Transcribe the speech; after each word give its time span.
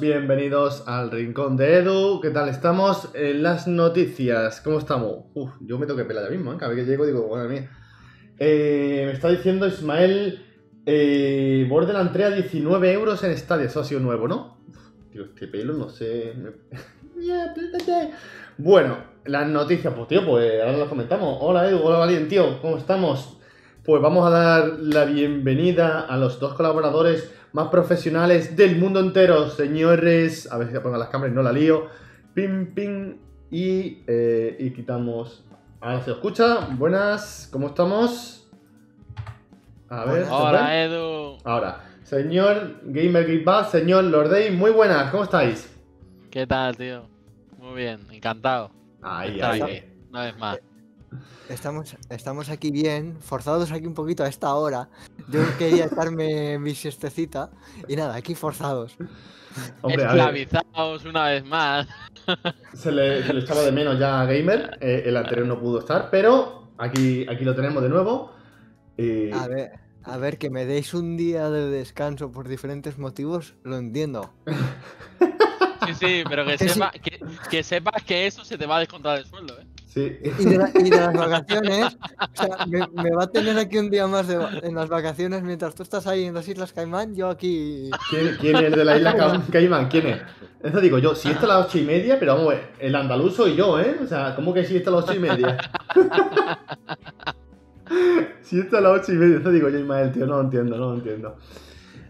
Bienvenidos 0.00 0.82
al 0.86 1.10
Rincón 1.10 1.58
de 1.58 1.76
Edu. 1.76 2.18
¿Qué 2.22 2.30
tal 2.30 2.48
estamos? 2.48 3.10
En 3.12 3.42
las 3.42 3.68
noticias, 3.68 4.62
¿cómo 4.62 4.78
estamos? 4.78 5.26
Uf, 5.34 5.50
yo 5.60 5.78
me 5.78 5.84
tengo 5.84 5.98
que 5.98 6.06
pelar 6.06 6.24
ya 6.24 6.30
mismo, 6.30 6.54
¿eh? 6.54 6.56
Cada 6.58 6.72
vez 6.72 6.84
que 6.84 6.90
llego 6.90 7.04
digo, 7.04 7.28
madre 7.28 7.48
mía. 7.48 7.70
Eh, 8.38 9.02
me 9.06 9.12
está 9.12 9.28
diciendo 9.28 9.66
Ismael, 9.66 10.42
eh, 10.86 11.66
Borderland 11.68 12.12
3 12.12 12.26
a 12.26 12.30
19 12.30 12.92
euros 12.92 13.22
en 13.24 13.36
Stadia. 13.36 13.66
Eso 13.66 13.80
ha 13.80 13.84
sido 13.84 14.00
nuevo, 14.00 14.26
¿no? 14.26 14.56
Tío, 15.12 15.24
este 15.26 15.48
pelo, 15.48 15.74
no 15.74 15.90
sé. 15.90 16.32
bueno, 18.56 18.96
las 19.26 19.46
noticias, 19.46 19.92
pues 19.94 20.08
tío, 20.08 20.24
pues 20.24 20.62
ahora 20.62 20.78
las 20.78 20.88
comentamos. 20.88 21.38
Hola 21.42 21.68
Edu, 21.68 21.80
hola 21.82 21.98
Valien, 21.98 22.26
tío, 22.26 22.58
¿cómo 22.62 22.78
estamos? 22.78 23.36
Pues 23.84 24.00
vamos 24.00 24.26
a 24.26 24.30
dar 24.30 24.78
la 24.80 25.04
bienvenida 25.04 26.00
a 26.00 26.16
los 26.16 26.40
dos 26.40 26.54
colaboradores 26.54 27.30
más 27.54 27.68
profesionales 27.68 28.56
del 28.56 28.76
mundo 28.76 28.98
entero, 28.98 29.48
señores. 29.48 30.50
A 30.50 30.58
ver 30.58 30.72
si 30.72 30.78
pongo 30.80 30.98
las 30.98 31.08
cámaras 31.08 31.32
y 31.32 31.36
no 31.36 31.42
la 31.42 31.52
lío. 31.52 31.86
Pim, 32.34 32.74
pim. 32.74 33.16
Y, 33.48 34.02
eh, 34.08 34.56
y 34.58 34.70
quitamos. 34.72 35.44
Ahora 35.80 36.02
se 36.02 36.10
escucha. 36.10 36.66
Buenas, 36.72 37.48
¿cómo 37.52 37.68
estamos? 37.68 38.50
A 39.88 40.04
ver. 40.04 40.26
Hola, 40.28 40.82
Edu. 40.82 41.38
Ahora, 41.44 41.84
señor 42.02 42.80
Gamer 42.86 43.44
señor 43.70 44.04
Lordey, 44.04 44.50
muy 44.50 44.72
buenas, 44.72 45.12
¿cómo 45.12 45.22
estáis? 45.22 45.72
¿Qué 46.32 46.48
tal, 46.48 46.76
tío? 46.76 47.06
Muy 47.58 47.76
bien, 47.76 48.00
encantado. 48.10 48.72
Ahí, 49.00 49.40
ahí. 49.40 49.84
una 50.10 50.24
vez 50.24 50.38
más. 50.38 50.58
Estamos, 51.48 51.96
estamos 52.10 52.48
aquí 52.48 52.70
bien, 52.70 53.16
forzados 53.20 53.70
aquí 53.72 53.86
un 53.86 53.94
poquito 53.94 54.24
a 54.24 54.28
esta 54.28 54.54
hora. 54.54 54.88
Yo 55.28 55.40
quería 55.58 55.84
echarme 55.92 56.58
mi 56.58 56.74
siestecita 56.74 57.50
y 57.88 57.96
nada, 57.96 58.14
aquí 58.16 58.34
forzados. 58.34 58.96
Hombre, 59.82 60.02
Esclavizados 60.04 61.04
una 61.04 61.26
vez 61.28 61.44
más. 61.44 61.86
se 62.72 62.90
le, 62.90 63.22
se 63.24 63.32
le 63.32 63.40
echaba 63.40 63.60
de 63.62 63.72
menos 63.72 63.98
ya 63.98 64.20
a 64.20 64.24
Gamer, 64.24 64.78
eh, 64.80 65.02
el 65.06 65.16
anterior 65.16 65.46
no 65.46 65.60
pudo 65.60 65.78
estar, 65.80 66.08
pero 66.10 66.72
aquí, 66.78 67.26
aquí 67.28 67.44
lo 67.44 67.54
tenemos 67.54 67.82
de 67.82 67.88
nuevo. 67.88 68.32
Y- 68.96 69.30
A 69.32 69.46
ver, 69.46 69.72
a 70.02 70.16
ver, 70.16 70.38
que 70.38 70.50
me 70.50 70.64
deis 70.66 70.92
un 70.94 71.16
día 71.16 71.50
de 71.50 71.68
descanso 71.70 72.32
por 72.32 72.48
diferentes 72.48 72.98
motivos, 72.98 73.54
lo 73.62 73.76
entiendo. 73.76 74.32
Sí, 75.86 75.92
sí, 76.00 76.24
pero 76.26 76.46
que, 76.46 76.52
Que 76.56 76.58
sí. 76.68 76.68
sepa, 76.70 76.90
que, 76.92 77.20
que 77.50 77.62
sepas 77.62 78.02
que 78.04 78.26
eso 78.26 78.42
se 78.42 78.56
te 78.56 78.64
va 78.64 78.76
a 78.76 78.80
descontar 78.80 79.18
del 79.18 79.26
sueldo, 79.26 79.60
¿eh? 79.60 79.66
Sí. 79.94 80.16
Y 80.38 80.44
de, 80.44 80.58
la- 80.58 80.70
y 80.74 80.90
de 80.90 81.00
las 81.00 81.14
vacaciones, 81.14 81.96
o 82.20 82.36
sea, 82.36 82.66
me, 82.66 82.86
me 82.94 83.10
va 83.12 83.24
a 83.24 83.30
tener 83.30 83.56
aquí 83.58 83.78
un 83.78 83.90
día 83.90 84.06
más 84.06 84.26
de 84.26 84.34
en 84.62 84.74
las 84.74 84.88
vacaciones 84.88 85.42
mientras 85.42 85.74
tú 85.74 85.82
estás 85.84 86.06
ahí 86.06 86.24
en 86.24 86.34
las 86.34 86.48
Islas 86.48 86.72
Caimán, 86.72 87.14
yo 87.14 87.28
aquí... 87.28 87.90
¿Quién, 88.10 88.36
quién 88.40 88.56
es 88.56 88.74
de 88.76 88.84
la 88.84 88.96
isla 88.96 89.16
Ca- 89.16 89.42
Caimán? 89.52 89.88
¿Quién 89.88 90.06
es? 90.08 90.20
Eso 90.62 90.80
digo 90.80 90.98
yo, 90.98 91.14
si 91.14 91.30
está 91.30 91.44
a 91.44 91.48
las 91.60 91.66
ocho 91.66 91.78
y 91.78 91.82
media, 91.82 92.18
pero 92.18 92.36
vamos, 92.36 92.54
el 92.78 92.94
andaluz 92.94 93.36
soy 93.36 93.54
yo, 93.54 93.78
¿eh? 93.78 93.96
O 94.02 94.06
sea, 94.06 94.34
¿cómo 94.34 94.52
que 94.54 94.64
si 94.64 94.76
está 94.76 94.90
a 94.90 94.94
las 94.94 95.04
ocho 95.04 95.14
y 95.14 95.18
media? 95.20 95.58
si 98.42 98.60
está 98.60 98.78
a 98.78 98.80
las 98.80 99.00
ocho 99.02 99.12
y 99.12 99.16
media, 99.16 99.38
eso 99.38 99.50
digo 99.50 99.68
yo, 99.68 99.78
Ismael, 99.78 100.12
tío, 100.12 100.26
no 100.26 100.36
lo 100.36 100.40
entiendo, 100.42 100.76
no 100.76 100.88
lo 100.90 100.94
entiendo. 100.94 101.36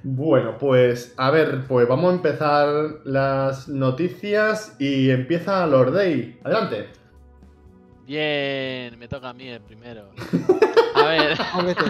Bueno, 0.04 0.56
pues, 0.58 1.14
a 1.16 1.30
ver, 1.30 1.62
pues 1.66 1.88
vamos 1.88 2.12
a 2.12 2.16
empezar 2.16 2.66
las 3.04 3.68
noticias 3.68 4.76
y 4.78 5.10
empieza 5.10 5.66
Lord 5.66 5.92
Day. 5.94 6.38
Adelante. 6.44 6.88
Bien, 8.06 8.98
me 8.98 9.08
toca 9.08 9.30
a 9.30 9.32
mí 9.32 9.48
el 9.48 9.60
primero. 9.60 10.10
A 10.94 11.04
ver, 11.06 11.36
Jódete, 11.36 11.84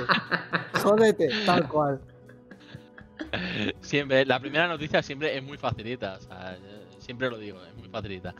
jódete, 0.82 1.28
tal 1.44 1.68
cual. 1.68 2.00
siempre, 3.82 4.24
la 4.24 4.40
primera 4.40 4.66
noticia 4.66 5.02
siempre 5.02 5.36
es 5.36 5.42
muy 5.42 5.58
facilita, 5.58 6.14
o 6.14 6.20
sea, 6.22 6.56
siempre 6.98 7.28
lo 7.28 7.36
digo, 7.36 7.62
es 7.64 7.74
muy 7.76 7.88
facilita. 7.88 8.34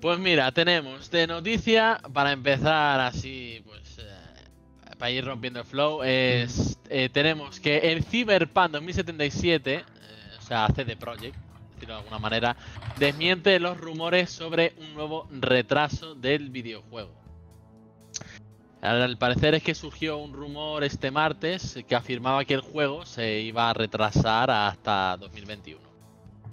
Pues 0.00 0.18
mira, 0.18 0.50
tenemos 0.52 1.10
de 1.10 1.26
noticia, 1.26 2.00
para 2.12 2.32
empezar 2.32 3.00
así, 3.00 3.62
pues, 3.66 3.98
eh, 3.98 4.94
para 4.96 5.10
ir 5.10 5.24
rompiendo 5.24 5.60
el 5.60 5.66
flow, 5.66 6.02
es, 6.02 6.78
eh, 6.88 7.10
tenemos 7.12 7.60
que 7.60 7.78
el 7.92 8.04
Cyberpunk 8.04 8.70
2077, 8.70 9.74
eh, 9.74 9.84
o 10.38 10.42
sea, 10.42 10.68
CD 10.74 10.96
Projekt, 10.96 11.36
decirlo 11.78 11.94
de 11.94 12.00
alguna 12.00 12.18
manera, 12.18 12.56
desmiente 12.98 13.58
los 13.60 13.78
rumores 13.80 14.30
sobre 14.30 14.74
un 14.78 14.94
nuevo 14.94 15.28
retraso 15.30 16.14
del 16.14 16.50
videojuego. 16.50 17.12
Al 18.80 19.16
parecer 19.18 19.54
es 19.54 19.62
que 19.62 19.74
surgió 19.74 20.18
un 20.18 20.32
rumor 20.32 20.84
este 20.84 21.10
martes 21.10 21.78
que 21.88 21.96
afirmaba 21.96 22.44
que 22.44 22.54
el 22.54 22.60
juego 22.60 23.04
se 23.04 23.40
iba 23.40 23.70
a 23.70 23.74
retrasar 23.74 24.50
hasta 24.50 25.16
2021. 25.18 25.80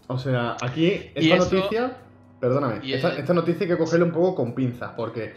O 0.07 0.17
sea, 0.17 0.57
aquí, 0.61 1.11
esta 1.13 1.35
eso- 1.35 1.55
noticia, 1.55 1.97
perdóname, 2.39 2.79
y 2.83 2.93
esta, 2.93 3.09
el- 3.13 3.19
esta 3.19 3.33
noticia 3.33 3.63
hay 3.63 3.67
que 3.69 3.77
cogerla 3.77 4.05
un 4.05 4.11
poco 4.11 4.35
con 4.35 4.55
pinzas, 4.55 4.91
porque 4.95 5.33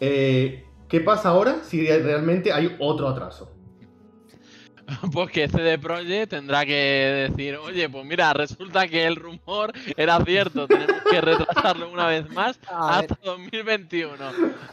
eh, 0.00 0.64
¿qué 0.88 1.00
pasa 1.00 1.28
ahora 1.30 1.58
si 1.62 1.86
realmente 1.86 2.52
hay 2.52 2.76
otro 2.80 3.08
atraso? 3.08 3.53
Pues 5.12 5.30
que 5.30 5.48
CD 5.48 5.78
Projekt 5.78 6.30
tendrá 6.30 6.64
que 6.66 7.28
decir, 7.30 7.56
oye, 7.56 7.88
pues 7.88 8.04
mira, 8.04 8.32
resulta 8.34 8.86
que 8.88 9.06
el 9.06 9.16
rumor 9.16 9.72
era 9.96 10.22
cierto, 10.24 10.66
tenemos 10.68 11.02
que 11.08 11.20
retrasarlo 11.20 11.90
una 11.90 12.06
vez 12.06 12.28
más 12.30 12.58
hasta 12.68 13.16
2021. 13.22 14.16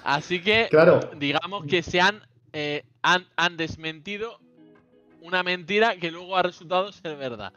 Así 0.04 0.42
que 0.42 0.68
Claro, 0.70 1.00
digamos 1.18 1.66
que 1.66 1.82
se 1.82 2.02
han, 2.02 2.22
eh, 2.54 2.84
han, 3.04 3.26
han 3.38 3.56
desmentido 3.58 4.38
una 5.22 5.44
mentira 5.44 5.96
que 5.98 6.12
luego 6.12 6.36
ha 6.36 6.44
resultado 6.44 6.92
ser 6.92 7.16
verdad. 7.16 7.54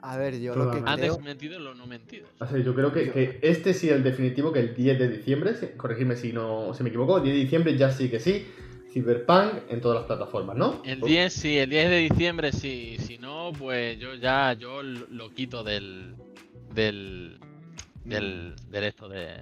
a 0.00 0.16
ver, 0.16 0.38
yo 0.40 0.54
lo 0.54 0.70
que. 0.70 0.78
Han 0.78 0.98
creo... 0.98 1.14
desmentido 1.14 1.58
lo 1.60 1.74
no 1.74 1.86
mentido. 1.86 2.26
o 2.38 2.46
sea, 2.46 2.58
yo 2.58 2.74
creo 2.74 2.92
que, 2.92 3.10
que 3.10 3.38
este 3.42 3.72
sí 3.74 3.88
el 3.88 4.02
definitivo, 4.02 4.52
que 4.52 4.60
el 4.60 4.74
10 4.74 4.98
de 4.98 5.08
diciembre, 5.08 5.54
si- 5.54 5.68
corregidme 5.76 6.16
si 6.16 6.32
no 6.32 6.74
si 6.74 6.82
me 6.82 6.88
equivoco, 6.90 7.18
el 7.18 7.22
10 7.24 7.34
de 7.36 7.40
diciembre 7.42 7.76
ya 7.78 7.90
sí 7.90 8.10
que 8.10 8.20
sí, 8.20 8.46
Cyberpunk 9.00 9.64
en 9.68 9.80
todas 9.82 9.98
las 9.98 10.06
plataformas, 10.06 10.56
¿no? 10.56 10.80
El 10.82 11.02
10, 11.02 11.30
sí, 11.32 11.58
el 11.58 11.68
10 11.68 11.90
de 11.90 11.96
diciembre, 11.98 12.50
sí. 12.50 12.96
Si 12.98 13.18
no, 13.18 13.52
pues 13.58 13.98
yo 13.98 14.14
ya 14.14 14.54
yo 14.54 14.82
lo 14.82 15.30
quito 15.34 15.62
del. 15.62 16.16
del. 16.72 17.38
del. 18.04 18.54
del 18.70 18.84
esto 18.84 19.06
de. 19.08 19.36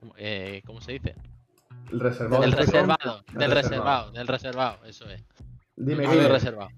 ¿cómo- 0.00 0.14
eh, 0.18 0.62
¿Cómo 0.66 0.80
se 0.80 0.92
dice? 0.94 1.14
El 1.92 2.00
reservado. 2.00 2.42
Del 2.42 2.52
reservado, 2.52 3.24
El 3.32 3.38
del 3.38 3.50
reservado. 3.52 3.52
reservado, 3.52 4.10
del 4.12 4.26
reservado, 4.26 4.84
eso 4.86 5.08
es. 5.10 5.22
Dime, 5.76 6.08
del 6.08 6.28
reservado. 6.28 6.70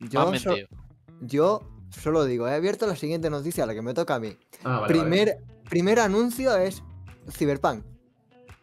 Yo, 0.00 0.34
so- 0.36 1.70
solo 1.90 2.24
digo, 2.26 2.46
he 2.46 2.54
abierto 2.54 2.86
la 2.86 2.96
siguiente 2.96 3.30
noticia, 3.30 3.64
la 3.64 3.72
que 3.72 3.80
me 3.82 3.94
toca 3.94 4.16
a 4.16 4.20
mí. 4.20 4.36
Ah, 4.64 4.80
vale, 4.80 4.92
primer, 4.92 5.38
primer 5.70 5.98
anuncio 5.98 6.54
es 6.56 6.82
Cyberpunk. 7.30 7.84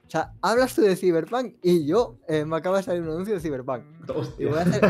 O 0.10 0.12
sea, 0.12 0.34
hablas 0.42 0.74
tú 0.74 0.82
de 0.82 0.96
Cyberpunk 0.96 1.58
y 1.62 1.86
yo 1.86 2.18
eh, 2.28 2.44
me 2.44 2.58
acaba 2.58 2.78
de 2.78 2.84
salir 2.84 3.04
un 3.04 3.10
anuncio 3.10 3.36
de 3.36 3.40
Cyberpunk. 3.40 3.84
Y 4.40 4.46
voy 4.46 4.58
a 4.58 4.62
hacer, 4.62 4.82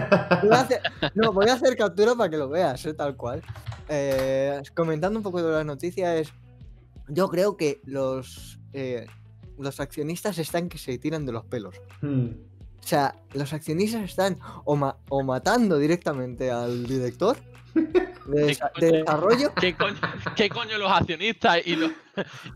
voy 0.44 0.52
a 0.56 0.62
hacer- 0.62 0.82
no, 1.16 1.34
voy 1.34 1.50
a 1.50 1.56
hacer 1.56 1.76
captura 1.76 2.16
para 2.16 2.30
que 2.30 2.38
lo 2.38 2.48
veas, 2.48 2.86
eh, 2.86 2.94
tal 2.94 3.18
cual. 3.18 3.42
Eh, 3.90 4.62
comentando 4.74 5.20
un 5.20 5.24
poco 5.24 5.44
de 5.44 5.52
las 5.52 5.66
noticias, 5.66 6.30
yo 7.10 7.28
creo 7.28 7.58
que 7.58 7.82
los, 7.84 8.62
eh, 8.72 9.08
los 9.58 9.82
accionistas 9.82 10.38
están 10.38 10.70
que 10.70 10.78
se 10.78 10.98
tiran 10.98 11.26
de 11.26 11.34
los 11.34 11.44
pelos. 11.44 11.76
Hmm. 12.02 12.28
O 12.82 12.88
sea, 12.88 13.14
los 13.34 13.52
accionistas 13.52 14.04
están 14.04 14.38
o, 14.64 14.78
ma- 14.78 14.96
o 15.10 15.22
matando 15.22 15.78
directamente 15.80 16.50
al 16.50 16.88
director 16.88 17.36
de, 18.30 18.48
desa- 18.48 18.72
de 18.80 18.92
desarrollo. 18.92 19.54
¿Qué 19.60 19.74
coño, 19.76 19.98
qué 20.36 20.50
coño 20.50 20.78
los 20.78 20.92
accionistas 20.92 21.60
y 21.66 21.76
los 21.76 21.92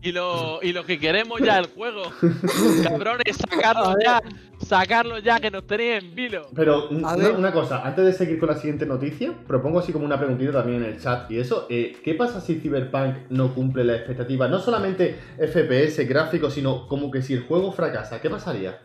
y 0.02 0.12
lo, 0.12 0.60
y 0.62 0.72
lo 0.72 0.84
que 0.84 0.98
queremos 0.98 1.40
ya 1.40 1.58
el 1.58 1.66
juego? 1.66 2.02
Cabrones, 2.82 3.36
sacarlo 3.36 3.94
ya, 4.02 4.20
sacarlo 4.60 5.18
ya 5.18 5.40
que 5.40 5.50
nos 5.50 5.66
tenéis 5.66 6.02
en 6.02 6.14
vilo. 6.14 6.48
Pero 6.54 6.88
una, 6.90 7.52
cosa, 7.52 7.84
antes 7.86 8.04
de 8.04 8.12
seguir 8.12 8.38
con 8.38 8.50
la 8.50 8.56
siguiente 8.56 8.84
noticia, 8.86 9.32
propongo 9.46 9.78
así 9.78 9.92
como 9.92 10.04
una 10.04 10.18
preguntita 10.18 10.52
también 10.52 10.84
en 10.84 10.92
el 10.92 11.00
chat 11.00 11.30
y 11.30 11.38
eso, 11.38 11.66
eh, 11.70 11.96
¿qué 12.04 12.14
pasa 12.14 12.40
si 12.40 12.56
Cyberpunk 12.56 13.30
no 13.30 13.54
cumple 13.54 13.84
la 13.84 13.96
expectativa? 13.96 14.48
No 14.48 14.58
solamente 14.60 15.18
FPS, 15.38 16.06
gráficos, 16.06 16.54
sino 16.54 16.86
como 16.86 17.10
que 17.10 17.22
si 17.22 17.34
el 17.34 17.44
juego 17.44 17.72
fracasa, 17.72 18.20
¿qué 18.20 18.28
pasaría? 18.28 18.80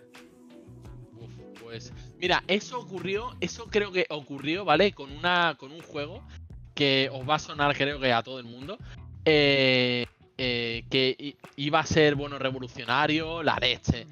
Uf, 1.20 1.30
pues 1.62 1.92
mira, 2.20 2.44
eso 2.48 2.80
ocurrió, 2.80 3.36
eso 3.42 3.68
creo 3.70 3.92
que 3.92 4.06
ocurrió, 4.10 4.64
¿vale? 4.64 4.94
Con 4.94 5.12
una 5.12 5.56
con 5.60 5.72
un 5.72 5.82
juego 5.82 6.24
que 6.80 7.10
os 7.12 7.28
va 7.30 7.36
a 7.36 7.40
sonar 7.40 7.76
creo 7.76 8.00
que 8.00 8.14
a 8.14 8.24
todo 8.24 8.40
el 8.40 8.46
mundo. 8.46 8.78
eh, 9.26 10.06
eh, 10.38 10.86
que 10.90 11.36
iba 11.58 11.80
a 11.81 11.86
ser, 11.86 12.16
bueno, 12.16 12.40
revolucionario, 12.40 13.44
la 13.44 13.58
leche. 13.60 14.08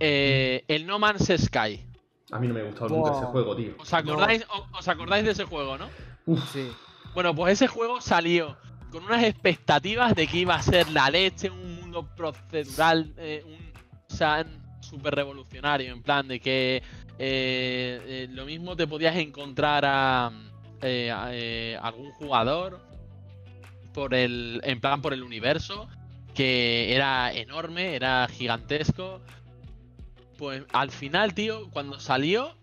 Eh, 0.00 0.64
el 0.66 0.86
No 0.86 0.98
Man's 0.98 1.30
Sky. 1.36 1.84
A 2.32 2.38
mí 2.38 2.48
no 2.48 2.54
me 2.54 2.60
ha 2.60 2.64
gustado 2.64 2.88
nunca 2.88 3.10
Buah. 3.10 3.18
ese 3.20 3.26
juego, 3.30 3.54
tío. 3.54 3.74
¿Os 3.78 3.92
acordáis, 3.92 4.46
o- 4.48 4.66
¿Os 4.78 4.88
acordáis 4.88 5.24
de 5.26 5.32
ese 5.32 5.44
juego, 5.44 5.76
no? 5.76 5.88
Uf, 6.24 6.50
Sí. 6.50 6.72
Bueno, 7.14 7.34
pues 7.34 7.52
ese 7.52 7.66
juego 7.68 8.00
salió 8.00 8.56
con 8.90 9.04
unas 9.04 9.22
expectativas 9.24 10.14
de 10.14 10.26
que 10.26 10.38
iba 10.38 10.54
a 10.54 10.62
ser 10.62 10.88
la 10.90 11.10
leche, 11.10 11.50
un 11.50 11.76
mundo 11.82 12.08
procedural, 12.16 13.12
eh, 13.18 13.42
un, 13.44 13.72
o 14.10 14.14
sea, 14.16 14.44
súper 14.80 15.14
revolucionario, 15.14 15.92
en 15.92 16.02
plan 16.02 16.26
de 16.26 16.40
que 16.40 16.76
eh, 17.18 18.00
eh, 18.06 18.28
lo 18.30 18.46
mismo 18.46 18.74
te 18.76 18.86
podías 18.86 19.16
encontrar 19.16 19.84
a, 19.86 20.30
eh, 20.82 21.12
eh, 21.30 21.78
algún 21.80 22.12
jugador 22.12 22.80
por 23.94 24.14
el, 24.14 24.60
en 24.64 24.80
plan 24.80 25.00
por 25.00 25.12
el 25.12 25.22
universo, 25.22 25.88
que 26.34 26.94
era 26.94 27.32
enorme, 27.32 27.94
era 27.94 28.28
gigantesco. 28.28 29.20
Pues 30.36 30.64
al 30.72 30.90
final, 30.90 31.34
tío, 31.34 31.70
cuando 31.70 31.98
salió, 31.98 32.54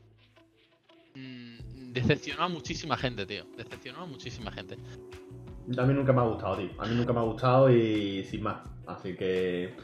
mm, 1.15 1.91
decepcionó 1.93 2.43
a 2.43 2.47
muchísima 2.49 2.97
gente, 2.97 3.25
tío. 3.25 3.45
Decepcionó 3.57 4.01
a 4.01 4.05
muchísima 4.05 4.51
gente. 4.51 4.77
A 5.77 5.83
mí 5.83 5.93
nunca 5.93 6.13
me 6.13 6.21
ha 6.21 6.25
gustado, 6.25 6.57
tío. 6.57 6.69
A 6.77 6.85
mí 6.85 6.95
nunca 6.95 7.13
me 7.13 7.19
ha 7.19 7.23
gustado 7.23 7.71
y 7.71 8.23
sin 8.25 8.43
más. 8.43 8.57
Así 8.85 9.15
que. 9.15 9.75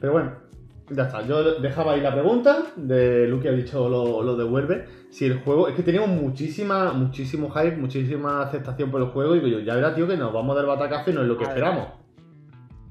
Pero 0.00 0.12
bueno, 0.12 0.47
ya 0.90 1.04
está. 1.04 1.26
Yo 1.26 1.60
dejaba 1.60 1.92
ahí 1.92 2.00
la 2.00 2.12
pregunta 2.12 2.72
de 2.76 3.26
Luke 3.28 3.48
ha 3.48 3.52
dicho 3.52 3.88
lo, 3.88 4.22
lo 4.22 4.36
devuelve. 4.36 4.86
Si 5.10 5.24
el 5.26 5.40
juego. 5.40 5.68
Es 5.68 5.74
que 5.74 5.82
teníamos 5.82 6.10
muchísima, 6.10 6.92
muchísimo 6.92 7.50
hype, 7.50 7.76
muchísima 7.76 8.42
aceptación 8.42 8.90
por 8.90 9.00
el 9.02 9.08
juego. 9.08 9.36
Y 9.36 9.50
yo, 9.50 9.60
ya 9.60 9.74
verá, 9.74 9.94
tío, 9.94 10.06
que 10.06 10.16
nos 10.16 10.32
vamos 10.32 10.52
a 10.56 10.60
dar 10.60 10.66
batacazo 10.66 11.10
y 11.10 11.14
no 11.14 11.22
es 11.22 11.28
lo 11.28 11.36
que 11.38 11.44
A 11.44 11.48
ver. 11.48 11.56
esperamos. 11.56 11.88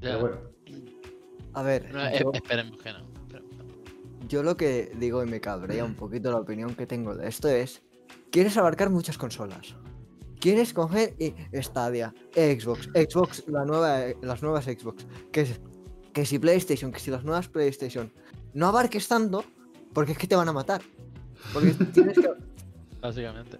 Pero 0.00 0.20
bueno. 0.20 0.36
A 1.54 1.62
ver, 1.62 1.92
No, 1.92 2.06
eh, 2.06 2.18
yo, 2.20 2.30
esperemos 2.32 2.76
que 2.82 2.92
no. 2.92 2.98
esperemos 2.98 3.50
que 3.58 4.26
yo 4.28 4.42
lo 4.42 4.56
que 4.56 4.92
digo 4.98 5.24
y 5.24 5.26
me 5.26 5.40
cabrea 5.40 5.84
un 5.84 5.94
poquito 5.94 6.30
la 6.30 6.38
opinión 6.38 6.74
que 6.74 6.86
tengo 6.86 7.14
de 7.16 7.26
esto 7.28 7.48
es, 7.48 7.82
quieres 8.30 8.56
abarcar 8.56 8.90
muchas 8.90 9.16
consolas. 9.18 9.74
Quieres 10.38 10.72
coger 10.72 11.14
y 11.18 11.34
Stadia, 11.60 12.14
Xbox, 12.32 12.88
Xbox, 12.94 13.44
la 13.48 13.64
nueva, 13.64 14.00
las 14.22 14.40
nuevas 14.42 14.66
Xbox, 14.66 15.04
que, 15.32 15.40
es- 15.40 15.60
que 16.18 16.26
si 16.26 16.40
PlayStation, 16.40 16.90
que 16.90 16.98
si 16.98 17.12
las 17.12 17.22
nuevas 17.22 17.46
PlayStation, 17.46 18.10
no 18.52 18.66
abarques 18.66 19.06
tanto, 19.06 19.44
porque 19.92 20.12
es 20.12 20.18
que 20.18 20.26
te 20.26 20.34
van 20.34 20.48
a 20.48 20.52
matar. 20.52 20.82
Porque 21.52 21.70
tienes 21.94 22.18
que, 22.18 22.28
Básicamente. 23.00 23.58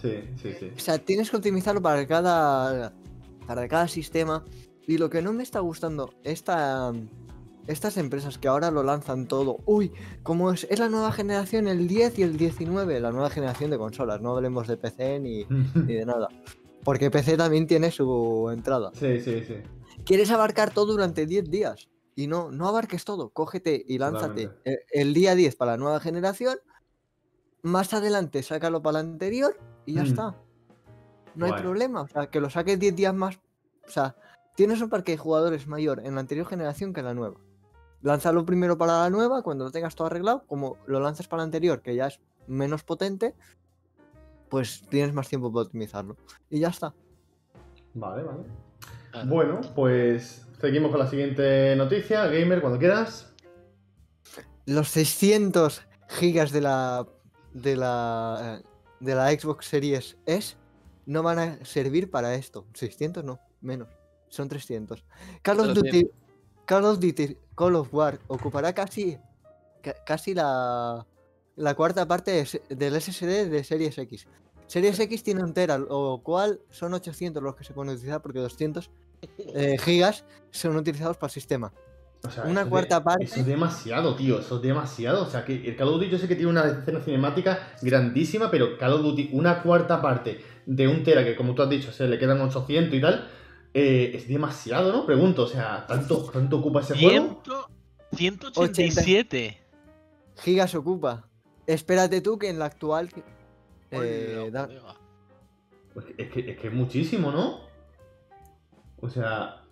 Sí, 0.00 0.22
sí, 0.40 0.54
sí. 0.58 0.70
O 0.74 0.80
sea, 0.80 0.98
tienes 0.98 1.28
que 1.30 1.36
optimizarlo 1.36 1.82
para 1.82 2.06
cada, 2.06 2.94
para 3.46 3.68
cada 3.68 3.88
sistema. 3.88 4.42
Y 4.86 4.96
lo 4.96 5.10
que 5.10 5.20
no 5.20 5.34
me 5.34 5.42
está 5.42 5.60
gustando, 5.60 6.14
esta, 6.24 6.94
estas 7.66 7.98
empresas 7.98 8.38
que 8.38 8.48
ahora 8.48 8.70
lo 8.70 8.82
lanzan 8.82 9.28
todo. 9.28 9.58
Uy, 9.66 9.92
como 10.22 10.50
es, 10.50 10.66
es 10.70 10.78
la 10.78 10.88
nueva 10.88 11.12
generación, 11.12 11.68
el 11.68 11.88
10 11.88 12.20
y 12.20 12.22
el 12.22 12.38
19, 12.38 13.00
la 13.00 13.12
nueva 13.12 13.28
generación 13.28 13.70
de 13.70 13.76
consolas. 13.76 14.22
No 14.22 14.34
hablemos 14.34 14.66
de 14.66 14.78
PC 14.78 15.20
ni, 15.20 15.44
ni 15.74 15.92
de 15.92 16.06
nada. 16.06 16.28
Porque 16.84 17.10
PC 17.10 17.36
también 17.36 17.66
tiene 17.66 17.90
su 17.90 18.48
entrada. 18.50 18.92
Sí, 18.94 19.20
sí, 19.20 19.42
sí. 19.46 19.56
Quieres 20.06 20.30
abarcar 20.30 20.72
todo 20.72 20.92
durante 20.92 21.26
10 21.26 21.50
días. 21.50 21.90
Y 22.18 22.26
no, 22.26 22.50
no 22.50 22.66
abarques 22.66 23.04
todo. 23.04 23.30
Cógete 23.30 23.84
y 23.86 23.96
lánzate 23.98 24.48
Totalmente. 24.48 24.86
el, 24.92 25.08
el 25.08 25.14
día 25.14 25.36
10 25.36 25.54
para 25.54 25.72
la 25.72 25.76
nueva 25.76 26.00
generación. 26.00 26.58
Más 27.62 27.94
adelante 27.94 28.42
sácalo 28.42 28.82
para 28.82 28.94
la 28.94 28.98
anterior 29.00 29.56
y 29.86 29.94
ya 29.94 30.02
Mm. 30.02 30.06
está. 30.06 30.36
No 31.36 31.46
hay 31.46 31.52
problema. 31.52 32.00
O 32.00 32.08
sea, 32.08 32.28
que 32.28 32.40
lo 32.40 32.50
saques 32.50 32.76
10 32.80 32.96
días 32.96 33.14
más. 33.14 33.36
O 33.86 33.90
sea, 33.90 34.16
tienes 34.56 34.80
un 34.80 34.88
parque 34.90 35.12
de 35.12 35.18
jugadores 35.18 35.68
mayor 35.68 36.00
en 36.04 36.16
la 36.16 36.20
anterior 36.20 36.44
generación 36.48 36.92
que 36.92 36.98
en 37.00 37.06
la 37.06 37.14
nueva. 37.14 37.36
Lánzalo 38.02 38.44
primero 38.44 38.76
para 38.76 38.98
la 39.02 39.10
nueva, 39.10 39.42
cuando 39.42 39.64
lo 39.66 39.70
tengas 39.70 39.94
todo 39.94 40.08
arreglado, 40.08 40.44
como 40.48 40.76
lo 40.86 40.98
lanzas 40.98 41.28
para 41.28 41.42
la 41.42 41.44
anterior, 41.44 41.82
que 41.82 41.94
ya 41.94 42.08
es 42.08 42.20
menos 42.48 42.82
potente, 42.82 43.36
pues 44.48 44.82
tienes 44.88 45.14
más 45.14 45.28
tiempo 45.28 45.52
para 45.52 45.66
optimizarlo. 45.66 46.16
Y 46.50 46.58
ya 46.58 46.68
está. 46.70 46.92
Vale, 47.94 48.24
vale. 48.24 48.42
Bueno, 49.26 49.60
pues 49.76 50.47
seguimos 50.60 50.90
con 50.90 51.00
la 51.00 51.08
siguiente 51.08 51.74
noticia. 51.76 52.26
Gamer, 52.26 52.60
cuando 52.60 52.78
quieras. 52.78 53.32
Los 54.66 54.88
600 54.88 55.82
gigas 56.08 56.52
de 56.52 56.60
la 56.60 57.06
de 57.52 57.76
la 57.76 58.60
eh, 58.60 58.68
de 59.00 59.14
la 59.14 59.30
Xbox 59.30 59.66
Series 59.66 60.16
S 60.26 60.56
no 61.06 61.22
van 61.22 61.38
a 61.38 61.64
servir 61.64 62.10
para 62.10 62.34
esto. 62.34 62.66
600 62.74 63.24
no, 63.24 63.40
menos. 63.60 63.88
Son 64.28 64.48
300. 64.48 65.04
Call 65.42 65.60
of 65.60 65.68
Duty 65.68 65.90
300. 65.90 66.16
Call 66.66 66.84
of 66.84 66.98
Duty 66.98 67.36
Call 67.54 67.76
of 67.76 67.94
War 67.94 68.18
ocupará 68.26 68.74
casi 68.74 69.18
ca- 69.82 69.96
casi 70.04 70.34
la 70.34 71.06
la 71.56 71.74
cuarta 71.74 72.06
parte 72.06 72.44
del 72.68 73.00
SSD 73.00 73.48
de 73.48 73.64
Series 73.64 73.96
X. 73.98 74.28
Series 74.66 75.00
X 75.00 75.22
tiene 75.22 75.42
un 75.42 75.54
tera, 75.54 75.78
lo 75.78 76.20
cual 76.22 76.60
son 76.70 76.92
800 76.92 77.42
los 77.42 77.56
que 77.56 77.64
se 77.64 77.72
pueden 77.72 77.94
utilizar 77.94 78.20
porque 78.20 78.38
200 78.38 78.90
eh, 79.54 79.76
gigas 79.78 80.24
son 80.50 80.76
utilizados 80.76 81.16
para 81.16 81.28
el 81.28 81.32
sistema. 81.32 81.72
O 82.26 82.30
sea, 82.30 82.44
Una 82.44 82.60
es 82.60 82.66
de- 82.66 82.70
cuarta 82.70 83.02
parte. 83.02 83.24
Eso 83.24 83.40
es 83.40 83.46
demasiado, 83.46 84.16
tío. 84.16 84.40
Eso 84.40 84.56
es 84.56 84.62
demasiado. 84.62 85.22
O 85.22 85.26
sea, 85.30 85.44
que 85.44 85.54
el 85.68 85.76
Call 85.76 85.88
of 85.88 85.94
Duty 85.94 86.08
yo 86.10 86.18
sé 86.18 86.26
que 86.26 86.34
tiene 86.34 86.50
una 86.50 86.66
escena 86.66 87.00
cinemática 87.00 87.74
grandísima, 87.80 88.50
pero 88.50 88.76
Call 88.76 88.94
of 88.94 89.02
Duty, 89.02 89.30
una 89.32 89.62
cuarta 89.62 90.02
parte 90.02 90.40
de 90.66 90.88
un 90.88 91.04
tera 91.04 91.24
que, 91.24 91.36
como 91.36 91.54
tú 91.54 91.62
has 91.62 91.70
dicho, 91.70 91.92
se 91.92 92.08
le 92.08 92.18
quedan 92.18 92.40
800 92.40 92.92
y 92.94 93.00
tal, 93.00 93.28
eh, 93.72 94.10
es 94.14 94.26
demasiado, 94.26 94.90
¿no? 94.92 95.06
Pregunto, 95.06 95.44
o 95.44 95.46
sea, 95.46 95.86
¿tanto, 95.86 96.24
tanto 96.32 96.58
ocupa 96.58 96.80
ese 96.80 96.94
juego? 96.98 97.40
100 98.14 98.38
187. 98.42 99.58
gigas 100.36 100.74
ocupa. 100.74 101.28
Espérate 101.66 102.20
tú 102.20 102.38
que 102.38 102.48
en 102.48 102.58
la 102.58 102.64
actual 102.64 103.10
eh, 103.90 104.48
da- 104.50 104.66
colega. 104.66 104.94
Pues 105.94 106.06
es, 106.16 106.30
que, 106.32 106.50
es 106.50 106.58
que 106.58 106.66
es 106.68 106.72
muchísimo, 106.72 107.30
¿no? 107.30 107.67
O 109.00 109.08
sea, 109.08 109.62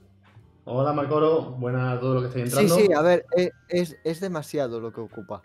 hola 0.64 0.92
Marcoro, 0.92 1.50
buenas 1.52 1.96
a 1.96 2.00
todos 2.00 2.14
los 2.14 2.22
que 2.32 2.40
estáis 2.40 2.54
Sí, 2.54 2.60
entrando. 2.72 2.86
sí, 2.86 2.92
a 2.92 3.02
ver, 3.02 3.26
e- 3.36 3.50
es, 3.68 3.96
es 4.04 4.20
demasiado 4.20 4.80
lo 4.80 4.92
que 4.92 5.00
ocupa. 5.00 5.42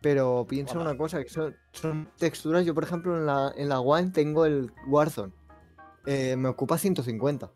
Pero 0.00 0.44
piensa 0.48 0.74
Hola. 0.78 0.90
una 0.90 0.98
cosa, 0.98 1.22
que 1.22 1.28
son, 1.30 1.54
son 1.72 2.08
texturas. 2.18 2.66
Yo, 2.66 2.74
por 2.74 2.82
ejemplo, 2.82 3.16
en 3.16 3.24
la, 3.26 3.52
en 3.56 3.68
la 3.68 3.78
One 3.80 4.10
tengo 4.10 4.44
el 4.44 4.72
Warzone. 4.88 5.32
Eh, 6.06 6.34
me 6.36 6.48
ocupa 6.48 6.76
150. 6.76 7.50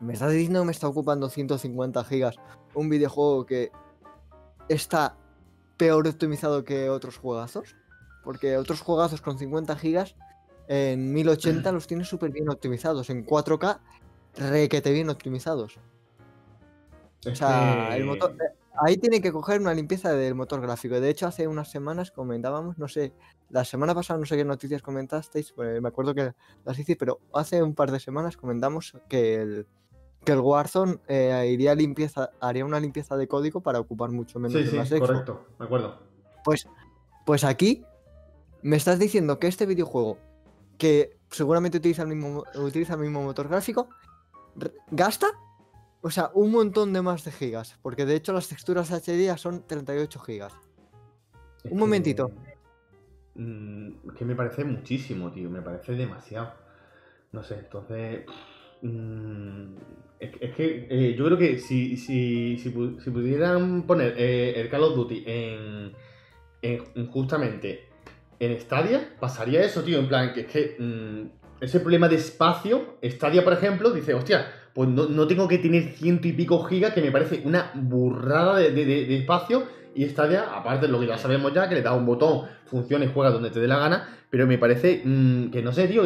¿Me 0.00 0.12
estás 0.12 0.30
diciendo 0.32 0.60
que 0.60 0.66
me 0.66 0.72
está 0.72 0.86
ocupando 0.86 1.28
150 1.28 2.04
gigas 2.04 2.36
un 2.74 2.88
videojuego 2.88 3.44
que 3.46 3.72
está 4.68 5.16
peor 5.76 6.06
optimizado 6.06 6.62
que 6.64 6.88
otros 6.90 7.18
juegazos? 7.18 7.74
Porque 8.22 8.56
otros 8.56 8.80
juegazos 8.80 9.20
con 9.20 9.36
50 9.38 9.74
gigas 9.76 10.14
en 10.68 11.12
1080 11.12 11.72
los 11.72 11.88
tienes 11.88 12.06
súper 12.08 12.30
bien 12.30 12.48
optimizados. 12.48 13.10
En 13.10 13.26
4K, 13.26 13.80
requete 14.36 14.92
bien 14.92 15.10
optimizados. 15.10 15.78
O 17.26 17.34
sea, 17.34 17.96
el 17.96 18.04
motor, 18.04 18.32
eh, 18.32 18.54
ahí 18.80 18.96
tiene 18.98 19.20
que 19.22 19.32
coger 19.32 19.60
una 19.60 19.72
limpieza 19.72 20.12
del 20.12 20.34
motor 20.34 20.60
gráfico. 20.60 21.00
De 21.00 21.08
hecho, 21.08 21.26
hace 21.26 21.48
unas 21.48 21.70
semanas 21.70 22.10
comentábamos, 22.10 22.76
no 22.78 22.86
sé, 22.88 23.12
la 23.50 23.64
semana 23.64 23.94
pasada 23.94 24.20
no 24.20 24.26
sé 24.26 24.36
qué 24.36 24.44
noticias 24.44 24.82
comentasteis, 24.82 25.52
pues, 25.52 25.80
me 25.80 25.88
acuerdo 25.88 26.14
que 26.14 26.32
las 26.64 26.78
hice, 26.78 26.96
pero 26.96 27.20
hace 27.32 27.62
un 27.62 27.74
par 27.74 27.90
de 27.92 28.00
semanas 28.00 28.36
comentamos 28.36 28.94
que 29.08 29.36
el, 29.36 29.66
que 30.24 30.32
el 30.32 30.40
Warzone 30.40 30.98
eh, 31.08 31.48
iría 31.50 31.74
limpieza, 31.74 32.30
haría 32.40 32.64
una 32.66 32.80
limpieza 32.80 33.16
de 33.16 33.26
código 33.28 33.60
para 33.62 33.80
ocupar 33.80 34.10
mucho 34.10 34.38
menos 34.38 34.52
Sí, 34.58 34.64
de 34.64 34.70
sí, 34.70 34.76
las 34.76 34.88
Xbox. 34.88 35.00
correcto, 35.08 35.46
de 35.58 35.64
acuerdo. 35.64 35.98
Pues, 36.44 36.68
pues 37.24 37.44
aquí 37.44 37.84
me 38.60 38.76
estás 38.76 38.98
diciendo 38.98 39.38
que 39.38 39.46
este 39.46 39.64
videojuego, 39.64 40.18
que 40.76 41.16
seguramente 41.30 41.78
utiliza 41.78 42.02
el 42.02 42.08
mismo, 42.08 42.28
mo- 42.30 42.62
utiliza 42.62 42.94
el 42.94 43.00
mismo 43.00 43.22
motor 43.22 43.48
gráfico, 43.48 43.88
gasta, 44.90 45.26
o 46.02 46.10
sea, 46.10 46.30
un 46.34 46.50
montón 46.50 46.92
de 46.92 47.02
más 47.02 47.24
de 47.24 47.32
gigas. 47.32 47.78
Porque 47.82 48.04
de 48.06 48.14
hecho 48.16 48.32
las 48.32 48.48
texturas 48.48 48.90
HDR 48.90 49.38
son 49.38 49.66
38 49.66 50.20
gigas. 50.20 50.52
Es 51.64 51.72
Un 51.72 51.78
momentito. 51.78 52.30
Que, 53.34 53.40
mm, 53.42 54.08
que 54.16 54.24
me 54.24 54.34
parece 54.34 54.64
muchísimo, 54.64 55.32
tío. 55.32 55.48
Me 55.50 55.62
parece 55.62 55.92
demasiado. 55.92 56.52
No 57.32 57.42
sé, 57.42 57.54
entonces. 57.60 58.24
mm, 58.82 59.76
es, 60.20 60.30
que- 60.30 60.44
es 60.46 60.54
que 60.54 60.86
eh, 60.90 61.14
yo 61.16 61.24
creo 61.24 61.38
que 61.38 61.58
si, 61.58 61.96
si, 61.96 62.58
si, 62.58 62.70
pu- 62.72 63.00
si 63.02 63.10
pudieran 63.10 63.82
poner 63.86 64.14
eh, 64.18 64.60
el 64.60 64.68
Call 64.68 64.82
of 64.84 64.94
Duty 64.96 65.24
en, 65.26 65.92
en- 66.62 66.84
en 66.94 67.06
justamente 67.10 67.88
en 68.38 68.60
Stadia, 68.60 69.16
pasaría 69.18 69.62
eso, 69.64 69.82
tío. 69.82 69.98
En 70.00 70.08
plan, 70.08 70.32
que 70.34 70.42
es 70.42 70.46
que 70.46 70.76
mm, 70.78 71.43
ese 71.60 71.80
problema 71.80 72.08
de 72.08 72.16
espacio, 72.16 72.96
Stadia, 73.02 73.44
por 73.44 73.52
ejemplo, 73.52 73.90
dice, 73.90 74.14
hostia, 74.14 74.46
pues 74.74 74.88
no, 74.88 75.06
no 75.06 75.26
tengo 75.26 75.46
que 75.48 75.58
tener 75.58 75.92
ciento 75.92 76.26
y 76.28 76.32
pico 76.32 76.64
gigas, 76.64 76.92
que 76.92 77.00
me 77.00 77.10
parece 77.12 77.42
una 77.44 77.70
burrada 77.74 78.56
de, 78.58 78.70
de- 78.72 78.84
de- 78.84 79.16
espacio. 79.18 79.62
Y 79.94 80.04
Stadia, 80.08 80.46
aparte 80.52 80.86
de 80.86 80.92
lo 80.92 80.98
que 80.98 81.06
ya 81.06 81.16
sabemos 81.16 81.52
ya, 81.54 81.68
que 81.68 81.76
le 81.76 81.82
da 81.82 81.92
un 81.92 82.04
botón, 82.04 82.48
funciona 82.66 83.04
y 83.04 83.10
juega 83.14 83.30
donde 83.30 83.50
te 83.50 83.60
dé 83.60 83.68
la 83.68 83.78
gana, 83.78 84.08
pero 84.28 84.46
me 84.46 84.58
parece 84.58 85.00
mm, 85.04 85.50
que 85.52 85.62
no 85.62 85.72
sé, 85.72 85.86
tío, 85.86 86.02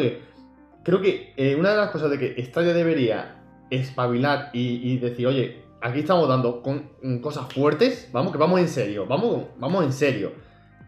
creo 0.85 1.01
que 1.01 1.33
eh, 1.37 1.57
una 1.57 1.71
de 1.71 1.77
las 1.79 1.91
cosas 1.91 2.11
de 2.11 2.19
que 2.19 2.45
Stadia 2.45 2.75
debería 2.75 3.37
espabilar 3.71 4.51
y, 4.53 4.99
decir, 4.99 5.27
oye, 5.27 5.63
aquí 5.81 6.01
estamos 6.01 6.29
dando 6.29 6.63
con, 6.63 6.91
mm, 7.03 7.19
cosas 7.21 7.51
fuertes, 7.53 8.11
vamos, 8.13 8.33
que 8.33 8.39
vamos 8.39 8.61
en 8.61 8.69
serio, 8.69 9.07
vamos, 9.07 9.47
vamos 9.59 9.85
en 9.85 9.93
serio. 9.93 10.33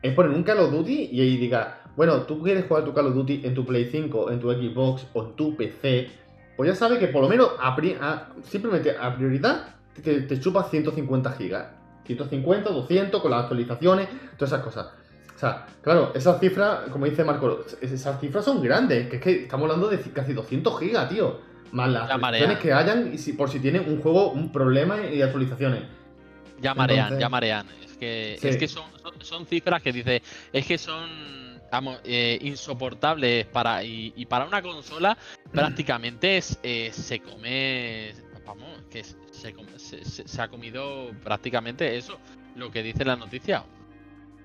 Es 0.03 0.15
poner 0.15 0.33
un 0.33 0.43
Call 0.43 0.59
of 0.61 0.71
Duty 0.73 1.09
y 1.13 1.21
ahí 1.21 1.37
diga, 1.39 1.80
bueno, 1.97 2.23
tú 2.23 2.43
quieres 2.43 2.67
jugar 2.67 2.85
tu 2.85 2.93
Call 2.95 3.07
of 3.07 3.15
Duty 3.15 3.43
en 3.45 3.55
tu 3.55 3.65
Play 3.65 3.87
5, 3.91 4.31
en 4.31 4.41
tu 4.41 4.51
Xbox 4.51 5.07
o 5.15 5.25
en 5.25 5.33
tu 5.37 5.57
PC, 5.57 6.11
pues 6.57 6.69
ya 6.71 6.75
sabes 6.77 6.99
que 6.99 7.09
por 7.09 7.23
lo 7.23 7.29
menos 7.29 7.51
a 7.61 7.75
pri- 7.77 7.97
a- 8.01 8.29
simplemente 8.43 8.97
a 8.97 9.15
prioridad 9.17 9.75
te, 10.03 10.23
te 10.23 10.41
chupas 10.41 10.71
150 10.71 11.33
gigas. 11.33 11.67
150, 12.07 12.71
200 12.71 13.21
con 13.23 13.31
las 13.31 13.43
actualizaciones, 13.43 14.09
todas 14.37 14.53
esas 14.53 14.65
cosas. 14.65 14.87
sea, 15.37 15.67
claro, 15.81 16.13
esas 16.15 16.39
cifras, 16.41 16.81
como 16.91 17.07
dice 17.07 17.25
Marco, 17.25 17.65
esas 17.81 18.21
cifras 18.21 18.45
son 18.45 18.63
grandes, 18.63 19.09
que 19.09 19.17
es 19.17 19.23
que 19.23 19.43
estamos 19.45 19.65
hablando 19.71 19.89
de 19.89 19.99
casi 20.13 20.33
200 20.35 20.79
gigas, 20.81 21.09
tío. 21.09 21.39
Más 21.73 21.89
las 21.91 22.11
actualizaciones 22.11 22.59
que 22.59 22.73
hayan 22.73 23.15
y 23.15 23.19
si, 23.19 23.33
por 23.35 23.49
si 23.49 23.59
tienen 23.61 23.89
un 23.89 24.01
juego, 24.03 24.33
un 24.33 24.51
problema 24.53 25.07
y 25.07 25.23
actualizaciones. 25.23 25.85
Ya 26.61 26.75
marean, 26.75 26.99
Entonces- 27.05 27.21
ya 27.21 27.29
marean. 27.29 27.67
Es 27.85 27.97
que, 27.97 28.37
Sí. 28.41 28.49
es 28.49 28.57
que 28.57 28.69
son, 28.69 28.85
son, 29.03 29.13
son 29.21 29.47
cifras 29.47 29.81
que 29.81 29.93
dice, 29.93 30.21
es 30.53 30.67
que 30.67 30.77
son 30.77 31.09
vamos, 31.71 32.01
eh, 32.05 32.39
insoportables 32.43 33.47
para 33.47 33.83
y, 33.85 34.13
y 34.17 34.27
para 34.27 34.45
una 34.47 34.63
consola 34.63 35.17
prácticamente 35.53 36.37
es, 36.37 36.59
eh, 36.63 36.91
se 36.93 37.21
come, 37.21 38.13
vamos, 38.45 38.83
que 38.91 39.01
es- 39.01 39.17
se, 39.31 39.55
se, 40.05 40.27
se- 40.29 40.43
ha 40.43 40.49
comido 40.49 41.13
prácticamente 41.23 41.97
eso, 41.97 42.19
lo 42.57 42.71
que 42.71 42.83
dice 42.83 43.05
la 43.05 43.17
noticia, 43.17 43.65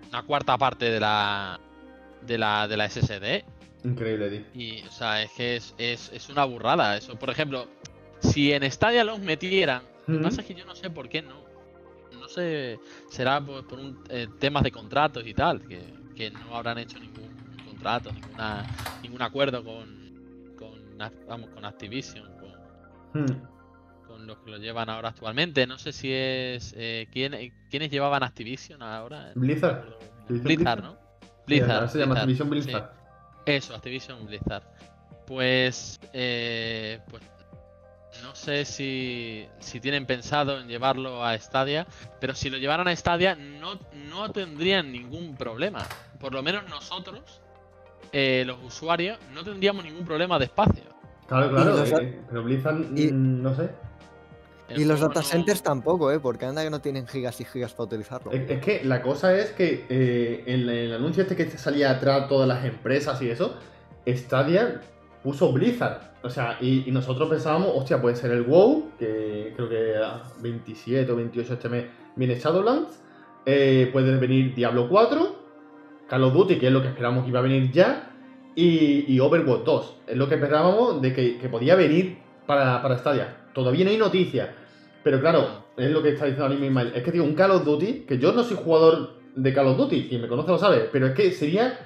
una 0.10 0.24
cuarta 0.24 0.58
parte 0.58 0.86
de 0.90 1.00
la 1.00 1.60
de 2.22 2.38
la 2.38 2.68
de 2.68 2.78
la 2.78 2.86
SSD 2.90 3.44
Increíble, 3.84 4.30
tío. 4.30 4.62
y, 4.62 4.82
o 4.88 4.92
sea, 4.92 5.22
es 5.22 5.32
que 5.32 5.56
es, 5.58 5.76
es, 5.78 6.12
es 6.14 6.30
una 6.30 6.44
burrada 6.46 6.98
eso. 6.98 7.16
Por 7.20 7.30
ejemplo, 7.30 7.68
si 8.22 8.52
en 8.54 8.70
Stadia 8.72 9.04
los 9.04 9.20
metieran, 9.20 9.84
lo 10.08 10.18
que 10.18 10.24
pasa 10.24 10.42
es 10.42 10.48
que 10.48 10.56
yo 10.56 10.66
no 10.66 10.76
sé 10.76 10.90
por 10.90 11.10
qué 11.10 11.22
no. 11.22 11.44
No 12.20 12.28
sé, 12.30 12.80
será 13.10 13.40
por, 13.42 13.68
por 13.68 13.78
un, 13.80 14.00
eh, 14.10 14.28
temas 14.40 14.64
de 14.64 14.72
contratos 14.72 15.24
y 15.28 15.34
tal, 15.36 15.62
que, 15.68 15.84
que 16.16 16.32
no 16.32 16.56
habrán 16.56 16.78
hecho 16.78 17.00
ningún 17.00 17.30
contrato, 17.66 18.12
ninguna, 18.12 18.66
ningún 19.02 19.22
acuerdo 19.22 19.64
con, 19.64 20.54
con, 20.58 20.98
vamos, 21.28 21.50
con 21.50 21.66
Activision, 21.66 22.26
con, 22.40 22.46
Hmm. 23.14 24.06
con 24.08 24.28
los 24.28 24.38
que 24.40 24.52
lo 24.52 24.58
llevan 24.58 24.90
ahora 24.90 25.10
actualmente. 25.10 25.66
No 25.68 25.78
sé 25.78 25.94
si 25.94 26.12
es... 26.12 26.74
Eh, 26.78 27.08
¿quién, 27.12 27.34
¿Quiénes 27.70 27.90
llevaban 27.90 28.24
Activision 28.24 28.82
ahora? 28.84 29.32
Blizzard. 29.36 29.86
Blizzard, 30.28 30.44
Blizzard? 30.44 30.84
¿no? 30.84 30.98
Sí, 31.48 31.60
ahora 31.62 31.88
se 31.88 32.00
llama 32.00 32.26
Blizzard, 32.26 32.48
Activision 32.48 32.48
sí. 32.48 32.50
Blizzard. 32.50 32.92
Eso, 33.46 33.76
Activision 33.76 34.26
Blizzard. 34.26 34.64
Pues, 35.28 36.00
eh, 36.14 37.00
pues 37.10 37.24
no 38.24 38.36
sé 38.36 38.66
si, 38.66 39.48
si 39.60 39.80
tienen 39.80 40.06
pensado 40.06 40.60
en 40.60 40.68
llevarlo 40.68 41.24
a 41.26 41.38
Stadia, 41.38 41.86
pero 42.20 42.34
si 42.36 42.50
lo 42.50 42.58
llevaran 42.58 42.88
a 42.88 42.96
Stadia 42.96 43.36
no, 43.36 43.80
no 44.10 44.32
tendrían 44.32 44.92
ningún 44.92 45.36
problema. 45.36 45.86
Por 46.20 46.34
lo 46.34 46.42
menos 46.44 46.68
nosotros, 46.70 47.42
eh, 48.12 48.44
los 48.46 48.58
usuarios, 48.64 49.18
no 49.34 49.44
tendríamos 49.44 49.84
ningún 49.86 50.06
problema 50.06 50.40
de 50.40 50.46
espacio. 50.46 50.84
Claro, 51.28 51.50
claro. 51.50 51.78
los 51.78 51.92
eh, 51.92 52.20
pero 52.30 52.44
Blizzard, 52.44 52.82
y- 52.96 53.12
mm, 53.12 53.42
no 53.42 53.56
sé. 53.56 53.70
Y 54.70 54.84
los 54.86 54.98
juego 54.98 55.10
data 55.10 55.20
no- 55.22 55.26
centers 55.28 55.62
tampoco, 55.62 56.12
¿eh? 56.12 56.20
Porque 56.20 56.46
anda 56.46 56.64
que 56.64 56.72
no 56.72 56.82
tienen 56.82 57.06
gigas 57.08 57.40
y 57.40 57.46
gigas 57.46 57.74
para 57.74 57.84
utilizarlo. 57.86 58.32
Es, 58.32 58.50
es 58.50 58.60
que 58.64 58.84
la 58.84 59.02
cosa 59.04 59.36
es 59.38 59.52
que 59.52 59.86
eh, 59.90 60.44
en 60.48 60.68
el 60.68 60.92
anuncio 60.94 61.22
este 61.22 61.36
que 61.36 61.50
salía 61.52 61.92
atrás 61.92 62.28
todas 62.28 62.48
las 62.48 62.66
empresas 62.66 63.22
y 63.22 63.30
eso, 63.30 63.56
Stadia 64.08 64.82
puso 65.26 65.52
Blizzard. 65.52 66.02
O 66.22 66.30
sea, 66.30 66.60
y, 66.62 66.86
nosotros 66.92 67.28
pensábamos, 67.28 67.70
hostia, 67.74 68.00
puede 68.00 68.16
ser 68.16 68.32
el 68.32 68.44
WoW, 68.44 68.92
que 69.00 69.54
creo 69.56 69.68
que 69.68 69.98
a 69.98 70.22
27 70.40 71.12
o 71.12 71.16
28 71.16 71.54
este 71.54 71.68
mes 71.68 71.86
viene 72.16 72.36
Shadowlands. 72.36 73.02
eh, 73.48 73.90
puede 73.92 74.16
venir 74.18 74.54
Diablo 74.54 74.88
4, 74.88 75.36
Call 76.08 76.24
of 76.24 76.34
Duty, 76.34 76.58
que 76.58 76.68
es 76.68 76.72
lo 76.72 76.82
que 76.82 76.90
esperábamos 76.90 77.24
que 77.24 77.32
iba 77.32 77.40
a 77.40 77.44
venir 77.44 77.72
ya, 77.72 78.12
y, 78.56 79.12
y 79.12 79.20
Overwatch 79.20 79.64
2. 79.64 79.98
Es 80.08 80.18
lo 80.18 80.30
que 80.30 80.36
esperábamos 80.36 81.02
de 81.02 81.14
que, 81.14 81.50
podía 81.50 81.76
venir 81.76 82.20
para, 82.46 82.82
para 82.84 82.98
Stadia. 83.00 83.48
Todavía 83.54 83.84
no 83.86 83.92
hay 83.92 83.98
noticias. 83.98 84.50
Pero 85.04 85.20
claro, 85.20 85.66
es 85.76 85.90
lo 85.90 86.04
que 86.04 86.10
está 86.10 86.26
diciendo 86.26 86.46
ahora 86.46 86.60
mismo. 86.60 86.82
Es 86.82 87.04
que 87.04 87.12
digo, 87.12 87.26
un 87.26 87.34
Call 87.34 87.52
of 87.52 87.66
Duty, 87.66 88.06
que 88.08 88.20
yo 88.20 88.32
no 88.32 88.44
soy 88.44 88.58
jugador 88.64 89.16
de 89.36 89.54
Call 89.54 89.68
of 89.68 89.78
Duty, 89.78 90.08
quien 90.08 90.22
me 90.22 90.28
conoce 90.28 90.52
lo 90.52 90.60
sabe, 90.60 90.88
pero 90.92 91.08
es 91.08 91.14
que 91.14 91.32
sería 91.32 91.80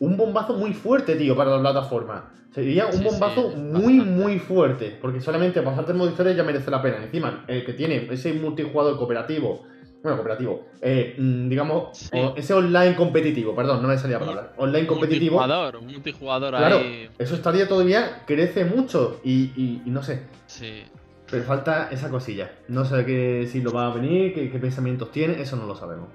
un 0.00 0.16
bombazo 0.16 0.54
muy 0.54 0.72
fuerte, 0.74 1.16
tío, 1.16 1.36
para 1.36 1.50
la 1.56 1.60
plataforma. 1.60 2.30
Sería 2.52 2.86
un 2.86 2.92
Sí, 2.92 2.98
sí, 2.98 3.04
bombazo 3.04 3.50
muy, 3.50 3.98
bastante. 3.98 4.22
muy 4.22 4.38
fuerte. 4.38 4.98
Porque 5.00 5.20
solamente 5.20 5.60
pasarte 5.62 5.92
el 5.92 5.98
modo 5.98 6.10
historia 6.10 6.32
ya 6.32 6.42
merece 6.42 6.70
la 6.70 6.80
pena. 6.80 7.02
Encima, 7.04 7.44
el 7.48 7.64
que 7.64 7.72
tiene 7.74 8.06
ese 8.10 8.32
multijugador 8.32 8.96
cooperativo, 8.96 9.62
bueno, 10.02 10.16
cooperativo, 10.18 10.66
eh, 10.80 11.16
mm, 11.18 11.48
digamos, 11.48 11.96
Sí. 11.98 12.18
ese 12.36 12.54
online 12.54 12.94
competitivo, 12.96 13.54
perdón, 13.54 13.82
no 13.82 13.88
me 13.88 13.98
salía 13.98 14.18
la 14.18 14.26
palabra. 14.26 14.52
Online 14.56 14.86
competitivo. 14.86 15.36
Multijugador, 15.38 15.76
un 15.76 15.86
multijugador 15.86 16.54
Claro, 16.54 16.76
ahí. 16.78 17.08
eso 17.18 17.34
estaría 17.34 17.68
todavía, 17.68 18.22
crece 18.26 18.64
mucho 18.64 19.20
y, 19.24 19.52
y- 19.56 19.82
y 19.84 19.90
no 19.90 20.02
sé, 20.02 20.22
Sí. 20.46 20.82
pero 21.30 21.42
falta 21.44 21.88
esa 21.90 22.08
cosilla. 22.08 22.52
No 22.68 22.84
sé 22.84 23.04
qué, 23.04 23.46
si 23.50 23.60
lo 23.60 23.72
va 23.72 23.90
a 23.90 23.94
venir, 23.94 24.32
qué, 24.32 24.50
qué 24.50 24.58
pensamientos 24.58 25.10
tiene, 25.10 25.40
eso 25.42 25.56
no 25.56 25.66
lo 25.66 25.74
sabemos. 25.74 26.08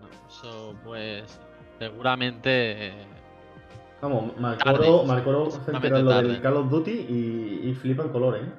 No, 0.00 0.08
Eso 0.28 0.74
pues 0.82 1.38
seguramente... 1.78 2.88
eh, 2.88 2.92
Vamos, 4.00 4.36
Marcoro, 4.38 5.04
Marcoro 5.04 5.48
lo 5.72 6.10
del. 6.22 6.42
Call 6.42 6.56
of 6.58 6.68
Duty 6.70 6.90
y, 6.90 7.70
y 7.70 7.74
flipa 7.74 8.02
en 8.02 8.08
colores, 8.10 8.42
¿eh? 8.42 8.52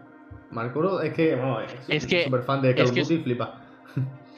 Marcoro 0.49 1.01
es 1.01 1.13
que, 1.13 1.35
vamos, 1.35 1.63
es, 1.87 1.89
Es 1.89 2.07
que- 2.07 2.29
fan 2.45 2.61
de 2.61 2.73
Call 2.73 2.85
of 2.85 2.95
Duty 2.95 3.13
y 3.13 3.23
flipa. 3.23 3.61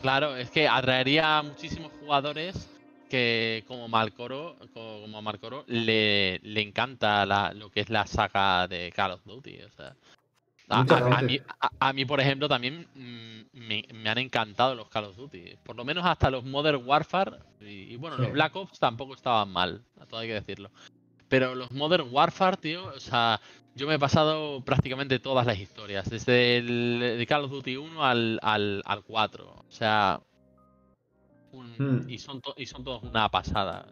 Claro, 0.01 0.36
es 0.36 0.51
que 0.51 0.67
atraería 0.67 1.38
a 1.39 1.43
muchísimos 1.43 1.91
jugadores 2.00 2.69
que 3.10 3.63
como 3.67 3.88
Malcoro, 3.88 4.57
como 4.74 5.22
Marcoro, 5.22 5.63
le, 5.67 6.39
le 6.39 6.62
encanta 6.62 7.25
la- 7.25 7.53
lo 7.53 7.69
que 7.69 7.79
es 7.79 7.89
la 7.89 8.05
saga 8.05 8.67
de 8.67 8.91
Call 8.93 9.12
of 9.12 9.24
Duty. 9.25 9.62
O 9.62 9.69
sea, 9.69 9.93
a, 10.69 10.79
Mucha 10.83 10.95
a- 10.97 11.07
a 11.07 11.17
gente. 11.19 11.25
mí, 11.25 11.39
a- 11.59 11.69
a 11.89 11.93
mí, 11.93 12.05
por 12.05 12.19
ejemplo, 12.19 12.50
también 12.50 12.88
mm, 12.93 13.57
me, 13.59 13.83
me 13.93 14.09
han 14.09 14.17
encantado 14.17 14.75
los 14.75 14.89
Call 14.89 15.05
of 15.05 15.15
Duty. 15.15 15.55
Por 15.63 15.75
lo 15.75 15.86
menos 15.86 16.05
hasta 16.05 16.29
los 16.29 16.43
Modern 16.43 16.86
Warfare. 16.86 17.38
Y, 17.62 17.93
y 17.93 17.95
bueno, 17.95 18.17
Sí. 18.17 18.24
los 18.24 18.31
Black 18.33 18.55
Ops 18.55 18.79
tampoco 18.79 19.13
estaban 19.13 19.50
mal, 19.50 19.81
todo 20.09 20.19
hay 20.19 20.27
que 20.27 20.33
decirlo. 20.33 20.69
Pero 21.29 21.55
los 21.55 21.71
Modern 21.71 22.07
Warfare, 22.12 22.57
tío, 22.57 22.86
o 22.86 23.00
sea, 23.00 23.39
yo 23.75 23.88
me 23.88 23.95
he 23.95 24.00
pasado 24.00 24.62
prácticamente 24.63 25.19
todas 25.19 25.45
las 25.45 25.57
historias, 25.59 26.09
desde 26.09 26.57
el 26.57 27.00
de 27.17 27.25
Call 27.27 27.43
of 27.45 27.51
Duty 27.51 27.77
1 27.77 28.03
al, 28.03 28.39
al, 28.41 28.81
al 28.86 29.03
4. 29.03 29.45
O 29.67 29.71
sea, 29.71 30.21
un- 31.51 31.75
Hmm. 31.77 32.09
y, 32.09 32.17
son 32.19 32.41
to- 32.41 32.55
y 32.57 32.65
son 32.65 32.83
todos 32.83 33.03
una 33.03 33.29
pasada. 33.29 33.88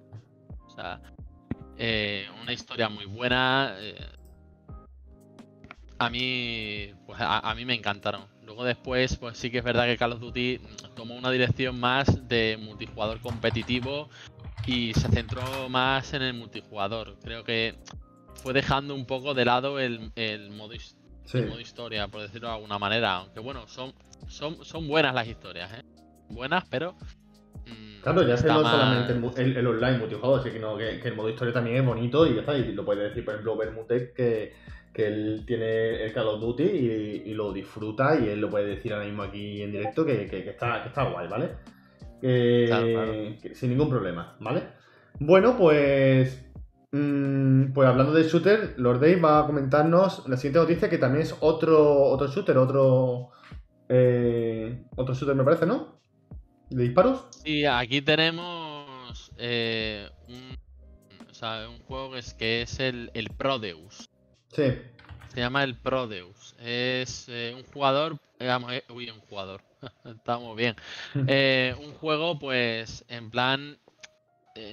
O 0.66 0.70
sea, 0.70 1.02
eh, 1.78 2.28
una 2.42 2.54
historia 2.54 2.90
muy 2.90 3.06
buena. 3.06 3.76
eh, 3.80 3.98
a 5.98 6.10
mí, 6.10 6.94
pues 7.06 7.20
a, 7.22 7.40
a 7.40 7.56
mí 7.56 7.66
me 7.66 7.74
encantaron. 7.74 8.22
Luego 8.46 8.64
después, 8.64 9.16
pues 9.18 9.38
sí 9.38 9.50
que 9.50 9.60
es 9.60 9.64
verdad 9.64 9.86
que 9.86 9.98
Call 9.98 10.14
of 10.14 10.20
Duty 10.20 10.60
tomó 10.96 11.16
una 11.16 11.32
dirección 11.32 11.80
más 11.80 12.28
de 12.28 12.58
multijugador 12.62 13.20
competitivo 13.22 14.10
y 14.68 14.94
se 14.94 15.08
centró 15.10 15.42
más 15.70 16.14
en 16.14 16.22
el 16.22 16.34
multijugador. 16.34 17.18
Creo 17.24 17.44
que 17.44 17.76
fue 18.44 18.54
dejando 18.54 18.94
un 18.94 19.06
poco 19.06 19.34
de 19.34 19.46
lado 19.46 19.80
el, 19.80 20.12
el 20.16 20.52
modo, 20.52 20.74
his- 20.74 20.98
Sí. 21.26 21.40
el 21.40 21.48
modo 21.48 21.60
historia, 21.60 22.08
por 22.08 22.22
decirlo 22.22 22.50
de 22.50 22.54
alguna 22.54 22.78
manera. 22.78 23.16
Aunque 23.16 23.40
bueno, 23.40 23.68
son, 23.68 23.94
son, 24.28 24.64
son 24.64 24.88
buenas 24.88 25.16
las 25.16 25.28
historias, 25.28 25.72
¿eh? 25.74 25.82
Buenas, 26.30 26.66
pero... 26.70 26.94
mm, 27.66 28.02
Claro, 28.04 28.22
ya 28.28 28.36
está 28.36 28.54
no 28.54 28.62
solamente 28.62 29.42
el, 29.42 29.58
el- 29.58 29.66
online 29.68 29.98
multijugador, 29.98 30.44
sino 30.44 30.78
que, 30.78 31.00
que 31.00 31.08
el 31.08 31.16
modo 31.16 31.30
historia 31.30 31.52
también 31.54 31.78
es 31.78 31.86
bonito 31.86 32.28
y 32.28 32.36
ya 32.36 32.42
está. 32.42 32.56
Y 32.56 32.74
lo 32.74 32.86
puede 32.86 33.06
decir, 33.10 33.26
por 33.26 33.34
ejemplo, 33.34 33.58
Bermutec 33.58 34.14
que, 34.14 34.54
que 34.96 35.06
él 35.08 35.44
tiene 35.46 36.04
el 36.06 36.14
Call 36.14 36.28
of 36.28 36.40
Duty 36.40 36.64
y, 36.64 37.24
y 37.30 37.34
lo 37.34 37.52
disfruta 37.52 38.18
y 38.18 38.30
él 38.30 38.40
lo 38.40 38.50
puede 38.50 38.66
decir 38.68 38.94
ahora 38.94 39.06
mismo 39.06 39.24
aquí 39.24 39.62
en 39.62 39.72
directo 39.74 40.06
que, 40.06 40.26
que- 40.28 40.44
que 40.44 40.50
está, 40.52 40.82
que 40.84 40.88
está 40.90 41.04
guay, 41.04 41.28
¿vale? 41.28 41.50
Que- 42.22 42.66
Claro, 42.68 42.88
claro. 42.88 43.12
que 43.42 43.54
sin 43.56 43.70
ningún 43.72 43.90
problema, 43.90 44.38
¿vale? 44.40 44.64
Bueno, 45.20 45.58
pues. 45.58 46.46
mm, 46.94 47.74
pues 47.74 47.88
hablando 47.90 48.14
de 48.14 48.24
shooter, 48.24 48.76
Lord 48.78 49.00
Dave 49.02 49.18
va 49.18 49.40
a 49.42 49.46
comentarnos 49.46 50.28
la 50.30 50.38
siguiente 50.38 50.60
noticia 50.60 50.90
que 50.90 50.98
también 50.98 51.24
es 51.24 51.36
otro, 51.42 52.04
otro 52.04 52.28
shooter, 52.28 52.58
otro. 52.58 53.32
eh, 53.90 54.82
otro 54.96 55.14
shooter 55.14 55.36
me 55.36 55.44
parece, 55.44 55.66
¿no? 55.66 56.00
¿De 56.70 56.84
disparos? 56.84 57.28
Sí, 57.44 57.66
aquí 57.66 58.02
tenemos 58.02 59.32
eh, 59.38 60.10
un, 60.30 60.58
o 61.30 61.34
sea, 61.34 61.68
un 61.70 61.80
juego 61.80 62.12
que 62.12 62.20
es, 62.20 62.34
que 62.34 62.62
es 62.64 62.80
el, 62.80 63.12
el 63.14 63.30
Prodeus. 63.30 64.10
Sí. 64.56 64.64
Se 65.34 65.40
llama 65.42 65.64
el 65.64 65.76
Prodeus. 65.76 66.56
Es 66.60 67.26
eh, 67.28 67.54
un 67.58 67.64
jugador. 67.74 68.18
eh, 68.40 68.58
eh, 68.70 68.84
uy, 68.90 69.10
un 69.10 69.20
jugador. 69.22 69.62
Estamos 70.06 70.56
bien. 70.56 70.76
Eh, 71.28 71.76
un 71.80 71.94
juego, 71.94 72.40
pues, 72.40 73.04
en 73.10 73.30
plan. 73.30 73.78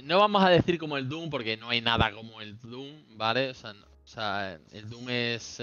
no 0.03 0.19
vamos 0.19 0.43
a 0.43 0.49
decir 0.49 0.77
como 0.79 0.97
el 0.97 1.09
Doom, 1.09 1.29
porque 1.29 1.57
no 1.57 1.69
hay 1.69 1.81
nada 1.81 2.11
como 2.13 2.39
el 2.41 2.57
Doom, 2.59 3.17
¿vale? 3.17 3.49
O 3.49 3.53
sea, 3.53 3.73
no- 3.73 3.85
o 3.85 4.07
sea, 4.07 4.59
el 4.71 4.89
Doom 4.89 5.09
es. 5.09 5.59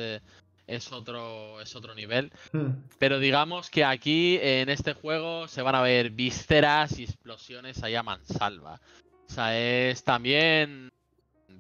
es 0.67 0.93
otro, 0.93 1.61
es 1.61 1.75
otro 1.77 1.95
nivel. 1.95 2.31
Hmm. 2.53 2.71
Pero 2.99 3.19
digamos 3.19 3.69
que 3.71 3.85
aquí 3.85 4.39
en 4.41 4.69
este 4.69 4.93
juego 4.95 5.49
se 5.49 5.63
van 5.63 5.75
a 5.75 5.83
ver 5.83 6.11
vísceras 6.11 6.99
y 6.99 7.05
explosiones 7.05 7.83
ahí 7.83 7.95
a 7.95 8.03
mansalva. 8.03 8.81
O 9.29 9.33
sea, 9.33 9.59
es 9.59 10.03
también 10.05 10.91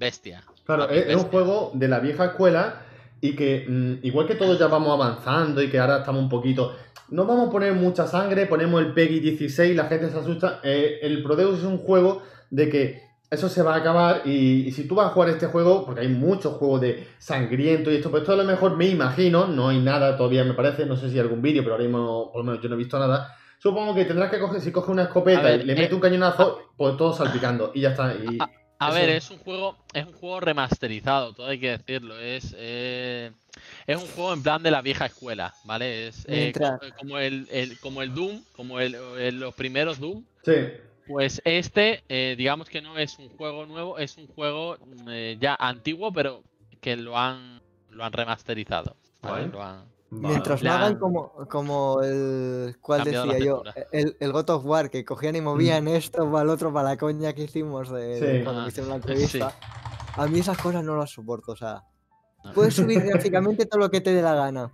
bestia. 0.00 0.42
Claro, 0.64 0.88
es, 0.88 1.06
es 1.06 1.16
un 1.16 1.24
juego 1.24 1.70
de 1.74 1.86
la 1.86 2.00
vieja 2.00 2.24
escuela 2.24 2.82
y 3.20 3.36
que, 3.36 3.66
mm, 3.68 4.04
igual 4.04 4.26
que 4.26 4.34
todos 4.34 4.58
ya 4.58 4.66
vamos 4.66 4.92
avanzando 4.92 5.62
y 5.62 5.68
que 5.68 5.78
ahora 5.78 5.98
estamos 5.98 6.22
un 6.22 6.28
poquito. 6.28 6.74
no 7.10 7.26
vamos 7.26 7.48
a 7.48 7.50
poner 7.50 7.72
mucha 7.74 8.06
sangre, 8.06 8.46
ponemos 8.46 8.80
el 8.80 8.92
PEGI 8.92 9.18
16, 9.20 9.76
la 9.76 9.86
gente 9.86 10.10
se 10.10 10.18
asusta. 10.18 10.60
Eh, 10.62 11.00
el 11.02 11.22
Prodeus 11.24 11.58
es 11.58 11.64
un 11.64 11.78
juego 11.78 12.22
de 12.50 12.68
que 12.68 13.02
eso 13.28 13.48
se 13.48 13.62
va 13.62 13.74
a 13.74 13.78
acabar 13.78 14.22
y, 14.24 14.66
y 14.66 14.70
si 14.72 14.86
tú 14.86 14.94
vas 14.94 15.06
a 15.06 15.10
jugar 15.10 15.28
este 15.30 15.46
juego, 15.46 15.84
porque 15.84 16.02
hay 16.02 16.08
muchos 16.08 16.54
juegos 16.54 16.80
de 16.80 17.08
sangriento 17.18 17.90
y 17.90 17.96
esto, 17.96 18.10
pues 18.10 18.22
esto 18.22 18.32
a 18.32 18.36
lo 18.36 18.44
mejor 18.44 18.76
me 18.76 18.86
imagino, 18.86 19.46
no 19.46 19.68
hay 19.68 19.80
nada 19.80 20.16
todavía 20.16 20.44
me 20.44 20.54
parece, 20.54 20.86
no 20.86 20.96
sé 20.96 21.08
si 21.08 21.14
hay 21.14 21.20
algún 21.20 21.42
vídeo, 21.42 21.62
pero 21.62 21.74
ahora 21.74 21.84
mismo 21.84 22.30
por 22.32 22.44
lo 22.44 22.44
menos 22.44 22.62
yo 22.62 22.68
no 22.68 22.76
he 22.76 22.78
visto 22.78 22.98
nada. 22.98 23.36
Supongo 23.58 23.94
que 23.94 24.04
tendrás 24.04 24.30
que 24.30 24.38
coger, 24.38 24.60
si 24.60 24.72
coges 24.72 24.90
una 24.90 25.02
escopeta 25.02 25.42
ver, 25.42 25.60
y 25.60 25.64
le 25.64 25.72
eh, 25.74 25.76
metes 25.76 25.92
un 25.92 26.00
cañonazo, 26.00 26.70
pues 26.76 26.96
todo 26.96 27.12
salpicando 27.12 27.72
y 27.74 27.82
ya 27.82 27.90
está. 27.90 28.14
Y, 28.14 28.38
A 28.40 28.48
Eso- 28.88 28.94
ver, 28.94 29.08
es 29.10 29.30
un 29.30 29.38
juego, 29.38 29.76
es 29.92 30.06
un 30.06 30.12
juego 30.12 30.40
remasterizado, 30.40 31.34
todo 31.34 31.46
hay 31.48 31.58
que 31.60 31.76
decirlo. 31.76 32.18
Es, 32.18 32.54
eh, 32.56 33.30
es 33.86 33.96
un 33.96 34.06
juego 34.08 34.32
en 34.32 34.42
plan 34.42 34.62
de 34.62 34.70
la 34.70 34.80
vieja 34.82 35.06
escuela, 35.06 35.54
¿vale? 35.64 36.08
Es 36.08 36.24
eh, 36.28 36.52
como, 36.98 37.18
el, 37.18 37.46
el- 37.50 37.78
como 37.80 38.02
el 38.02 38.14
Doom, 38.14 38.42
como 38.52 38.80
el, 38.80 38.94
el- 38.94 39.40
los 39.40 39.54
primeros 39.54 39.98
Doom. 39.98 40.24
sí, 40.44 40.52
Pues 41.06 41.42
este, 41.44 42.04
eh, 42.08 42.36
digamos 42.38 42.68
que 42.68 42.80
no 42.80 42.96
es 42.96 43.18
un 43.18 43.28
juego 43.36 43.66
nuevo, 43.66 43.98
es 43.98 44.16
un 44.16 44.26
juego 44.28 44.78
eh, 45.08 45.36
ya 45.40 45.54
antiguo, 45.56 46.12
pero 46.12 46.42
que 46.80 46.96
lo 46.96 47.18
han, 47.18 47.60
lo 47.90 48.04
han 48.04 48.12
remasterizado. 48.12 48.96
Lo 49.52 49.62
han- 49.62 49.89
vale. 50.10 50.28
Mientras 50.28 50.62
no 50.62 50.72
hagan 50.72 50.98
como, 50.98 51.32
como 51.48 52.00
el. 52.02 52.76
¿Cuál 52.80 53.04
decía 53.04 53.38
yo? 53.38 53.62
El, 53.92 54.16
el 54.20 54.32
God 54.32 54.50
of 54.50 54.64
War, 54.64 54.90
que 54.90 55.04
cogían 55.04 55.36
y 55.36 55.40
movían 55.40 55.88
esto 55.88 56.30
para 56.30 56.42
el 56.44 56.50
otro, 56.50 56.72
para 56.72 56.90
la 56.90 56.96
coña 56.96 57.32
que 57.32 57.44
hicimos 57.44 57.90
de, 57.90 58.18
Sí. 58.18 58.24
de 58.24 58.44
cuando 58.44 58.62
Ah, 58.62 58.68
hicieron 58.68 58.90
la 58.90 58.96
sí. 59.00 59.00
entrevista. 59.08 59.52
A 60.16 60.26
mí 60.26 60.38
esas 60.40 60.58
cosas 60.58 60.82
no 60.84 60.96
las 60.96 61.10
soporto, 61.10 61.52
o 61.52 61.56
sea. 61.56 61.82
No. 62.44 62.52
Puedes 62.52 62.74
subir 62.74 63.00
gráficamente 63.04 63.66
todo 63.66 63.80
lo 63.80 63.90
que 63.90 64.00
te 64.00 64.12
dé 64.12 64.22
la 64.22 64.34
gana. 64.34 64.72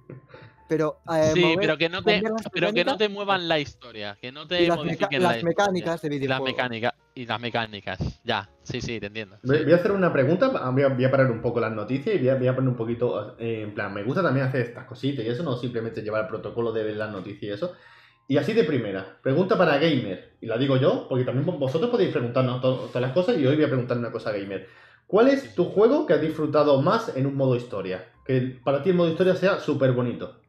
Pero. 0.69 0.99
eh, 1.15 1.31
Sí, 1.35 1.43
mover- 1.43 1.57
pero 1.61 1.79
que 1.79 1.89
no 1.89 2.03
te, 2.03 2.23
pero 2.53 2.73
que 2.73 2.85
no 2.85 2.97
te 2.97 3.09
muevan 3.09 3.47
la 3.49 3.59
historia, 3.59 4.17
que 4.21 4.33
no 4.33 4.47
te 4.47 4.63
y 4.63 4.67
las, 4.67 4.77
modifiquen 4.79 5.23
las 5.23 5.33
la 5.33 5.37
historia. 5.39 5.49
mecánicas 5.57 6.01
de 6.03 6.09
Y 6.09 6.11
las 6.11 6.21
videojuego. 6.21 6.45
mecánicas, 6.47 6.95
y 7.17 7.27
las 7.27 7.41
mecánicas. 7.41 8.21
Ya, 8.23 8.49
sí, 8.63 8.81
sí, 8.81 9.01
te 9.01 9.07
entiendo. 9.07 9.39
Voy 9.43 9.73
a 9.73 9.77
hacer 9.77 9.91
una 9.91 10.13
pregunta, 10.13 10.49
voy 10.49 10.83
a, 10.83 10.87
a 11.09 11.11
parar 11.11 11.31
un 11.31 11.41
poco 11.41 11.59
las 11.61 11.73
noticias 11.73 12.15
y 12.15 12.19
voy 12.19 12.29
a, 12.29 12.51
a 12.51 12.55
poner 12.55 12.69
un 12.71 12.77
poquito, 12.77 13.37
eh, 13.39 13.63
en 13.63 13.75
plan, 13.75 13.93
me 13.93 14.03
gusta 14.05 14.23
también 14.23 14.47
hacer 14.47 14.61
estas 14.61 14.85
cositas 14.85 15.25
y 15.25 15.29
eso, 15.29 15.43
no 15.43 15.57
simplemente 15.57 16.03
llevar 16.03 16.23
el 16.23 16.29
protocolo 16.29 16.73
de 16.73 16.85
ver 16.85 16.97
las 16.97 17.11
noticias 17.11 17.43
y 17.43 17.51
eso. 17.51 17.73
Y 18.29 18.37
así 18.37 18.53
de 18.53 18.65
primera, 18.65 19.19
pregunta 19.23 19.57
para 19.57 19.79
gamer, 19.79 20.37
y 20.41 20.47
la 20.47 20.59
digo 20.59 20.77
yo, 20.77 21.07
porque 21.09 21.25
también 21.25 21.47
vosotros 21.59 21.91
podéis 21.91 22.11
preguntarnos 22.11 22.61
to- 22.61 22.87
todas 22.89 23.01
las 23.03 23.13
cosas 23.13 23.39
y 23.39 23.47
hoy 23.47 23.55
voy 23.57 23.65
a 23.65 23.69
preguntar 23.69 23.97
una 23.97 24.11
cosa 24.13 24.33
gamer. 24.33 24.67
¿Cuál 25.07 25.29
es 25.29 25.55
tu 25.55 25.67
juego 25.67 26.05
que 26.07 26.15
has 26.15 26.21
disfrutado 26.21 26.83
más 26.83 27.17
en 27.17 27.27
un 27.27 27.37
modo 27.37 27.55
historia? 27.57 28.05
Que 28.25 28.61
para 28.65 28.83
ti 28.83 28.91
el 28.91 28.97
modo 28.97 29.09
historia 29.09 29.37
sea 29.37 29.59
súper 29.61 29.93
bonito. 29.93 30.41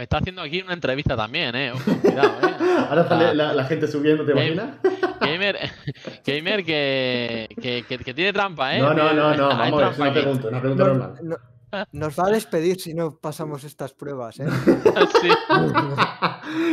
Nos 0.00 0.04
está 0.04 0.16
haciendo 0.16 0.40
aquí 0.40 0.62
una 0.62 0.72
entrevista 0.72 1.14
también, 1.14 1.54
eh. 1.54 1.72
Ojo, 1.72 1.82
cuidado, 2.00 2.30
eh. 2.40 2.54
Ahora 2.88 3.06
sale 3.06 3.24
Ah, 3.26 3.34
la, 3.34 3.52
la 3.52 3.64
gente 3.66 3.86
subiendo, 3.86 4.24
¿te 4.24 4.32
imaginas? 4.32 4.76
Gamer, 5.20 5.58
gamer 6.26 6.64
que, 6.64 7.46
que, 7.60 7.84
que- 7.86 7.98
que 7.98 8.14
tiene 8.14 8.32
trampa, 8.32 8.74
eh. 8.74 8.80
No, 8.80 8.94
no, 8.94 9.12
no, 9.12 9.36
no, 9.36 9.50
Hay 9.60 9.70
vamos, 9.70 9.98
una 9.98 10.10
pregunta, 10.14 10.48
una 10.48 10.60
pregunta 10.60 10.84
No- 10.84 10.88
normal. 10.94 11.14
no- 11.22 11.36
nos 11.92 12.18
va 12.18 12.28
a 12.28 12.30
despedir 12.30 12.80
si 12.80 12.94
no 12.94 13.18
pasamos 13.18 13.62
estas 13.64 13.92
pruebas, 13.92 14.40
¿eh? 14.40 14.46
Sí, 15.20 15.28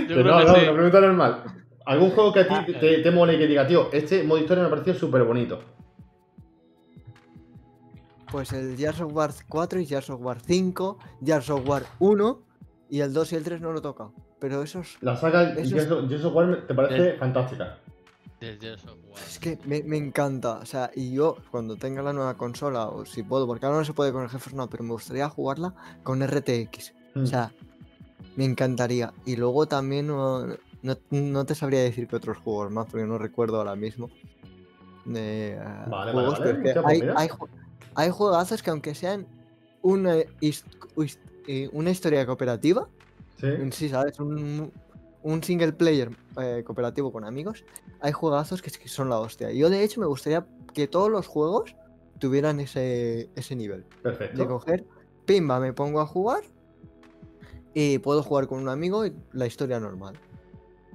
Que 0.07 0.13
creo 0.13 0.23
no, 0.23 0.37
que 0.39 0.45
no, 0.45 0.55
sí. 0.55 0.61
una 0.63 0.73
pregunta 0.73 1.01
normal. 1.01 1.43
¿Algún 1.85 2.11
juego 2.11 2.31
que 2.31 2.39
a 2.39 2.47
ti 2.47 2.53
Ah, 2.55 2.65
te, 2.79 2.97
te 2.99 3.11
mole 3.11 3.33
y 3.33 3.39
que 3.39 3.47
diga, 3.47 3.67
tío, 3.67 3.89
este 3.91 4.23
modo 4.23 4.39
historia 4.39 4.61
me 4.63 4.67
ha 4.67 4.69
parecido 4.69 4.95
súper 4.97 5.23
bonito? 5.23 5.61
Pues 8.31 8.53
el 8.53 8.77
Gears 8.77 9.01
of 9.01 9.13
War 9.13 9.31
4 9.49 9.79
y 9.81 9.85
Gears 9.85 10.09
of 10.11 10.21
War 10.21 10.37
5, 10.39 10.97
Gears 11.25 11.49
of 11.49 11.67
War 11.67 11.83
1 11.99 12.46
y 12.89 12.99
el 13.01 13.13
2 13.13 13.33
y 13.33 13.35
el 13.35 13.43
3 13.43 13.61
no 13.61 13.71
lo 13.71 13.79
he 13.79 13.81
tocado. 13.81 14.13
Pero 14.39 14.61
esos. 14.61 14.97
La 15.01 15.15
saga 15.15 15.51
Eso 15.53 15.75
Gears 16.07 16.25
of 16.25 16.33
War 16.35 16.65
te 16.67 16.73
parece 16.73 17.13
fantástica. 17.17 17.77
Del 18.39 18.59
Gears 18.59 18.85
of 18.85 18.97
War. 19.09 19.19
Es 19.27 19.39
que 19.39 19.57
me, 19.65 19.81
me 19.83 19.97
encanta. 19.97 20.59
O 20.59 20.65
sea, 20.65 20.91
y 20.95 21.11
yo 21.13 21.37
cuando 21.49 21.75
tenga 21.75 22.01
la 22.01 22.13
nueva 22.13 22.35
consola, 22.35 22.87
o 22.87 23.05
si 23.05 23.23
puedo, 23.23 23.47
porque 23.47 23.65
ahora 23.65 23.79
no 23.79 23.85
se 23.85 23.93
puede 23.93 24.11
con 24.11 24.23
el 24.23 24.29
GeForce 24.29 24.55
no, 24.55 24.69
pero 24.69 24.83
me 24.83 24.91
gustaría 24.91 25.27
jugarla 25.29 25.73
con 26.03 26.21
RTX. 26.25 26.93
Mm. 27.15 27.23
O 27.23 27.25
sea, 27.25 27.51
me 28.35 28.45
encantaría. 28.45 29.11
Y 29.25 29.35
luego 29.37 29.65
también 29.65 30.05
no, 30.07 30.45
no, 30.83 30.97
no 31.09 31.45
te 31.45 31.55
sabría 31.55 31.79
decir 31.81 32.07
que 32.07 32.15
otros 32.15 32.37
juegos 32.37 32.71
más, 32.71 32.85
porque 32.85 33.07
no 33.07 33.17
recuerdo 33.17 33.57
ahora 33.57 33.75
mismo. 33.75 34.09
De, 35.05 35.53
eh, 35.53 35.57
Vale, 35.87 35.89
vale, 35.89 36.11
juegos, 36.11 36.39
pues 36.39 36.77
hay, 36.85 37.01
hay, 37.15 37.27
ju- 37.29 37.47
hay 37.95 38.09
juegazos 38.11 38.61
que 38.61 38.69
aunque 38.69 38.93
sean 38.93 39.25
una, 39.81 40.15
eh, 41.47 41.69
una 41.71 41.89
historia 41.91 42.25
cooperativa, 42.25 42.87
Sí. 43.37 43.47
en 43.47 43.71
sí, 43.71 43.87
¿sabes? 43.89 44.19
Un, 44.19 44.71
un 45.23 45.43
single 45.43 45.73
player 45.73 46.09
eh, 46.41 46.63
cooperativo 46.65 47.11
con 47.11 47.23
amigos, 47.23 47.63
hay 48.01 48.11
juegazos 48.11 48.61
que, 48.61 48.69
son 48.87 49.09
la 49.09 49.19
hostia. 49.19 49.51
Yo 49.51 49.69
de 49.69 49.83
hecho 49.83 49.99
me 49.99 50.07
gustaría 50.07 50.45
que 50.73 50.87
todos 50.87 51.09
los 51.11 51.27
juegos 51.27 51.75
tuvieran 52.19 52.59
ese, 52.59 53.29
ese 53.35 53.55
nivel. 53.55 53.81
De 53.83 53.87
Perfecto. 54.01 54.47
coger, 54.47 54.85
pimba, 55.25 55.59
me 55.59 55.71
pongo 55.73 55.99
a 56.01 56.07
jugar 56.07 56.41
y 57.73 57.99
puedo 57.99 58.23
jugar 58.23 58.47
con 58.47 58.59
un 58.59 58.69
amigo 58.69 59.05
y 59.05 59.13
la 59.33 59.45
historia 59.45 59.79
normal. 59.79 60.15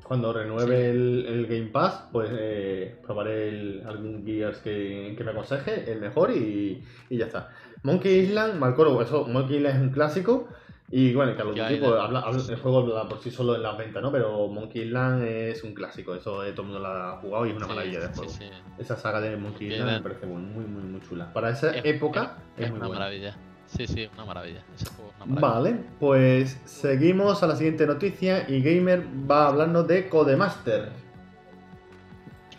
Cuando 0.02 0.32
renueve 0.32 0.90
el, 0.90 1.26
el 1.26 1.46
Game 1.46 1.70
Pass, 1.70 2.06
pues 2.12 2.28
eh, 2.32 2.98
probaré 3.06 3.48
el- 3.50 3.86
algún 3.86 4.24
Gears 4.26 4.58
que, 4.58 5.14
que 5.16 5.24
me 5.24 5.30
aconseje, 5.30 5.90
el 5.90 6.00
mejor 6.00 6.32
y, 6.32 6.82
y 7.08 7.18
ya 7.18 7.26
está. 7.26 7.50
Monkey 7.82 8.20
Island, 8.20 8.58
Malcoro, 8.58 9.00
eso, 9.02 9.26
Monkey 9.26 9.56
Island 9.56 9.76
es 9.76 9.82
un 9.82 9.90
clásico. 9.90 10.48
Y 10.94 11.14
bueno, 11.14 11.34
Call 11.34 11.48
of 11.48 11.56
Ya, 11.56 11.68
Duty, 11.70 11.80
pues, 11.80 11.92
habla- 11.98 12.20
habla- 12.20 12.42
el 12.50 12.56
juego 12.60 12.80
habla 12.80 13.08
por 13.08 13.18
sí 13.22 13.30
solo 13.30 13.54
en 13.56 13.62
las 13.62 13.78
ventas, 13.78 14.02
¿no? 14.02 14.12
Pero 14.12 14.46
Monkey 14.48 14.82
Island 14.82 15.24
es 15.24 15.64
un 15.64 15.72
clásico, 15.72 16.14
eso 16.14 16.44
eh, 16.44 16.52
todo 16.52 16.66
el 16.66 16.72
mundo 16.72 16.80
lo 16.80 16.88
ha 16.94 17.16
jugado 17.16 17.46
y 17.46 17.50
es 17.50 17.56
una 17.56 17.64
Sí, 17.66 17.72
maravilla 17.72 18.00
de 18.00 18.08
juego. 18.08 18.30
sí. 18.30 18.50
Esa 18.78 18.96
saga 18.96 19.20
de 19.22 19.34
Monkey 19.38 19.72
Island 19.72 19.90
me 19.90 20.00
parece 20.02 20.26
muy, 20.26 20.42
muy, 20.42 20.82
muy 20.82 21.00
chula. 21.00 21.32
Para 21.32 21.48
esa 21.50 21.70
Es- 21.74 21.82
época 21.86 22.36
es, 22.58 22.64
Es 22.64 22.70
muy 22.70 22.76
una 22.78 22.88
buena. 22.88 23.00
maravilla. 23.04 23.36
Sí, 23.66 23.86
sí, 23.86 24.06
una 24.12 24.26
maravilla. 24.26 24.62
Ese 24.76 24.84
juego 24.94 25.10
es 25.10 25.16
una 25.16 25.40
maravilla. 25.40 25.70
Vale, 25.72 25.84
pues 25.98 26.60
seguimos 26.66 27.42
a 27.42 27.46
la 27.46 27.56
siguiente 27.56 27.86
noticia 27.86 28.44
y 28.50 28.60
Gamer 28.62 29.02
va 29.30 29.44
a 29.46 29.48
hablarnos 29.48 29.88
de 29.88 30.10
Codemaster. 30.10 30.90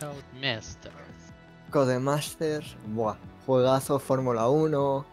Codemasters. 0.00 0.94
Codemasters, 1.70 2.76
buah, 2.88 3.14
juegazo, 3.44 3.98
Fórmula 3.98 4.48
1. 4.48 5.04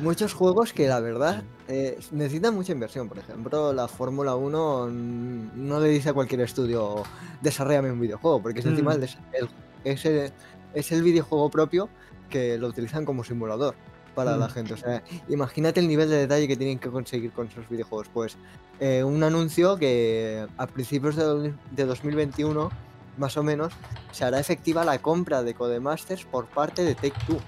Muchos 0.00 0.32
juegos 0.32 0.72
que 0.72 0.88
la 0.88 1.00
verdad 1.00 1.42
eh, 1.68 1.98
necesitan 2.12 2.54
mucha 2.54 2.72
inversión. 2.72 3.08
Por 3.08 3.18
ejemplo, 3.18 3.72
la 3.72 3.86
Fórmula 3.88 4.34
1 4.34 4.86
mm, 4.86 5.50
no 5.68 5.80
le 5.80 5.88
dice 5.88 6.10
a 6.10 6.12
cualquier 6.14 6.40
estudio 6.42 7.02
desarrollame 7.42 7.92
un 7.92 8.00
videojuego, 8.00 8.40
porque 8.40 8.60
es 8.60 8.66
encima 8.66 8.94
Mm. 8.94 9.02
el, 9.02 9.48
es, 9.84 10.04
el, 10.06 10.32
es 10.74 10.92
el 10.92 11.02
videojuego 11.02 11.50
propio 11.50 11.88
que 12.30 12.56
lo 12.58 12.68
utilizan 12.68 13.04
como 13.04 13.24
simulador 13.24 13.74
para 14.14 14.36
la 14.36 14.46
Mm. 14.46 14.50
gente. 14.50 14.74
O 14.74 14.76
sea, 14.76 15.02
imagínate 15.28 15.80
el 15.80 15.88
nivel 15.88 16.08
de 16.08 16.16
detalle 16.16 16.48
que 16.48 16.56
tienen 16.56 16.78
que 16.78 16.88
conseguir 16.90 17.32
con 17.32 17.48
esos 17.48 17.68
videojuegos. 17.68 18.08
Pues 18.12 18.36
eh, 18.80 19.04
un 19.04 19.22
anuncio 19.22 19.76
que 19.76 20.46
a 20.56 20.66
principios 20.66 21.16
de, 21.16 21.52
de 21.72 21.84
2021, 21.84 22.70
más 23.18 23.36
o 23.36 23.42
menos, 23.42 23.72
se 24.12 24.24
hará 24.24 24.40
efectiva 24.40 24.84
la 24.84 24.98
compra 25.02 25.42
de 25.42 25.52
Codemasters 25.54 26.24
por 26.24 26.46
parte 26.46 26.82
de 26.84 26.94
Take 26.94 27.12
Two. 27.26 27.38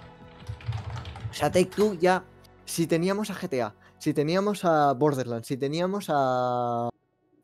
Sea, 1.42 1.50
Take 1.50 1.70
Two 1.74 1.94
ya, 1.94 2.22
si 2.64 2.86
teníamos 2.86 3.28
a 3.30 3.34
GTA, 3.34 3.74
si 3.98 4.14
teníamos 4.14 4.64
a 4.64 4.92
Borderlands, 4.92 5.48
si 5.48 5.56
teníamos 5.56 6.06
a 6.08 6.88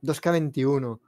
2K21, 0.05 1.01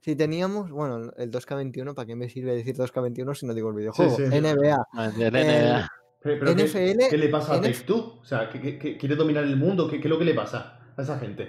si 0.00 0.14
teníamos, 0.14 0.70
bueno, 0.70 1.10
el 1.16 1.30
2K21, 1.32 1.92
¿para 1.94 2.06
qué 2.06 2.14
me 2.14 2.28
sirve 2.28 2.54
decir 2.54 2.76
2K21 2.76 3.34
si 3.34 3.46
no 3.46 3.52
digo 3.54 3.70
el 3.70 3.74
videojuego? 3.74 4.16
sí. 4.16 4.22
NBA, 4.22 4.86
del 5.18 5.34
El- 5.34 5.46
NBA. 5.46 5.88
Pero, 6.22 6.38
pero 6.38 6.54
¿qué- 6.56 6.62
NFL, 6.66 7.08
¿qué, 7.10 7.18
le 7.18 7.28
pasa 7.30 7.54
a 7.54 7.60
Two? 7.84 8.20
O 8.20 8.24
sea, 8.24 8.48
¿qué, 8.48 8.60
qué- 8.60 8.78
qué- 8.78 8.96
quiere 8.96 9.16
dominar 9.16 9.42
el 9.42 9.56
mundo? 9.56 9.88
¿Qué, 9.90 9.98
qué 10.00 10.06
es 10.06 10.10
lo 10.10 10.18
que 10.18 10.24
le 10.24 10.34
pasa 10.34 10.78
a 10.96 11.02
esa 11.02 11.18
gente? 11.18 11.48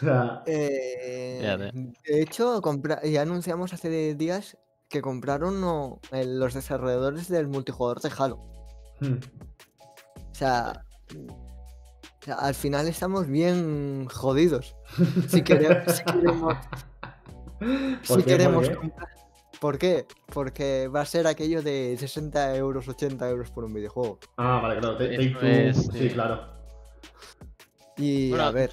Eh, 0.46 1.92
de 2.08 2.22
hecho, 2.22 2.60
compra- 2.60 3.02
ya 3.04 3.22
anunciamos 3.22 3.72
hace 3.72 4.14
días 4.16 4.56
que 4.88 5.00
compraron 5.00 5.60
no, 5.60 6.00
el- 6.10 6.40
los 6.40 6.54
desarrolladores 6.54 7.28
del 7.28 7.46
multijugador 7.46 8.00
de 8.00 8.10
Halo. 8.18 8.38
hmm. 9.00 9.14
O 10.34 10.36
sea, 10.36 10.84
o 11.16 12.24
sea, 12.24 12.34
al 12.34 12.54
final 12.56 12.88
estamos 12.88 13.28
bien 13.28 14.06
jodidos. 14.08 14.74
Si 15.28 15.42
queremos, 15.44 15.92
si 15.96 16.04
queremos, 16.04 16.54
¿Por 17.60 17.68
si 17.68 18.06
qué? 18.06 18.06
¿Por 18.08 18.24
queremos 18.24 18.68
qué? 18.68 18.74
comprar. 18.74 19.08
¿Por 19.60 19.78
qué? 19.78 20.06
Porque 20.26 20.88
va 20.88 21.02
a 21.02 21.06
ser 21.06 21.28
aquello 21.28 21.62
de 21.62 21.96
60 21.96 22.56
euros, 22.56 22.88
80 22.88 23.30
euros 23.30 23.52
por 23.52 23.62
un 23.64 23.72
videojuego. 23.74 24.18
Ah, 24.36 24.58
vale, 24.60 24.80
claro. 24.80 24.96
Take, 24.96 25.28
Two, 25.30 25.40
es, 25.46 25.76
sí, 25.76 25.88
sí. 25.92 26.08
claro. 26.10 26.52
Y 27.96 28.30
Bueno, 28.30 28.44
a 28.46 28.50
ver, 28.50 28.72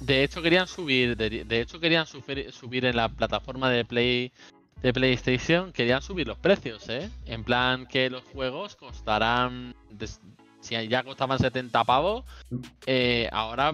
De 0.00 0.22
hecho 0.22 0.40
querían 0.42 0.68
subir, 0.68 1.16
de, 1.16 1.44
de 1.44 1.60
hecho 1.60 1.80
querían 1.80 2.06
subir, 2.06 2.52
subir 2.52 2.84
en 2.84 2.94
la 2.96 3.08
plataforma 3.08 3.68
de 3.68 3.84
Play 3.84 4.32
de 4.82 4.92
PlayStation, 4.92 5.72
querían 5.72 6.02
subir 6.02 6.28
los 6.28 6.38
precios, 6.38 6.88
¿eh? 6.88 7.10
En 7.24 7.42
plan 7.42 7.86
que 7.86 8.08
los 8.10 8.22
juegos 8.24 8.76
costarán 8.76 9.74
des- 9.90 10.20
si 10.64 10.88
ya 10.88 11.02
costaban 11.02 11.38
70 11.38 11.84
pavos, 11.84 12.24
eh, 12.86 13.28
ahora 13.32 13.72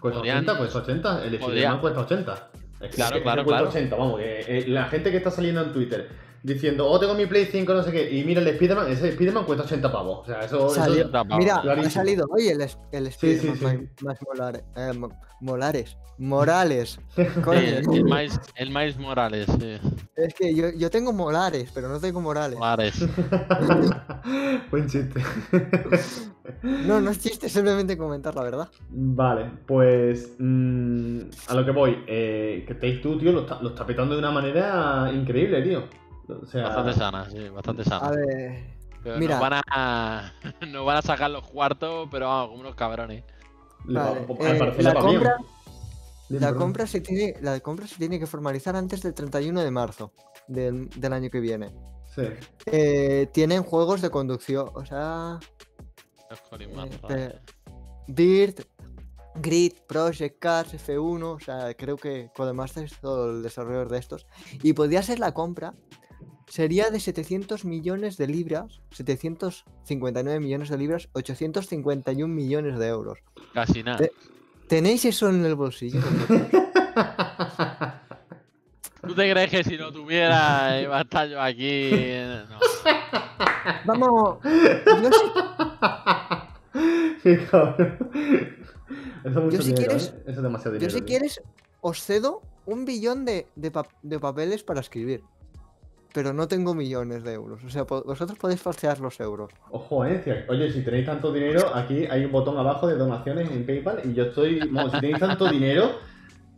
Cuesta 0.00 0.18
podrían- 0.18 0.38
80, 0.38 0.58
cuesta 0.58 0.78
80. 0.80 1.24
El 1.24 1.38
podría- 1.38 1.78
cuesta 1.80 2.00
80. 2.00 2.48
Es 2.80 2.90
que- 2.90 2.96
Claro, 2.96 3.16
es 3.16 3.20
que 3.20 3.22
claro, 3.22 3.44
cuesta 3.44 3.58
claro. 3.62 3.68
80, 3.70 3.96
vamos. 3.96 4.20
que, 4.20 4.44
eh, 4.48 4.64
la 4.68 4.84
gente 4.86 5.10
que 5.10 5.16
está 5.18 5.30
saliendo 5.30 5.62
en 5.62 5.72
Twitter 5.72 6.10
diciendo, 6.42 6.88
oh, 6.88 6.98
tengo 6.98 7.14
mi 7.14 7.26
Play 7.26 7.46
5, 7.46 7.72
no 7.72 7.82
sé 7.82 7.92
qué, 7.92 8.10
y 8.10 8.24
mira 8.24 8.40
el 8.40 8.54
Spiderman, 8.56 8.90
ese 8.90 9.12
Spiderman 9.12 9.44
cuesta 9.44 9.64
80 9.64 9.92
pavos. 9.92 10.20
O 10.20 10.24
sea, 10.24 10.40
eso. 10.40 10.66
eso- 10.66 10.74
Salió- 10.74 11.10
Tapado. 11.10 11.38
Mira, 11.38 11.60
Clarísimo. 11.62 11.88
ha 11.88 11.90
salido 11.90 12.26
hoy 12.30 12.48
el, 12.48 12.60
el 12.60 13.12
Sí, 13.12 13.38
sí, 13.38 13.48
Spiderman 13.48 13.90
sí. 13.96 14.04
más, 14.04 14.18
más 14.18 14.18
molar- 14.22 14.64
eh, 14.76 14.92
mo- 14.92 15.10
molares. 15.40 15.96
Morales. 16.18 17.00
Coño, 17.42 17.58
el, 17.58 17.76
el 17.92 18.04
Miles, 18.04 18.38
el 18.56 18.68
Miles 18.68 18.98
Morales, 18.98 19.46
sí. 19.58 19.76
es 20.14 20.34
que 20.34 20.54
yo, 20.54 20.66
yo 20.76 20.90
tengo 20.90 21.12
molares, 21.12 21.70
pero 21.74 21.88
no 21.88 21.98
tengo 21.98 22.20
morales. 22.20 22.58
Morales. 22.58 22.94
Buen 24.70 24.86
chiste. 24.88 25.20
No, 26.62 27.00
no 27.00 27.10
es 27.10 27.18
chiste, 27.20 27.48
simplemente 27.48 27.96
comentar 27.96 28.34
la 28.34 28.42
verdad. 28.42 28.68
Vale, 28.90 29.50
pues 29.66 30.34
mm, 30.38 31.18
a 31.48 31.54
lo 31.54 31.64
que 31.64 31.70
voy, 31.70 32.04
eh, 32.06 32.64
que 32.66 32.74
Take 32.74 32.98
Two, 32.98 33.18
tío, 33.18 33.32
lo 33.32 33.40
está, 33.42 33.60
lo 33.62 33.70
está 33.70 33.84
petando 33.86 34.14
de 34.14 34.18
una 34.20 34.30
manera 34.30 35.10
increíble, 35.12 35.62
tío. 35.62 35.84
O 36.28 36.46
sea, 36.46 36.64
Bastante 36.68 36.92
sana, 36.94 37.30
sí, 37.30 37.48
bastante 37.48 37.82
A 37.82 37.84
sana. 37.84 38.10
ver, 38.10 38.64
Pero 39.02 39.18
mira. 39.18 39.34
nos 39.38 39.40
van 39.50 39.60
a. 39.70 40.32
Nos 40.68 40.86
van 40.86 40.96
a 40.98 41.02
sacar 41.02 41.30
los 41.30 41.48
cuartos, 41.48 42.08
pero 42.10 42.28
vamos, 42.28 42.48
como 42.50 42.60
unos 42.60 42.74
cabrones. 42.74 43.24
vale, 43.84 44.20
eh, 44.40 44.74
la 44.82 44.94
compra, 44.94 45.36
la 46.28 46.54
compra 46.54 46.86
se 46.86 47.00
tiene, 47.00 47.34
la 47.40 47.58
compra 47.60 47.86
se 47.86 47.96
tiene 47.96 48.18
que 48.18 48.26
formalizar 48.26 48.76
antes 48.76 49.02
del 49.02 49.12
31 49.14 49.60
de 49.62 49.70
marzo 49.70 50.12
del, 50.48 50.88
del 50.90 51.12
año 51.12 51.28
que 51.30 51.40
viene. 51.40 51.72
Sí. 52.14 52.22
Eh, 52.66 53.28
tienen 53.32 53.62
juegos 53.62 54.00
de 54.02 54.10
conducción, 54.10 54.70
o 54.74 54.84
sea, 54.86 55.38
Eh. 57.10 57.38
Dirt, 58.06 58.60
Grid, 59.36 59.72
Project 59.86 60.38
Cars, 60.38 60.74
F1, 60.74 61.22
o 61.24 61.40
sea, 61.40 61.74
creo 61.74 61.96
que 61.96 62.30
Codemasters 62.36 62.92
es 62.92 63.00
todo 63.00 63.30
el 63.30 63.42
desarrollador 63.42 63.88
de 63.88 63.98
estos. 63.98 64.26
Y 64.62 64.72
podría 64.74 65.02
ser 65.02 65.18
la 65.18 65.32
compra, 65.32 65.74
sería 66.52 66.90
de 66.90 67.00
700 67.00 67.64
millones 67.64 68.18
de 68.18 68.26
libras, 68.26 68.82
759 68.90 70.38
millones 70.38 70.68
de 70.68 70.76
libras, 70.76 71.08
851 71.14 72.28
millones 72.28 72.78
de 72.78 72.88
euros. 72.88 73.18
Casi 73.54 73.82
nada. 73.82 74.04
Eh, 74.04 74.12
¿Tenéis 74.68 75.06
eso 75.06 75.30
en 75.30 75.46
el 75.46 75.54
bolsillo? 75.54 76.00
¿Tú 79.00 79.14
te 79.14 79.30
crees 79.32 79.50
que 79.50 79.64
si 79.64 79.78
no 79.78 79.90
tuviera 79.92 80.78
iba 80.80 80.98
a 80.98 81.00
estar 81.00 81.26
yo 81.26 81.40
aquí? 81.40 81.90
No. 82.50 82.58
Vamos, 83.86 84.38
yo 84.44 85.10
si, 85.10 85.24
Qué 87.22 87.46
cabrón. 87.50 87.98
Eso 89.24 89.28
es 89.28 89.34
mucho 89.34 89.50
Yo 89.56 89.62
si 89.62 89.68
dinero, 89.72 89.86
quieres- 89.88 90.08
¿eh? 90.08 90.22
Eso 90.26 90.30
es 90.38 90.42
demasiado 90.42 90.76
yo 90.76 90.90
si 90.90 90.96
tío. 90.96 91.06
quieres 91.06 91.40
os 91.80 92.02
cedo 92.02 92.42
un 92.66 92.84
billón 92.84 93.24
de, 93.24 93.46
de 93.56 93.70
pa- 93.70 93.88
de 94.02 94.20
papeles 94.20 94.62
para 94.64 94.80
escribir. 94.80 95.22
Pero 96.14 96.32
no 96.32 96.46
tengo 96.46 96.74
millones 96.74 97.24
de 97.24 97.32
euros. 97.32 97.64
O 97.64 97.70
sea, 97.70 97.84
vosotros 97.84 98.38
podéis 98.38 98.60
falsear 98.60 99.00
los 99.00 99.18
euros. 99.20 99.50
Ojo, 99.70 100.04
eh. 100.04 100.44
Oye, 100.48 100.70
si 100.70 100.82
tenéis 100.82 101.06
tanto 101.06 101.32
dinero, 101.32 101.74
aquí 101.74 102.04
hay 102.06 102.24
un 102.24 102.32
botón 102.32 102.58
abajo 102.58 102.86
de 102.86 102.96
donaciones 102.96 103.50
en 103.50 103.64
PayPal 103.64 104.00
y 104.04 104.12
yo 104.14 104.24
estoy. 104.24 104.60
Si 104.60 104.90
tenéis 105.00 105.18
tanto 105.18 105.48
dinero, 105.48 105.92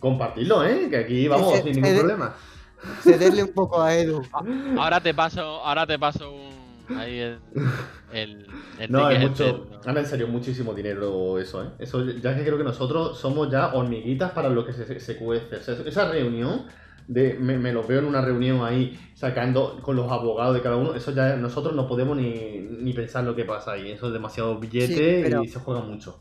compartidlo, 0.00 0.64
eh. 0.64 0.88
Que 0.90 0.96
aquí 0.96 1.28
vamos 1.28 1.54
sin 1.62 1.80
ningún 1.80 1.98
problema. 1.98 2.34
Cederle 3.00 3.42
un 3.44 3.52
poco 3.52 3.80
a 3.80 3.94
Edu. 3.94 4.22
Ahora 4.78 5.00
te 5.00 5.14
paso, 5.14 5.40
ahora 5.40 5.86
te 5.86 5.98
paso 5.98 6.32
un. 6.32 6.54
Ahí 6.98 7.18
el. 7.18 7.38
el, 8.12 8.46
el 8.78 8.92
No, 8.92 9.08
es 9.08 9.16
ticket 9.18 9.30
mucho. 9.30 9.44
del- 9.44 9.70
¿no? 9.70 9.80
Ahora 9.86 10.00
en 10.00 10.06
serio, 10.06 10.28
muchísimo 10.28 10.74
dinero 10.74 11.38
eso, 11.38 11.64
¿eh? 11.64 11.68
Eso 11.78 12.04
ya 12.04 12.36
que 12.36 12.42
creo 12.44 12.58
que 12.58 12.64
nosotros 12.64 13.18
somos 13.18 13.50
ya 13.50 13.72
hormiguitas 13.72 14.32
para 14.32 14.50
lo 14.50 14.66
que 14.66 14.74
se, 14.74 14.84
se, 14.84 15.00
se 15.00 15.16
cuece. 15.16 15.56
O 15.56 15.62
sea, 15.62 15.76
esa 15.86 16.10
reunión, 16.10 16.66
de, 17.08 17.34
me, 17.34 17.58
me 17.58 17.72
lo 17.72 17.82
veo 17.84 17.98
en 18.00 18.06
una 18.06 18.20
reunión 18.20 18.64
ahí 18.64 18.98
sacando 19.14 19.80
con 19.82 19.96
los 19.96 20.10
abogados 20.10 20.54
de 20.54 20.62
cada 20.62 20.76
uno, 20.76 20.94
eso 20.94 21.10
ya 21.12 21.36
nosotros 21.36 21.74
no 21.74 21.86
podemos 21.86 22.16
ni, 22.16 22.60
ni 22.60 22.92
pensar 22.92 23.24
lo 23.24 23.34
que 23.36 23.44
pasa 23.44 23.72
ahí. 23.72 23.90
Eso 23.92 24.06
es 24.08 24.12
demasiado 24.12 24.58
billete 24.58 25.22
pero- 25.24 25.42
y 25.44 25.48
se 25.48 25.58
juega 25.58 25.80
mucho. 25.82 26.18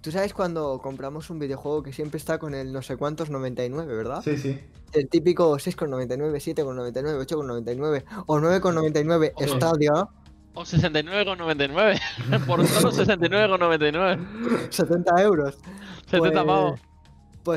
Tú 0.00 0.10
sabes 0.12 0.34
cuando 0.34 0.78
compramos 0.82 1.30
un 1.30 1.38
videojuego 1.38 1.82
que 1.82 1.92
siempre 1.92 2.18
está 2.18 2.38
con 2.38 2.54
el 2.54 2.72
no 2.74 2.82
sé 2.82 2.96
cuántos 2.98 3.30
99, 3.30 3.94
¿verdad? 3.96 4.20
Sí, 4.22 4.36
sí. 4.36 4.60
El 4.92 5.08
típico 5.08 5.54
6,99, 5.58 6.34
7,99, 6.54 7.24
8,99 7.26 8.04
o 8.26 8.38
9,99 8.38 9.32
Ojo. 9.34 9.48
Stadia, 9.56 9.92
O 10.52 10.62
69,99. 10.62 12.00
Por 12.46 12.66
solo 12.66 12.92
69,99. 12.92 14.70
70 14.70 15.22
euros. 15.22 15.58
70 16.06 16.18
Pues- 16.18 16.32
pavos. 16.44 16.80
Pues 16.80 16.93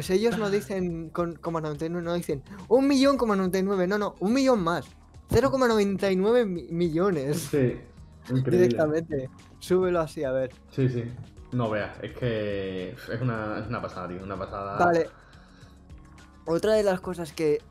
ellos 0.10 0.38
no 0.38 0.50
dicen 0.50 1.10
con, 1.10 1.36
como 1.36 1.62
99, 1.62 2.04
no 2.04 2.14
dicen 2.14 2.44
un 2.68 2.88
millón 2.88 3.18
como 3.18 3.36
99, 3.36 3.88
no, 3.88 3.98
no, 3.98 4.16
un 4.20 4.34
millón 4.34 4.62
más. 4.64 4.86
0,99 5.30 6.46
mi- 6.46 6.64
millones 6.70 7.38
Sí. 7.52 7.80
Increíble. 8.30 8.58
directamente. 8.58 9.30
Súbelo 9.60 10.00
así, 10.02 10.24
a 10.24 10.32
ver. 10.32 10.52
Sí, 10.72 10.88
sí. 10.90 11.04
No 11.52 11.70
veas, 11.70 11.98
es 12.02 12.14
que 12.18 12.90
es 12.92 13.22
una, 13.22 13.60
es 13.60 13.68
una 13.68 13.82
pasada, 13.82 14.08
tío. 14.10 14.22
Una 14.24 14.38
pasada. 14.38 14.78
Vale. 14.84 15.10
Otra 16.46 16.74
de 16.74 16.84
las 16.84 17.02
cosas 17.02 17.34
que 17.34 17.62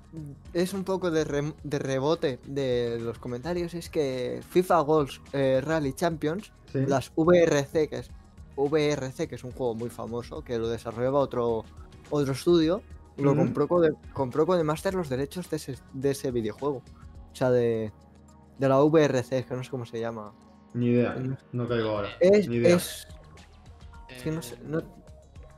es 0.52 0.74
un 0.74 0.84
poco 0.84 1.10
de, 1.10 1.26
rem- 1.26 1.54
de 1.62 1.78
rebote 1.78 2.38
de 2.46 2.98
los 3.00 3.18
comentarios 3.18 3.74
es 3.74 3.88
que 3.90 4.40
FIFA 4.50 4.80
Goals 4.80 5.20
eh, 5.32 5.60
Rally 5.64 5.92
Champions, 5.94 6.52
Sí. 6.72 6.84
las 6.86 7.10
VRC, 7.16 7.88
que 7.88 7.98
es 7.98 8.10
VRC, 8.56 9.28
que 9.28 9.34
es 9.36 9.44
un 9.44 9.52
juego 9.52 9.74
muy 9.74 9.88
famoso, 9.88 10.42
que 10.42 10.58
lo 10.58 10.68
desarrollaba 10.68 11.20
otro, 11.20 11.64
otro 12.10 12.32
estudio, 12.32 12.82
lo 13.16 13.34
compró, 13.34 13.66
Code, 13.66 13.94
compró 14.12 14.46
Codemaster 14.46 14.94
los 14.94 15.08
derechos 15.08 15.48
de 15.50 15.56
ese, 15.56 15.78
de 15.92 16.10
ese 16.10 16.30
videojuego. 16.30 16.82
O 17.32 17.34
sea, 17.34 17.50
de, 17.50 17.92
de 18.58 18.68
la 18.68 18.80
VRC, 18.82 19.38
es 19.38 19.46
que 19.46 19.54
no 19.54 19.64
sé 19.64 19.70
cómo 19.70 19.86
se 19.86 20.00
llama. 20.00 20.32
Ni 20.74 20.86
idea. 20.86 21.16
No 21.52 21.68
caigo 21.68 21.90
ahora. 21.90 22.10
Es, 22.20 22.48
Ni 22.48 22.56
idea. 22.56 22.76
es, 22.76 23.06
es 24.08 24.22
que 24.22 24.30
no 24.30 24.42
sé, 24.42 24.58
no, 24.64 24.82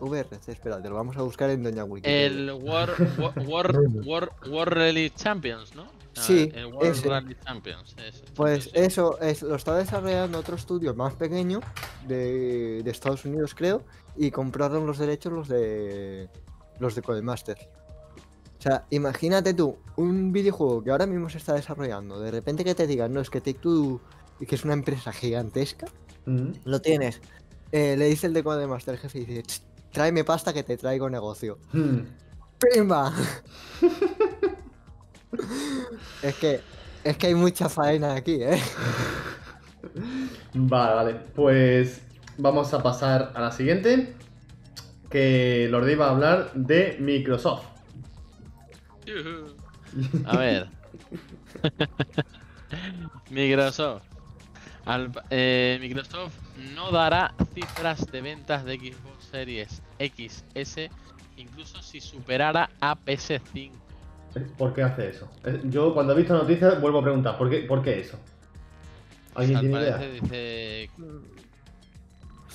VRC, 0.00 0.52
espérate, 0.52 0.88
lo 0.88 0.94
vamos 0.94 1.16
a 1.16 1.22
buscar 1.22 1.50
en 1.50 1.62
Doña 1.62 1.84
Wiki. 1.84 2.08
El 2.08 2.50
World, 2.52 3.18
War, 3.18 3.32
War, 3.46 3.72
War, 4.04 4.30
War 4.48 4.74
Rally 4.74 5.10
Champions, 5.10 5.74
¿no? 5.74 5.86
Ah, 6.18 6.22
Sí, 6.22 6.50
el 6.54 6.66
World 6.66 6.90
ese. 6.90 7.08
Rally 7.08 7.36
Champions. 7.44 7.94
ese. 8.06 8.24
Pues 8.34 8.70
eso 8.74 9.18
es, 9.20 9.42
lo 9.42 9.54
está 9.54 9.76
desarrollando 9.76 10.38
otro 10.38 10.56
estudio 10.56 10.94
más 10.94 11.14
pequeño 11.14 11.60
de, 12.06 12.82
de 12.82 12.90
Estados 12.90 13.24
Unidos, 13.24 13.54
creo, 13.54 13.82
y 14.16 14.30
compraron 14.30 14.86
los 14.86 14.98
derechos 14.98 15.32
los 15.32 15.48
de 15.48 16.28
los 16.80 16.94
de 16.94 17.02
Codemasters. 17.02 17.60
O 18.58 18.60
sea, 18.62 18.84
imagínate 18.90 19.54
tú, 19.54 19.76
un 19.96 20.32
videojuego 20.32 20.82
que 20.82 20.90
ahora 20.90 21.06
mismo 21.06 21.28
se 21.28 21.38
está 21.38 21.54
desarrollando, 21.54 22.18
de 22.20 22.30
repente 22.32 22.64
que 22.64 22.74
te 22.74 22.86
digan, 22.88 23.12
no, 23.12 23.20
es 23.20 23.30
que 23.30 23.40
Take 23.40 23.60
Two, 23.60 24.00
que 24.46 24.54
es 24.54 24.64
una 24.64 24.72
empresa 24.74 25.12
gigantesca, 25.12 25.86
lo 26.64 26.80
tienes. 26.80 27.20
Eh, 27.72 27.96
le 27.96 28.06
dice 28.06 28.26
el 28.26 28.32
de 28.32 28.42
Codemaster, 28.42 28.94
el 28.94 29.00
jefe, 29.00 29.18
y 29.20 29.24
dice, 29.24 29.42
"Ch, 29.44 29.62
tráeme 29.92 30.24
pasta 30.24 30.52
que 30.52 30.62
te 30.62 30.76
traigo 30.76 31.08
negocio. 31.08 31.58
¡Pimba! 32.58 33.12
es 36.22 36.34
que, 36.36 36.60
es 37.04 37.16
que 37.16 37.26
hay 37.28 37.34
mucha 37.34 37.68
faena 37.68 38.14
aquí, 38.14 38.38
¿eh? 38.42 38.60
Vale, 40.54 40.94
vale. 40.94 41.14
Pues 41.34 42.02
vamos 42.36 42.72
a 42.74 42.82
pasar 42.82 43.32
a 43.34 43.40
la 43.40 43.52
siguiente. 43.52 44.14
Que 45.10 45.68
Lordi 45.70 45.94
va 45.94 46.08
a 46.08 46.10
hablar 46.10 46.52
de 46.54 46.96
Microsoft. 47.00 47.64
A 50.26 50.36
ver. 50.36 50.68
Microsoft. 53.30 54.02
Al- 54.84 55.10
eh, 55.30 55.78
Microsoft 55.80 56.34
no 56.74 56.90
dará 56.90 57.34
cifras 57.54 58.06
de 58.10 58.20
ventas 58.22 58.64
de 58.64 58.76
Xbox 58.78 59.24
Series 59.30 59.82
XS 59.98 60.88
incluso 61.36 61.82
si 61.82 62.00
superara 62.00 62.70
a 62.80 62.96
PS5. 62.96 63.70
¿Por 64.56 64.74
qué 64.74 64.82
hace 64.82 65.08
eso? 65.08 65.28
Eh, 65.44 65.60
Yo 65.64 65.94
cuando 65.94 66.12
he 66.12 66.16
visto 66.16 66.34
noticias 66.34 66.80
vuelvo 66.80 66.98
a 67.00 67.02
preguntar, 67.02 67.36
¿por 67.38 67.48
qué, 67.50 67.58
¿por 67.60 67.82
qué 67.82 68.00
eso? 68.00 68.18
¿Alguien 69.34 69.56
Al 69.56 69.62
tiene 69.62 69.80
idea? 69.80 69.98
dice 69.98 70.90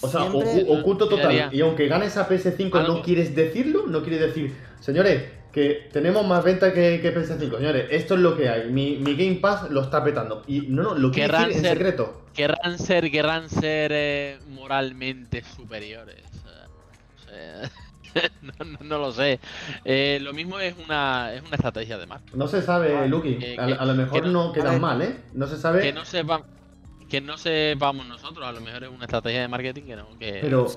O 0.01 0.07
sea, 0.07 0.29
Siempre- 0.29 0.65
oculto 0.69 1.07
total. 1.07 1.29
Miraría. 1.31 1.49
Y 1.57 1.61
aunque 1.61 1.87
ganes 1.87 2.17
a 2.17 2.27
PS5, 2.27 2.77
Algo- 2.79 2.95
¿no 2.97 3.01
quieres 3.01 3.33
decirlo? 3.35 3.87
No 3.87 4.01
quieres 4.01 4.19
decir, 4.21 4.53
señores, 4.81 5.23
que 5.51 5.87
tenemos 5.93 6.25
más 6.27 6.43
ventas 6.43 6.73
que, 6.73 6.99
que 7.01 7.13
PS5. 7.15 7.57
Señores, 7.57 7.85
esto 7.91 8.15
es 8.15 8.19
lo 8.19 8.35
que 8.35 8.49
hay. 8.49 8.69
Mi, 8.71 8.97
mi 8.97 9.15
Game 9.15 9.35
Pass 9.37 9.69
lo 9.69 9.81
está 9.81 10.03
petando. 10.03 10.43
Y 10.47 10.61
no, 10.61 10.83
no, 10.83 10.95
lo 10.95 11.11
quiere 11.11 11.27
Querrán 11.29 11.47
decir 11.49 11.65
en 11.65 11.71
secreto. 11.73 12.21
querrán 12.33 12.79
ser, 12.79 13.11
querrán 13.11 13.49
ser 13.49 13.91
eh, 13.93 14.39
moralmente 14.49 15.43
superiores. 15.55 16.23
o 16.25 17.29
sea, 17.29 17.69
no, 18.41 18.65
no- 18.65 18.77
no 18.81 18.97
lo 18.97 19.11
sé. 19.11 19.39
Eh, 19.85 20.19
lo 20.21 20.33
mismo 20.33 20.59
es 20.59 20.75
una, 20.83 21.33
es 21.33 21.41
una 21.41 21.55
estrategia 21.55 21.97
de 21.97 22.05
marketing. 22.07 22.37
No 22.37 22.47
se 22.47 22.61
sabe, 22.61 22.95
Ah, 22.97 23.05
Lucky. 23.07 23.37
que- 23.37 23.57
A, 23.59 23.65
a 23.65 23.85
lo 23.85 23.93
mejor 23.95 24.21
que 24.23 24.29
no, 24.29 24.51
quedan 24.53 24.79
mal, 24.81 25.01
¿eh? 25.01 25.17
No 25.33 25.47
se 25.47 25.57
sabe. 25.57 25.81
Que 25.81 25.93
no 25.93 26.05
sepan, 26.05 26.43
que 27.09 27.21
no 27.21 27.37
sepamos 27.37 28.05
nosotros, 28.07 28.45
a 28.45 28.51
lo 28.51 28.61
mejor 28.61 28.83
es 28.83 28.89
una 28.89 29.05
estrategia 29.05 29.41
de 29.41 29.47
marketing 29.47 29.83
que 29.83 29.95
no. 29.95 30.07
Que... 30.19 30.39
Pero 30.41 30.67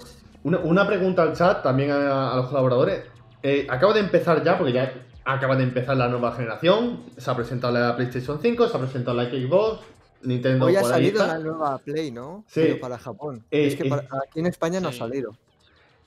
una, 0.45 0.59
una 0.59 0.87
pregunta 0.87 1.23
al 1.23 1.35
chat, 1.35 1.63
también 1.63 1.91
a, 1.91 2.33
a 2.33 2.37
los 2.37 2.47
colaboradores. 2.47 3.05
Eh, 3.43 3.67
acaba 3.71 3.93
de 3.93 4.01
empezar 4.01 4.43
ya, 4.43 4.57
porque 4.59 4.73
ya 4.73 4.93
acaba 5.25 5.57
de 5.57 5.63
empezar 5.65 5.97
la 5.97 6.09
nueva 6.09 6.33
generación. 6.33 7.05
Se 7.17 7.31
ha 7.31 7.37
presentado 7.37 7.73
la 7.73 7.95
PlayStation 7.97 8.39
5, 8.41 8.69
se 8.69 8.77
ha 8.77 8.81
presentado 8.81 9.17
la 9.17 9.25
Xbox, 9.31 9.81
Nintendo 10.23 10.67
Hoy 10.67 10.75
ha 10.77 10.81
por 10.81 10.93
ahí 10.95 11.05
salido 11.05 11.27
la 11.27 11.39
nueva 11.39 11.79
Play, 11.79 12.11
¿no? 12.11 12.45
Sí. 12.49 12.61
Pero 12.63 12.81
para 12.81 12.99
Japón. 12.99 13.45
Eh, 13.51 13.67
es 13.69 13.77
que 13.77 13.87
eh, 13.87 13.91
para- 13.91 14.03
aquí 14.03 14.41
en 14.41 14.47
España 14.47 14.81
no 14.81 14.89
ha 14.89 14.93
salido. 14.93 15.37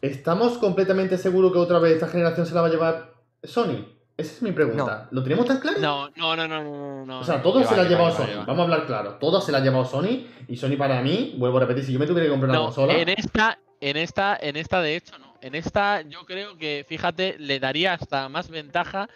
¿Estamos 0.02 0.58
completamente 0.58 1.18
seguros 1.18 1.52
que 1.52 1.58
otra 1.60 1.80
vez 1.80 1.94
esta 1.94 2.08
generación 2.08 2.46
se 2.46 2.56
la 2.56 2.62
va 2.62 2.68
a 2.68 2.72
llevar 2.72 3.14
Sony? 3.44 3.86
Esa 4.18 4.34
es 4.34 4.42
mi 4.42 4.52
pregunta. 4.52 5.08
¿Lo 5.12 5.24
tenemos 5.24 5.46
tan 5.46 5.60
claro? 5.60 5.80
No, 5.80 6.10
no, 6.16 6.36
no, 6.36 6.48
no, 6.48 6.64
no, 6.64 7.06
no. 7.06 7.20
O 7.20 7.24
sea, 7.24 7.38
no, 7.38 7.42
todo 7.42 7.64
se 7.64 7.76
la 7.76 7.84
ha 7.84 7.88
llevado 7.88 8.12
Sony. 8.12 8.38
va. 8.40 8.46
Vamos 8.46 8.60
a 8.60 8.64
hablar 8.64 8.86
claro. 8.86 9.14
Todo 9.16 9.40
se 9.40 9.52
la 9.52 9.60
ha 9.60 9.62
llevado 9.62 9.86
Sony. 9.86 10.26
Y 10.48 10.58
Sony 10.58 10.76
para 10.78 11.02
mí, 11.02 11.36
vuelvo 11.38 11.58
a 11.58 11.62
repetir, 11.62 11.86
si 11.86 11.94
yo 11.94 12.00
me 12.00 12.06
tuviera 12.06 12.26
que 12.26 12.32
comprar 12.32 12.50
una 12.50 12.60
No, 12.60 12.66
consola. 12.66 12.94
en 12.98 13.10
esta, 13.10 13.60
en 13.80 13.96
esta, 13.98 14.38
en 14.42 14.56
esta 14.58 14.82
de 14.82 14.96
hecho 14.98 15.18
no. 15.18 15.36
En 15.42 15.56
esta 15.56 16.02
yo 16.02 16.26
creo 16.26 16.58
que, 16.58 16.86
fíjate, 16.88 17.38
le 17.40 17.60
daría 17.62 17.94
hasta 17.94 18.28
más 18.28 18.50
ventaja 18.50 19.08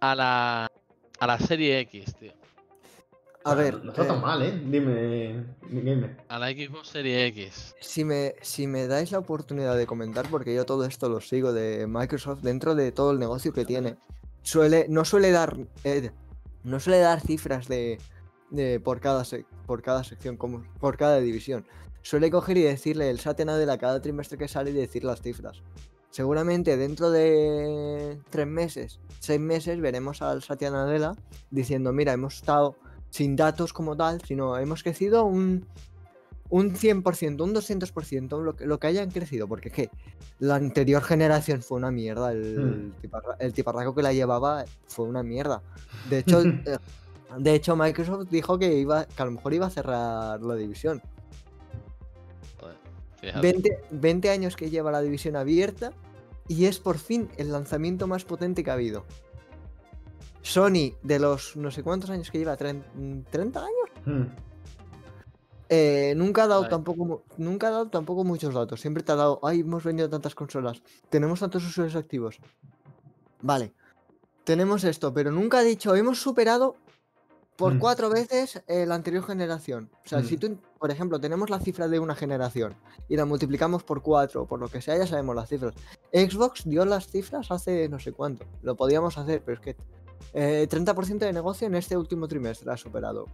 a 0.00 0.14
la, 0.14 0.70
a 1.18 1.26
la 1.26 1.38
serie 1.40 1.80
X, 1.80 2.14
tío. 2.14 2.32
A 3.46 3.54
ver, 3.54 3.84
No 3.84 3.92
está 3.92 4.06
tan 4.06 4.18
eh, 4.18 4.20
mal, 4.20 4.42
¿eh? 4.42 4.60
Dime, 4.66 5.44
dime. 5.70 6.16
A 6.28 6.38
la 6.38 6.48
Xbox 6.50 6.88
Serie 6.88 7.26
X. 7.26 7.74
Si 7.80 8.04
me, 8.04 8.34
si 8.42 8.66
me 8.66 8.86
dais 8.88 9.12
la 9.12 9.18
oportunidad 9.20 9.76
de 9.76 9.86
comentar, 9.86 10.28
porque 10.28 10.54
yo 10.54 10.66
todo 10.66 10.84
esto 10.84 11.08
lo 11.08 11.20
sigo 11.20 11.52
de 11.52 11.86
Microsoft 11.86 12.40
dentro 12.42 12.74
de 12.74 12.90
todo 12.92 13.12
el 13.12 13.18
negocio 13.18 13.52
que 13.52 13.64
tiene, 13.64 13.96
suele, 14.42 14.86
no 14.88 15.04
suele 15.04 15.30
dar 15.30 15.56
eh, 15.84 16.10
no 16.64 16.80
suele 16.80 16.98
dar 16.98 17.20
cifras 17.20 17.68
de, 17.68 17.98
de 18.50 18.80
por 18.80 18.98
cada 19.00 19.22
sec- 19.22 19.46
por 19.66 19.80
cada 19.82 20.02
sección, 20.02 20.36
como 20.36 20.64
por 20.80 20.96
cada 20.96 21.20
división. 21.20 21.64
Suele 22.02 22.30
coger 22.30 22.56
y 22.56 22.62
decirle 22.62 23.10
el 23.10 23.20
Satya 23.20 23.44
Nadella 23.44 23.78
cada 23.78 24.02
trimestre 24.02 24.38
que 24.38 24.48
sale 24.48 24.70
y 24.70 24.74
decir 24.74 25.04
las 25.04 25.22
cifras. 25.22 25.62
Seguramente 26.10 26.76
dentro 26.76 27.10
de 27.10 28.18
tres 28.30 28.46
meses, 28.46 28.98
seis 29.20 29.38
meses, 29.40 29.80
veremos 29.80 30.22
al 30.22 30.42
Satya 30.42 30.70
Nadella 30.70 31.14
diciendo, 31.50 31.92
mira, 31.92 32.12
hemos 32.12 32.34
estado 32.36 32.76
sin 33.10 33.36
datos 33.36 33.72
como 33.72 33.96
tal, 33.96 34.20
sino 34.22 34.56
hemos 34.58 34.82
crecido 34.82 35.24
un, 35.24 35.66
un 36.50 36.74
100%, 36.74 37.42
un 37.42 37.54
200%, 37.54 38.42
lo 38.42 38.54
que, 38.56 38.66
lo 38.66 38.78
que 38.78 38.86
hayan 38.86 39.10
crecido, 39.10 39.48
porque 39.48 39.68
es 39.68 39.74
que 39.74 39.90
la 40.38 40.56
anterior 40.56 41.02
generación 41.02 41.62
fue 41.62 41.78
una 41.78 41.90
mierda, 41.90 42.32
el, 42.32 42.92
tiparra- 43.02 43.36
el 43.38 43.52
tiparraco 43.52 43.94
que 43.94 44.02
la 44.02 44.12
llevaba 44.12 44.64
fue 44.86 45.06
una 45.06 45.22
mierda. 45.22 45.62
De 46.10 46.18
hecho, 46.18 46.40
eh, 46.44 46.78
de 47.38 47.54
hecho 47.54 47.74
Microsoft 47.76 48.28
dijo 48.30 48.58
que, 48.58 48.74
iba, 48.78 49.06
que 49.06 49.22
a 49.22 49.24
lo 49.24 49.32
mejor 49.32 49.54
iba 49.54 49.66
a 49.66 49.70
cerrar 49.70 50.42
la 50.42 50.54
división. 50.54 51.00
Fíjate. 53.20 53.40
20, 53.40 53.80
20 53.92 54.30
años 54.30 54.56
que 54.56 54.68
lleva 54.70 54.92
la 54.92 55.00
división 55.00 55.36
abierta 55.36 55.90
y 56.48 56.66
es 56.66 56.78
por 56.78 56.98
fin 56.98 57.28
el 57.38 57.50
lanzamiento 57.50 58.06
más 58.06 58.24
potente 58.24 58.62
que 58.62 58.70
ha 58.70 58.74
habido. 58.74 59.04
Sony, 60.46 60.94
de 61.02 61.18
los 61.18 61.56
no 61.56 61.70
sé 61.70 61.82
cuántos 61.82 62.10
años 62.10 62.30
que 62.30 62.38
lleva, 62.38 62.56
¿tren- 62.56 63.24
30 63.30 63.60
años, 63.60 63.90
Hmm. 64.04 64.24
Eh, 65.68 66.14
nunca 66.16 66.44
ha 66.44 66.46
dado 66.46 66.60
Vale. 66.62 66.70
tampoco 66.70 67.24
nunca 67.38 67.66
ha 67.66 67.70
dado 67.70 67.88
tampoco 67.88 68.22
muchos 68.22 68.54
datos. 68.54 68.80
Siempre 68.80 69.02
te 69.02 69.10
ha 69.10 69.16
dado, 69.16 69.40
ay, 69.42 69.60
hemos 69.60 69.82
vendido 69.82 70.08
tantas 70.08 70.36
consolas, 70.36 70.80
tenemos 71.10 71.40
tantos 71.40 71.66
usuarios 71.66 71.96
activos. 71.96 72.38
Vale, 73.42 73.72
tenemos 74.44 74.84
esto, 74.84 75.12
pero 75.12 75.32
nunca 75.32 75.58
ha 75.58 75.62
dicho, 75.64 75.96
hemos 75.96 76.20
superado 76.22 76.76
por 77.56 77.74
Mm. 77.74 77.78
cuatro 77.80 78.10
veces 78.10 78.62
eh, 78.68 78.86
la 78.86 78.94
anterior 78.94 79.24
generación. 79.24 79.90
O 80.04 80.08
sea, 80.08 80.22
si 80.22 80.36
Mm. 80.36 80.38
tú, 80.40 80.58
por 80.78 80.92
ejemplo, 80.92 81.18
tenemos 81.18 81.50
la 81.50 81.58
cifra 81.58 81.88
de 81.88 81.98
una 81.98 82.14
generación 82.14 82.76
y 83.08 83.16
la 83.16 83.24
multiplicamos 83.24 83.82
por 83.82 84.02
cuatro 84.02 84.42
o 84.42 84.46
por 84.46 84.60
lo 84.60 84.68
que 84.68 84.80
sea, 84.80 84.96
ya 84.96 85.06
sabemos 85.08 85.34
las 85.34 85.48
cifras. 85.48 85.74
Xbox 86.12 86.62
dio 86.68 86.84
las 86.84 87.08
cifras 87.08 87.50
hace 87.50 87.88
no 87.88 87.98
sé 87.98 88.12
cuánto. 88.12 88.46
Lo 88.62 88.76
podíamos 88.76 89.18
hacer, 89.18 89.42
pero 89.44 89.54
es 89.56 89.60
que 89.60 89.76
eh, 90.32 90.66
30% 90.70 91.18
de 91.18 91.32
negocio 91.32 91.66
en 91.66 91.74
este 91.74 91.96
último 91.96 92.28
trimestre 92.28 92.70
ha 92.70 92.76
superado 92.76 93.26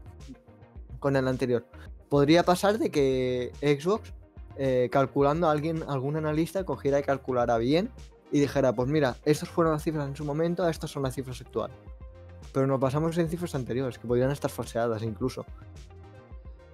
con 0.99 1.17
el 1.17 1.27
anterior. 1.27 1.67
Podría 2.09 2.45
pasar 2.45 2.79
de 2.79 2.91
que 2.91 3.53
Xbox, 3.61 4.13
eh, 4.57 4.89
calculando 4.91 5.49
a 5.49 5.51
alguien, 5.51 5.83
algún 5.89 6.17
analista, 6.17 6.65
cogiera 6.65 7.01
y 7.01 7.03
calculara 7.03 7.59
bien 7.59 7.91
y 8.31 8.41
dijera, 8.41 8.73
pues 8.73 8.89
mira, 8.89 9.17
estas 9.25 9.49
fueron 9.49 9.75
las 9.75 9.83
cifras 9.83 10.09
en 10.09 10.17
su 10.17 10.25
momento, 10.25 10.67
estas 10.69 10.91
son 10.91 11.03
las 11.03 11.15
cifras 11.15 11.41
actuales. 11.41 11.77
Pero 12.53 12.67
nos 12.67 12.79
basamos 12.79 13.17
en 13.19 13.29
cifras 13.29 13.55
anteriores, 13.55 13.99
que 13.99 14.07
podrían 14.07 14.31
estar 14.31 14.51
falseadas 14.51 15.03
incluso. 15.03 15.45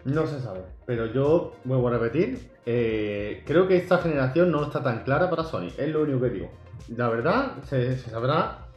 No 0.04 0.26
se 0.26 0.40
sabe, 0.40 0.62
pero 0.86 1.06
yo 1.06 1.52
vuelvo 1.64 1.88
a 1.88 1.98
repetir, 1.98 2.50
eh, 2.64 3.42
creo 3.46 3.66
que 3.66 3.76
esta 3.76 3.98
generación 3.98 4.50
no 4.50 4.64
está 4.64 4.82
tan 4.82 5.04
clara 5.04 5.28
para 5.28 5.44
Sony, 5.44 5.68
es 5.76 5.88
lo 5.88 6.02
único 6.02 6.20
que 6.20 6.30
digo. 6.30 6.50
La 6.96 7.08
verdad, 7.08 7.62
se, 7.64 7.98
se 7.98 8.10
sabrá, 8.10 8.67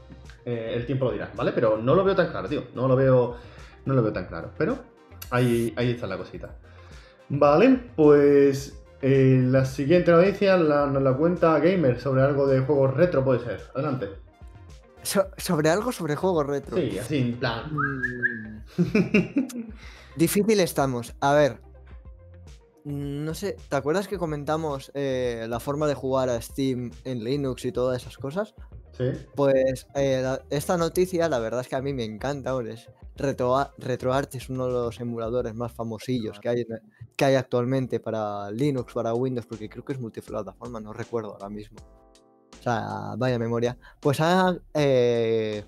eh, 0.45 0.73
el 0.75 0.85
tiempo 0.85 1.05
lo 1.05 1.11
dirá, 1.11 1.31
¿vale? 1.35 1.51
Pero 1.51 1.77
no 1.77 1.95
lo 1.95 2.03
veo 2.03 2.15
tan 2.15 2.29
claro, 2.31 2.47
tío, 2.49 2.65
no 2.75 2.87
lo 2.87 2.95
veo, 2.95 3.35
no 3.85 3.93
lo 3.93 4.01
veo 4.03 4.13
tan 4.13 4.25
claro, 4.25 4.51
pero 4.57 4.77
ahí, 5.29 5.73
ahí 5.75 5.91
está 5.91 6.07
la 6.07 6.17
cosita. 6.17 6.55
Vale, 7.29 7.79
pues 7.95 8.81
eh, 9.01 9.39
la 9.43 9.65
siguiente 9.65 10.11
noticia 10.11 10.57
la- 10.57 10.85
nos 10.87 11.01
la 11.01 11.13
cuenta 11.15 11.57
Gamer 11.59 11.99
sobre 11.99 12.21
algo 12.23 12.45
de 12.47 12.59
juegos 12.61 12.93
retro, 12.93 13.23
puede 13.23 13.39
ser, 13.39 13.61
adelante. 13.73 14.09
So- 15.03 15.27
sobre 15.37 15.69
algo 15.69 15.91
sobre 15.91 16.15
juegos 16.15 16.45
retro. 16.45 16.77
Sí, 16.77 16.99
así, 16.99 17.17
en 17.17 17.39
plan... 17.39 17.63
Mm, 17.73 18.61
Difícil 20.15 20.59
estamos. 20.59 21.15
A 21.21 21.33
ver. 21.33 21.59
No 22.83 23.33
sé, 23.35 23.57
¿te 23.69 23.75
acuerdas 23.75 24.07
que 24.07 24.17
comentamos 24.17 24.91
eh, 24.95 25.45
la 25.47 25.59
forma 25.59 25.87
de 25.87 25.93
jugar 25.93 26.29
a 26.29 26.41
Steam 26.41 26.91
en 27.03 27.23
Linux 27.23 27.63
y 27.65 27.71
todas 27.71 28.01
esas 28.01 28.17
cosas? 28.17 28.55
Sí. 29.01 29.25
Pues 29.35 29.87
eh, 29.95 30.21
la- 30.21 30.41
esta 30.49 30.77
noticia, 30.77 31.27
la 31.27 31.39
verdad 31.39 31.61
es 31.61 31.67
que 31.67 31.75
a 31.75 31.81
mí 31.81 31.93
me 31.93 32.03
encanta. 32.03 32.53
es 32.69 32.87
Retro- 33.17 33.71
RetroArch 33.77 34.35
es 34.35 34.49
uno 34.49 34.67
de 34.67 34.71
los 34.73 34.99
emuladores 34.99 35.53
más 35.53 35.71
famosillos 35.73 36.39
que 36.39 36.49
hay, 36.49 36.65
que 37.15 37.25
hay 37.25 37.35
actualmente 37.35 37.99
para 37.99 38.49
Linux, 38.51 38.93
para 38.93 39.13
Windows, 39.13 39.45
porque 39.45 39.69
creo 39.69 39.83
que 39.83 39.93
es 39.93 39.99
multiplataforma, 39.99 40.79
no 40.79 40.93
recuerdo 40.93 41.33
ahora 41.33 41.49
mismo. 41.49 41.77
O 42.59 42.63
sea, 42.63 43.15
vaya 43.17 43.37
memoria. 43.37 43.77
Pues 43.99 44.19
ha, 44.21 44.55
eh, 44.73 45.63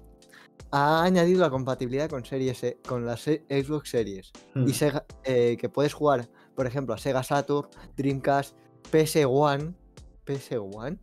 ha 0.71 1.03
añadido 1.03 1.41
la 1.41 1.49
compatibilidad 1.49 2.09
con 2.09 2.23
series 2.25 2.63
E- 2.63 2.77
con 2.87 3.05
las 3.05 3.21
Xbox 3.23 3.89
Series 3.89 4.31
Hmm. 4.55 4.67
y 4.67 4.73
Sega, 4.73 5.05
eh, 5.23 5.57
que 5.59 5.69
puedes 5.69 5.93
jugar, 5.93 6.29
por 6.55 6.65
ejemplo, 6.65 6.93
a 6.95 6.97
Sega 6.97 7.23
Saturn, 7.23 7.67
Dreamcast, 7.97 8.55
PS1, 8.91 9.75
PS1, 10.25 10.97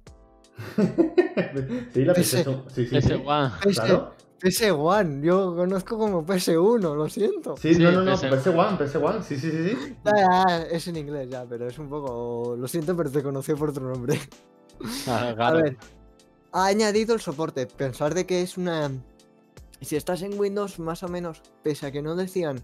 sí, 1.94 2.04
la 2.04 2.14
PS- 2.14 2.44
PS1, 2.44 2.62
sí, 2.68 2.86
sí, 2.86 2.96
Ese 2.96 3.08
sí. 3.08 3.14
guau. 3.14 3.50
Claro. 3.60 4.14
PS1, 4.40 5.22
yo 5.22 5.54
conozco 5.54 5.98
como 5.98 6.24
PS1, 6.24 6.96
lo 6.96 7.08
siento. 7.10 7.56
Sí, 7.58 7.74
no, 7.74 7.92
no, 7.92 8.02
no, 8.02 8.16
PS1. 8.16 8.42
PS1, 8.42 8.78
PS1, 8.78 9.22
sí, 9.22 9.36
sí, 9.36 9.50
sí, 9.50 9.68
sí. 9.68 9.96
Ya, 10.04 10.12
ya, 10.16 10.62
es 10.62 10.88
en 10.88 10.96
inglés 10.96 11.28
ya, 11.30 11.44
pero 11.46 11.68
es 11.68 11.78
un 11.78 11.88
poco. 11.90 12.56
Lo 12.58 12.66
siento, 12.66 12.96
pero 12.96 13.10
te 13.10 13.22
conocí 13.22 13.52
por 13.54 13.70
otro 13.70 13.86
nombre. 13.88 14.18
Ah, 15.06 15.34
A 15.38 15.52
ver, 15.52 15.76
ha 16.52 16.66
añadido 16.66 17.14
el 17.14 17.20
soporte. 17.20 17.66
Pensar 17.66 18.14
de 18.14 18.24
que 18.24 18.40
es 18.40 18.56
una. 18.56 18.90
Si 19.82 19.96
estás 19.96 20.22
en 20.22 20.38
Windows, 20.38 20.78
más 20.78 21.02
o 21.02 21.08
menos, 21.08 21.42
pese 21.62 21.86
a 21.86 21.90
que 21.90 22.00
no 22.00 22.16
decían. 22.16 22.62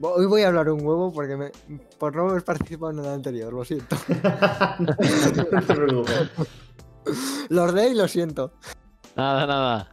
Hoy 0.00 0.26
voy 0.26 0.42
a 0.42 0.48
hablar 0.48 0.68
un 0.70 0.84
huevo 0.84 1.12
porque 1.12 1.36
me... 1.36 1.52
por 1.98 2.16
no 2.16 2.28
haber 2.28 2.42
participado 2.42 2.90
en 2.92 2.98
el 3.00 3.06
anterior, 3.06 3.52
lo 3.52 3.64
siento. 3.64 3.94
no 4.78 4.96
te 4.96 5.74
preocupes. 5.74 6.30
Lo 7.48 7.62
ordené 7.64 7.88
y 7.88 7.94
lo 7.94 8.06
siento. 8.08 8.52
Nada, 9.16 9.46
nada. 9.46 9.88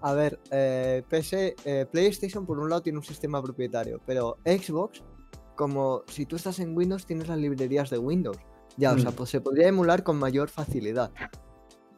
A 0.00 0.12
ver, 0.14 0.40
eh, 0.50 1.02
PS, 1.08 1.54
eh, 1.64 1.86
PlayStation 1.90 2.46
por 2.46 2.58
un 2.58 2.68
lado 2.70 2.82
tiene 2.82 2.98
un 2.98 3.04
sistema 3.04 3.42
propietario, 3.42 4.00
pero 4.06 4.38
Xbox, 4.44 5.02
como 5.54 6.02
si 6.08 6.26
tú 6.26 6.36
estás 6.36 6.58
en 6.60 6.76
Windows, 6.76 7.06
tienes 7.06 7.28
las 7.28 7.38
librerías 7.38 7.90
de 7.90 7.98
Windows. 7.98 8.38
Ya, 8.76 8.92
o 8.92 8.98
sea, 8.98 9.10
Mm. 9.10 9.14
pues 9.14 9.30
se 9.30 9.40
podría 9.40 9.68
emular 9.68 10.02
con 10.02 10.18
mayor 10.18 10.48
facilidad. 10.48 11.10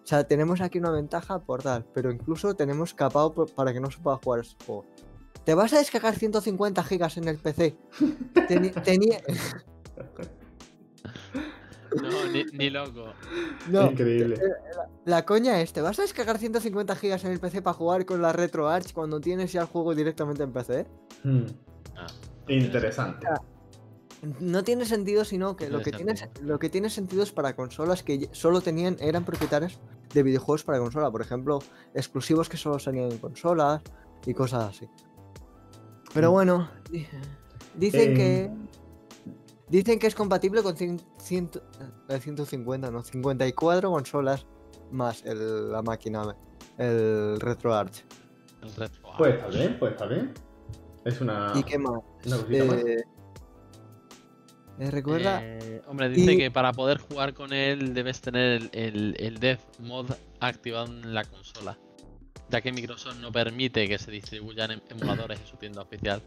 O 0.02 0.06
sea, 0.08 0.24
tenemos 0.24 0.60
aquí 0.60 0.78
una 0.78 0.90
ventaja 0.90 1.38
por 1.40 1.62
tal, 1.62 1.84
pero 1.94 2.10
incluso 2.10 2.54
tenemos 2.54 2.94
capado 2.94 3.32
para 3.46 3.72
que 3.72 3.80
no 3.80 3.90
se 3.90 3.98
pueda 4.00 4.18
jugar 4.22 4.40
este 4.40 4.64
juego. 4.64 4.84
¿Te 5.44 5.54
vas 5.54 5.72
a 5.72 5.78
descargar 5.78 6.14
150 6.14 6.82
gigas 6.84 7.16
en 7.16 7.28
el 7.28 7.38
PC? 7.38 7.76
Teni- 8.48 8.82
tenía... 8.82 9.20
No, 12.02 12.26
ni, 12.32 12.44
ni 12.52 12.70
loco. 12.70 13.12
No, 13.68 13.90
Increíble. 13.90 14.36
La 15.04 15.24
coña 15.24 15.60
es, 15.60 15.72
¿te 15.72 15.80
vas 15.80 15.98
a 15.98 16.02
descargar 16.02 16.38
150 16.38 16.94
gigas 16.96 17.24
en 17.24 17.32
el 17.32 17.40
PC 17.40 17.62
para 17.62 17.74
jugar 17.74 18.04
con 18.04 18.20
la 18.22 18.32
RetroArch 18.32 18.92
cuando 18.92 19.20
tienes 19.20 19.52
ya 19.52 19.62
el 19.62 19.66
juego 19.68 19.94
directamente 19.94 20.42
en 20.42 20.52
PC? 20.52 20.86
Hmm, 21.24 21.44
Ah, 21.96 22.06
Interesante. 22.48 23.26
No 24.40 24.64
tiene 24.64 24.84
sentido, 24.84 25.24
sino 25.24 25.54
que 25.56 25.68
lo 25.70 25.80
que, 25.80 25.92
tiene 25.92 26.14
tiene, 26.14 26.30
lo 26.42 26.58
que 26.58 26.68
tiene 26.68 26.90
sentido 26.90 27.22
es 27.22 27.30
para 27.32 27.54
consolas 27.54 28.02
que 28.02 28.28
solo 28.32 28.60
tenían, 28.60 28.96
eran 29.00 29.24
propietarios 29.24 29.78
de 30.12 30.22
videojuegos 30.24 30.64
para 30.64 30.78
consola. 30.80 31.10
Por 31.10 31.20
ejemplo, 31.22 31.60
exclusivos 31.94 32.48
que 32.48 32.56
solo 32.56 32.78
salían 32.80 33.12
en 33.12 33.18
consolas 33.18 33.80
y 34.26 34.34
cosas 34.34 34.70
así. 34.70 34.88
Pero 36.14 36.30
Mm. 36.30 36.32
bueno, 36.32 36.70
di- 36.90 37.06
dicen 37.74 38.14
que... 38.14 38.50
Dicen 39.68 39.98
que 39.98 40.06
es 40.06 40.14
compatible 40.14 40.62
con 40.62 40.74
cien- 40.76 41.00
ciento- 41.18 41.62
eh, 42.08 42.18
150, 42.20 42.90
no, 42.90 43.02
54 43.02 43.90
consolas 43.90 44.46
más 44.90 45.24
el- 45.26 45.70
la 45.70 45.82
máquina, 45.82 46.34
el 46.78 47.38
RetroArch. 47.40 48.04
El 48.62 48.74
retro. 48.74 49.10
Pues 49.18 49.34
está 49.34 49.46
bien, 49.48 49.76
pues 49.78 49.92
está 49.92 50.06
bien. 50.06 50.32
Es 51.04 51.20
una, 51.20 51.52
¿Y 51.54 51.62
qué 51.62 51.78
más? 51.78 52.00
una 52.26 52.36
cosita 52.38 52.64
más. 52.64 52.76
Eh, 52.78 53.04
eh, 54.80 54.90
recuerda, 54.90 55.40
Eh, 55.42 55.82
hombre, 55.86 56.08
dice 56.08 56.32
y- 56.32 56.36
que 56.38 56.50
para 56.50 56.72
poder 56.72 56.98
jugar 56.98 57.34
con 57.34 57.52
él 57.52 57.94
debes 57.94 58.20
tener 58.20 58.62
el, 58.62 58.70
el, 58.72 59.16
el 59.18 59.38
Dev 59.38 59.58
Mod 59.80 60.10
activado 60.40 60.86
en 60.86 61.14
la 61.14 61.24
consola. 61.24 61.78
Ya 62.50 62.62
que 62.62 62.72
Microsoft 62.72 63.18
no 63.20 63.30
permite 63.30 63.86
que 63.86 63.98
se 63.98 64.10
distribuyan 64.10 64.70
em- 64.70 64.80
emuladores 64.88 65.38
en 65.40 65.46
su 65.46 65.56
tienda 65.56 65.82
oficial. 65.82 66.22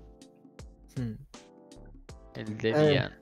hmm. 0.96 1.14
El 2.36 2.58
Debian. 2.60 3.18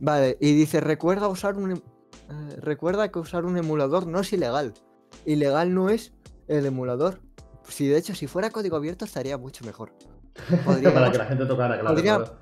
Vale, 0.00 0.36
y 0.40 0.54
dice, 0.54 0.80
recuerda 0.80 1.28
usar 1.28 1.56
un 1.56 1.72
em- 1.72 1.82
eh, 2.30 2.56
recuerda 2.58 3.10
que 3.10 3.18
usar 3.18 3.44
un 3.44 3.56
emulador 3.56 4.06
no 4.06 4.20
es 4.20 4.32
ilegal. 4.32 4.72
Ilegal 5.26 5.74
no 5.74 5.90
es 5.90 6.12
el 6.48 6.64
emulador. 6.66 7.20
Si 7.68 7.86
de 7.86 7.98
hecho, 7.98 8.14
si 8.14 8.26
fuera 8.26 8.50
código 8.50 8.76
abierto 8.76 9.04
estaría 9.04 9.36
mucho 9.38 9.64
mejor. 9.64 9.92
Para 10.50 10.62
Podríamos, 10.64 11.10
que 11.10 11.18
la 11.18 11.26
gente 11.26 11.46
tocara, 11.46 11.78
claro. 11.78 11.94
podría- 11.94 12.16
claro. 12.16 12.36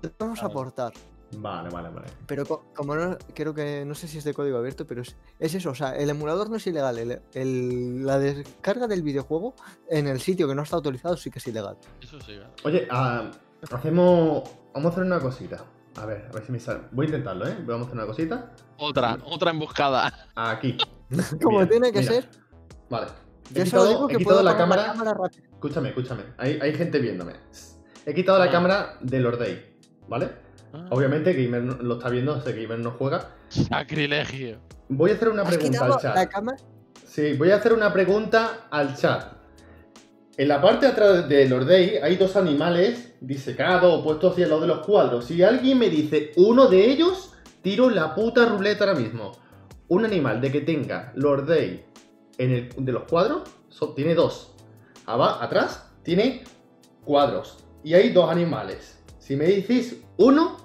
podríamos 0.00 0.38
Claro. 0.40 0.50
aportar. 0.52 0.92
Vale, 1.38 1.70
vale, 1.70 1.88
vale. 1.88 2.08
Pero 2.26 2.44
co- 2.44 2.64
como 2.74 2.94
no, 2.94 3.16
creo 3.34 3.54
que 3.54 3.84
no 3.86 3.94
sé 3.94 4.06
si 4.06 4.18
es 4.18 4.24
de 4.24 4.34
código 4.34 4.58
abierto, 4.58 4.86
pero 4.86 5.00
es, 5.00 5.16
es 5.38 5.54
eso, 5.54 5.70
o 5.70 5.74
sea, 5.74 5.96
el 5.96 6.10
emulador 6.10 6.50
no 6.50 6.56
es 6.56 6.66
ilegal. 6.66 6.98
el- 6.98 7.22
el- 7.32 8.04
la 8.04 8.18
descarga 8.18 8.86
del 8.86 9.02
videojuego 9.02 9.54
en 9.88 10.08
el 10.08 10.20
sitio 10.20 10.46
que 10.46 10.54
no 10.54 10.62
está 10.62 10.76
autorizado 10.76 11.16
sí 11.16 11.30
que 11.30 11.38
es 11.38 11.46
ilegal. 11.46 11.78
Eso 12.02 12.20
sí. 12.20 12.38
Oye, 12.64 12.86
ah, 12.90 13.30
hacemos. 13.70 14.42
Vamos 14.74 14.90
a 14.90 14.92
hacer 14.92 15.04
una 15.04 15.20
cosita. 15.20 15.64
A 15.96 16.06
ver, 16.06 16.26
a 16.30 16.32
ver 16.32 16.44
si 16.46 16.52
me 16.52 16.58
sale. 16.58 16.80
Voy 16.90 17.06
a 17.06 17.08
intentarlo, 17.10 17.46
¿eh? 17.46 17.56
Vamos 17.66 17.82
a 17.86 17.90
hacer 17.90 17.98
una 17.98 18.06
cosita. 18.06 18.52
Otra, 18.78 19.18
otra 19.24 19.50
emboscada. 19.50 20.12
Aquí. 20.34 20.76
Como 21.42 21.58
Mira, 21.58 21.70
tiene 21.70 21.92
que 21.92 22.00
mira. 22.00 22.12
ser. 22.12 22.28
Vale. 22.88 23.06
He 23.54 23.64
quitado, 23.64 23.86
digo 23.88 24.08
he 24.40 24.42
la 24.42 24.56
cámara. 24.56 24.94
rápido. 24.94 25.42
Escúchame, 25.52 25.90
escúchame. 25.90 26.22
Hay, 26.38 26.58
hay 26.62 26.74
gente 26.74 26.98
viéndome. 26.98 27.34
He 28.06 28.14
quitado 28.14 28.38
la 28.38 28.46
Ah. 28.46 28.50
cámara 28.50 28.96
de 29.00 29.20
Lord 29.20 29.38
Day, 29.38 29.76
¿vale? 30.08 30.30
Ah, 30.72 30.86
Obviamente 30.90 31.34
Gamer 31.34 31.62
no- 31.62 31.74
lo 31.74 31.94
está 31.98 32.08
viendo, 32.08 32.40
sé 32.40 32.54
que 32.54 32.62
Gamer 32.62 32.78
no 32.78 32.92
juega. 32.92 33.28
Sacrilegio. 33.50 34.58
Voy 34.88 35.10
a 35.10 35.14
hacer 35.14 35.28
una 35.28 35.42
¿Has 35.42 35.48
pregunta 35.56 35.84
al 35.84 35.98
chat. 36.00 36.14
la 36.16 36.28
cámara? 36.28 36.56
Sí, 37.06 37.34
voy 37.34 37.50
a 37.50 37.56
hacer 37.56 37.74
una 37.74 37.92
pregunta 37.92 38.66
al 38.70 38.96
chat. 38.96 39.34
En 40.38 40.48
la 40.48 40.62
parte 40.62 40.86
de 40.86 40.92
atrás 40.92 41.28
de 41.28 41.46
Lord 41.48 41.66
Day 41.66 41.98
hay 42.02 42.16
dos 42.16 42.36
animales 42.36 43.11
disecados 43.22 44.00
o 44.00 44.02
puestos 44.04 44.32
hacia 44.32 44.46
lado 44.48 44.60
de 44.60 44.66
los 44.66 44.78
cuadros. 44.86 45.24
Si 45.26 45.42
alguien 45.42 45.78
me 45.78 45.88
dice 45.88 46.32
uno 46.36 46.66
de 46.66 46.90
ellos, 46.90 47.32
tiro 47.62 47.88
la 47.90 48.14
puta 48.14 48.46
ruleta 48.46 48.84
ahora 48.84 48.98
mismo. 48.98 49.32
Un 49.88 50.04
animal 50.04 50.40
de 50.40 50.50
que 50.52 50.60
tenga 50.60 51.12
Lord 51.14 51.46
Day 51.46 51.84
en 52.38 52.50
el 52.50 52.68
de 52.76 52.92
los 52.92 53.04
cuadros 53.04 53.42
so- 53.68 53.90
tiene 53.94 54.14
dos. 54.14 54.54
Aba- 55.06 55.42
atrás 55.42 55.90
tiene 56.02 56.42
cuadros. 57.04 57.58
Y 57.84 57.94
hay 57.94 58.10
dos 58.10 58.30
animales. 58.30 58.98
Si 59.18 59.36
me 59.36 59.44
decís 59.46 60.02
uno, 60.16 60.56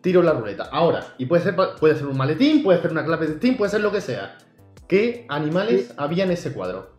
tiro 0.00 0.22
la 0.22 0.32
ruleta. 0.32 0.64
Ahora, 0.72 1.14
y 1.18 1.26
puede 1.26 1.42
ser, 1.42 1.56
puede 1.78 1.94
ser 1.96 2.06
un 2.06 2.16
maletín, 2.16 2.62
puede 2.62 2.80
ser 2.80 2.90
una 2.90 3.04
clave 3.04 3.26
de 3.26 3.36
Steam, 3.36 3.56
puede 3.56 3.70
ser 3.70 3.80
lo 3.80 3.92
que 3.92 4.00
sea. 4.00 4.38
¿Qué 4.88 5.26
animales 5.28 5.92
había 5.96 6.24
en 6.24 6.30
ese 6.32 6.52
cuadro? 6.52 6.97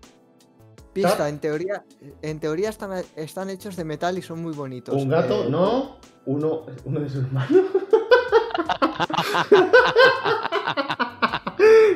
Pista, 0.93 1.29
en 1.29 1.39
teoría, 1.39 1.83
en 2.21 2.39
teoría 2.39 2.69
están, 2.69 2.91
están 3.15 3.49
hechos 3.49 3.75
de 3.75 3.83
metal 3.85 4.17
y 4.17 4.21
son 4.21 4.41
muy 4.41 4.53
bonitos. 4.53 4.95
Un 4.95 5.09
gato, 5.09 5.45
Eh, 5.45 5.49
no. 5.49 5.97
Uno, 6.25 6.65
uno 6.85 6.99
de 6.99 7.09
sus 7.09 7.23
hermanos. 7.23 7.51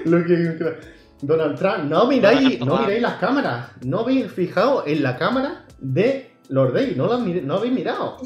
Lo 0.06 0.24
que- 0.26 0.94
Donald 1.22 1.58
Trump, 1.58 1.86
no 1.90 2.06
miráis, 2.08 2.60
no 2.60 2.80
miráis 2.80 3.02
las 3.02 3.14
cámaras. 3.16 3.70
No 3.86 4.00
habéis 4.00 4.30
fijado 4.32 4.84
en 4.86 5.04
la 5.04 5.18
cámara 5.18 5.66
de 5.80 6.34
Lord 6.50 6.74
Day. 6.74 6.94
No, 6.98 7.08
la 7.08 7.18
no 7.18 7.56
habéis 7.56 7.74
mirado. 7.74 8.18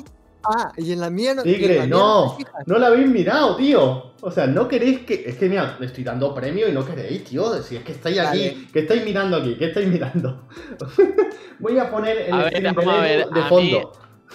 Ah, 0.50 0.72
y 0.78 0.92
en 0.94 1.00
la 1.02 1.10
mía 1.10 1.34
no. 1.34 1.44
Tigre, 1.44 1.74
mía 1.80 1.88
no. 1.88 2.38
No 2.66 2.78
la 2.78 2.88
habéis 2.88 3.08
mirado, 3.10 3.56
tío. 3.58 4.14
O 4.22 4.32
sea, 4.32 4.48
no 4.48 4.68
queréis 4.68 5.00
que. 5.02 5.24
Es 5.28 5.38
que 5.38 5.50
mira, 5.50 5.76
le 5.80 5.86
estoy 5.88 6.04
dando 6.04 6.34
premio 6.34 6.68
y 6.70 6.72
no 6.72 6.86
queréis, 6.86 7.24
tío. 7.26 7.62
Si 7.62 7.76
es 7.76 7.84
que 7.84 7.92
estáis 7.92 8.20
aquí. 8.20 8.68
¿Qué 8.72 8.80
estáis 8.80 9.04
mirando 9.06 9.38
aquí? 9.38 9.56
¿Qué 9.58 9.66
estáis 9.66 9.88
mirando? 9.88 10.48
Voy 11.60 11.78
a 11.80 11.90
poner 11.90 12.18
el 12.20 12.34
A 12.34 12.38
ver, 12.38 12.48
stream 12.56 12.76
vamos 12.76 12.94
a 12.94 13.02
de, 13.02 13.18
ver, 13.18 13.28
a 13.34 13.48
fondo. 13.50 13.92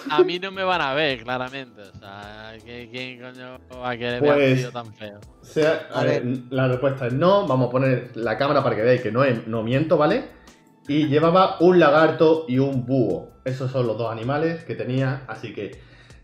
A 0.09 0.23
mí 0.23 0.39
no 0.39 0.51
me 0.51 0.63
van 0.63 0.81
a 0.81 0.93
ver, 0.93 1.23
claramente. 1.23 1.81
O 1.81 1.99
sea, 1.99 2.53
¿qué- 2.65 2.89
¿quién 2.91 3.19
coño 3.21 3.59
va 3.81 3.91
a 3.91 3.97
querer 3.97 4.19
Pues- 4.19 4.35
ver 4.35 4.51
un 4.53 4.57
tío 4.57 4.71
tan 4.71 4.93
feo? 4.93 5.19
O 5.41 5.45
sea, 5.45 5.87
a 5.93 6.01
A 6.01 6.03
ver, 6.03 6.23
la 6.49 6.67
respuesta 6.67 7.07
es 7.07 7.13
no. 7.13 7.47
Vamos 7.47 7.67
a 7.67 7.71
poner 7.71 8.11
la 8.15 8.37
cámara 8.37 8.63
para 8.63 8.75
que 8.75 8.81
veáis 8.81 9.01
que 9.01 9.11
no, 9.11 9.23
es- 9.23 9.47
no 9.47 9.63
miento, 9.63 9.97
¿vale? 9.97 10.25
Y 10.87 11.07
llevaba 11.07 11.57
un 11.61 11.79
lagarto 11.79 12.45
y 12.47 12.59
un 12.59 12.85
búho. 12.85 13.29
Esos 13.45 13.71
son 13.71 13.87
los 13.87 13.97
dos 13.97 14.11
animales 14.11 14.63
que 14.63 14.75
tenía, 14.75 15.23
así 15.27 15.53
que 15.53 15.71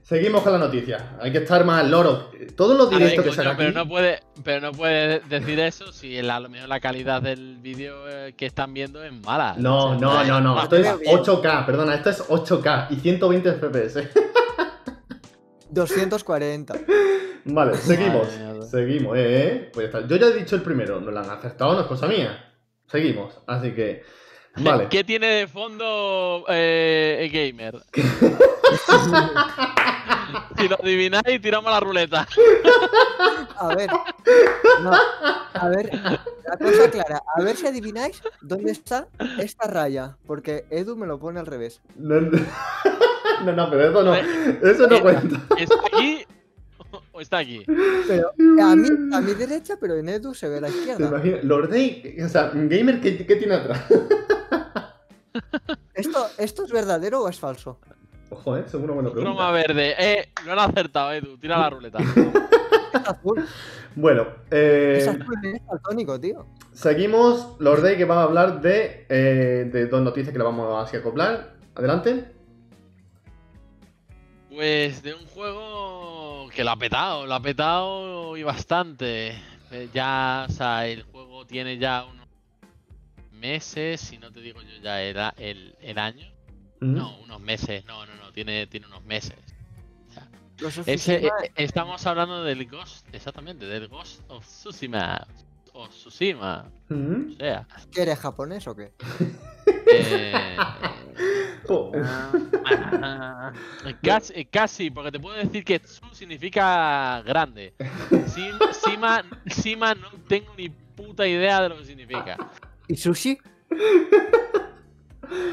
seguimos 0.10 0.42
con 0.42 0.52
la 0.54 0.58
noticia. 0.58 1.18
Hay 1.22 1.32
que 1.32 1.38
estar 1.38 1.64
más 1.64 1.84
al 1.84 1.92
loro. 1.92 2.32
Todos 2.58 2.76
los 2.76 2.90
directos 2.90 3.24
que 3.24 3.30
coño, 3.30 3.34
saca 3.44 3.56
pero 3.56 3.70
aquí... 3.70 3.78
no 3.78 3.88
puede, 3.88 4.20
pero 4.44 4.60
no 4.62 4.72
puede 4.72 5.20
decir 5.22 5.60
eso 5.60 5.92
si 5.92 6.18
el- 6.18 6.30
a 6.32 6.40
lo 6.40 6.50
mejor 6.50 6.68
la 6.68 6.80
calidad 6.80 7.22
del 7.22 7.58
vídeo 7.58 8.10
eh, 8.10 8.34
que 8.36 8.48
están 8.48 8.74
viendo 8.74 9.04
es 9.04 9.14
mala. 9.14 9.56
No, 9.58 9.92
O 9.92 10.00
sea, 10.00 10.00
no, 10.00 10.24
no, 10.26 10.42
no. 10.42 10.60
Ah, 10.60 10.64
Esto 10.64 10.76
es 10.78 10.82
veo 10.84 10.98
bien. 10.98 11.18
8K, 11.20 11.66
perdona, 11.66 11.94
esto 11.96 12.10
es 12.10 12.28
8K 12.28 12.88
y 12.90 12.96
120 12.98 13.52
FPS. 13.54 14.10
240. 15.70 16.74
Vale, 17.46 17.76
seguimos. 17.78 18.28
Seguimos, 18.70 19.18
eh, 19.18 19.22
eh. 19.48 19.70
Pues 19.74 19.92
ya 19.92 20.00
está. 20.00 20.08
Yo 20.08 20.16
ya 20.18 20.28
he 20.28 20.34
dicho 20.40 20.56
el 20.56 20.62
primero, 20.62 21.00
no 21.00 21.12
lo 21.12 21.20
han 21.20 21.30
acertado, 21.30 21.74
no 21.74 21.82
es 21.82 21.88
cosa 21.88 22.08
mía. 22.08 22.54
Seguimos, 22.88 23.40
así 23.48 23.72
que. 23.72 24.04
Vale. 24.58 24.88
¿Qué 24.90 25.04
tiene 25.04 25.28
de 25.28 25.48
fondo 25.48 26.44
eh, 26.50 27.30
gamer? 27.32 27.82
si 30.58 30.68
lo 30.68 30.76
adivináis, 30.82 31.42
tiramos 31.42 31.72
la 31.72 31.80
ruleta. 31.80 32.28
A 33.58 33.76
ver. 33.76 33.90
No, 34.82 34.92
a 35.54 35.70
ver, 35.70 35.90
la 35.94 36.58
cosa 36.58 36.92
clara. 36.92 37.22
A 37.36 37.42
ver 37.42 37.56
si 37.56 37.68
adivináis 37.68 38.22
dónde 38.42 38.72
está 38.72 39.08
esta 39.40 39.68
raya. 39.68 40.18
Porque 40.26 40.66
Edu 40.70 40.96
me 40.96 41.08
lo 41.08 41.20
pone 41.20 41.40
al 41.40 41.46
revés. 41.46 41.82
No, 41.96 42.20
no, 42.20 43.70
pero 43.70 43.90
eso 43.90 44.04
no. 44.04 44.16
Eso 44.16 44.88
no 44.88 45.02
cuenta. 45.02 45.42
¿Está 45.58 45.76
aquí 45.94 46.26
o 47.12 47.22
está 47.22 47.38
aquí? 47.40 47.64
Pero 48.08 48.32
a 48.64 48.76
mí, 48.76 48.90
a 49.14 49.22
mi 49.22 49.34
derecha, 49.34 49.76
pero 49.80 49.96
en 49.96 50.10
Edu 50.10 50.34
se 50.34 50.50
ve 50.50 50.58
a 50.58 50.62
la 50.62 50.68
¿Te 50.70 50.78
izquierda. 50.78 51.08
imaginas? 51.08 51.44
Lord 51.44 51.70
Day, 51.70 52.18
o 52.24 52.30
sea, 52.30 52.52
gamer, 52.54 53.00
¿qué, 53.02 53.26
qué 53.26 53.36
tiene 53.36 53.56
atrás? 53.56 53.82
¿Esto, 55.94 56.28
¿Esto 56.38 56.66
es 56.66 56.72
verdadero 56.72 57.22
o 57.24 57.30
es 57.30 57.40
falso? 57.40 57.80
Ojo, 58.32 58.58
eh, 58.58 58.64
seguro 58.68 58.94
Croma 58.96 59.12
pregunta. 59.12 59.52
verde. 59.52 59.96
Eh, 59.98 60.30
lo 60.46 60.52
han 60.54 60.60
acertado, 60.60 61.12
Edu. 61.14 61.38
Tira 61.38 61.58
la 61.58 61.70
ruleta. 61.70 62.00
Es 62.00 63.08
azul. 63.08 63.46
Bueno, 63.96 64.24
Es 64.52 65.08
eh, 65.08 65.10
azul, 65.10 65.36
es 65.44 65.66
daltónico, 65.66 66.20
tío. 66.20 66.46
seguimos. 66.74 67.56
Lord 67.60 67.82
Day 67.82 67.98
que 67.98 68.06
va 68.06 68.22
a 68.22 68.24
hablar 68.24 68.62
de, 68.62 69.06
eh, 69.10 69.70
de 69.72 69.88
dos 69.88 70.02
noticias 70.02 70.32
que 70.32 70.38
le 70.38 70.44
vamos 70.44 70.86
así 70.88 70.96
a 70.96 71.00
acoplar. 71.00 71.54
Adelante. 71.76 72.26
Pues 74.50 75.04
de 75.04 75.14
un 75.14 75.26
juego 75.28 76.50
que 76.50 76.64
lo 76.64 76.72
ha 76.72 76.76
petado, 76.78 77.26
lo 77.26 77.34
ha 77.36 77.40
petado 77.42 78.38
y 78.38 78.44
bastante. 78.44 79.30
Eh, 79.72 79.90
Ya, 79.94 80.46
o 80.50 80.52
sea, 80.52 80.88
el 80.88 81.04
juego 81.04 81.46
tiene 81.46 81.78
ya 81.78 82.06
unos 82.06 82.19
meses, 83.40 84.00
si 84.02 84.18
no 84.18 84.32
te 84.32 84.42
digo 84.42 84.62
yo 84.62 84.78
ya 84.82 85.02
era 85.02 85.34
el, 85.38 85.76
el 85.82 85.98
año. 85.98 86.28
Mm. 86.82 86.96
No, 86.96 87.18
unos 87.20 87.42
meses, 87.42 87.84
no, 87.86 88.06
no, 88.06 88.16
no, 88.16 88.32
tiene, 88.32 88.68
tiene 88.68 88.86
unos 88.88 89.04
meses. 89.04 89.36
Los 90.60 90.78
Ese, 90.80 91.26
eh, 91.28 91.32
estamos 91.56 92.06
hablando 92.06 92.44
del 92.44 92.66
Ghost, 92.68 93.08
exactamente, 93.14 93.66
del 93.66 93.88
Ghost 93.88 94.22
of 94.28 94.46
Tsushima. 94.46 95.26
O 95.74 95.88
Tsushima, 95.88 96.66
Mm. 96.90 97.32
o 97.34 97.36
sea. 97.38 97.68
¿Qué 97.92 98.02
eres 98.02 98.20
japonés 98.20 98.68
o 98.68 98.76
qué? 98.76 98.92
eh, 99.94 100.58
Oh, 101.72 101.92
Ah, 102.66 103.54
casi, 104.02 104.46
casi, 104.46 104.90
porque 104.90 105.12
te 105.12 105.20
puedo 105.20 105.36
decir 105.38 105.64
que 105.64 105.80
Tsu 105.80 106.02
significa 106.14 107.22
grande. 107.26 107.74
Sim- 108.28 108.60
Sima, 108.72 109.24
Sima 109.46 109.94
no 109.96 110.10
tengo 110.28 110.54
ni 110.58 110.70
puta 110.70 111.28
idea 111.28 111.62
de 111.62 111.70
lo 111.70 111.78
que 111.78 111.86
significa. 111.86 112.38
¿Y 112.90 112.98
sushi? 112.98 113.38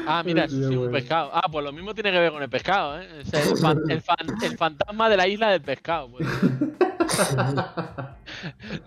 Ah, 0.07 0.23
mira, 0.25 0.47
tío, 0.47 0.69
un 0.69 0.75
bueno. 0.77 0.91
pescado. 0.91 1.29
Ah, 1.33 1.47
pues 1.51 1.63
lo 1.63 1.71
mismo 1.71 1.93
tiene 1.93 2.11
que 2.11 2.19
ver 2.19 2.31
con 2.31 2.41
el 2.41 2.49
pescado, 2.49 2.99
¿eh? 2.99 3.21
O 3.21 3.25
sea, 3.25 3.41
el, 3.43 3.57
fan- 3.57 3.81
el 3.89 4.01
fan- 4.01 4.43
el 4.43 4.57
fantasma 4.57 5.09
de 5.09 5.17
la 5.17 5.27
isla 5.27 5.49
del 5.51 5.61
pescado. 5.61 6.09
pues. 6.09 6.27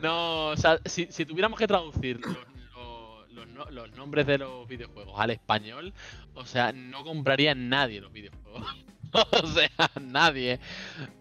No, 0.03 0.48
o 0.48 0.57
sea, 0.57 0.78
si, 0.84 1.07
si 1.11 1.24
tuviéramos 1.24 1.59
que 1.59 1.66
traducir 1.66 2.20
los, 2.20 2.36
los- 2.74 3.30
los 3.32 3.46
no- 3.48 3.70
los 3.70 3.92
nombres 3.96 4.26
de 4.26 4.38
los 4.38 4.68
videojuegos 4.68 5.14
al 5.18 5.30
español, 5.30 5.92
o 6.34 6.44
sea, 6.44 6.72
no 6.72 7.03
compraría 7.05 7.55
nadie 7.55 8.01
los 8.01 8.12
videojuegos. 8.12 8.62
o 9.42 9.46
sea, 9.46 9.70
nadie. 10.01 10.61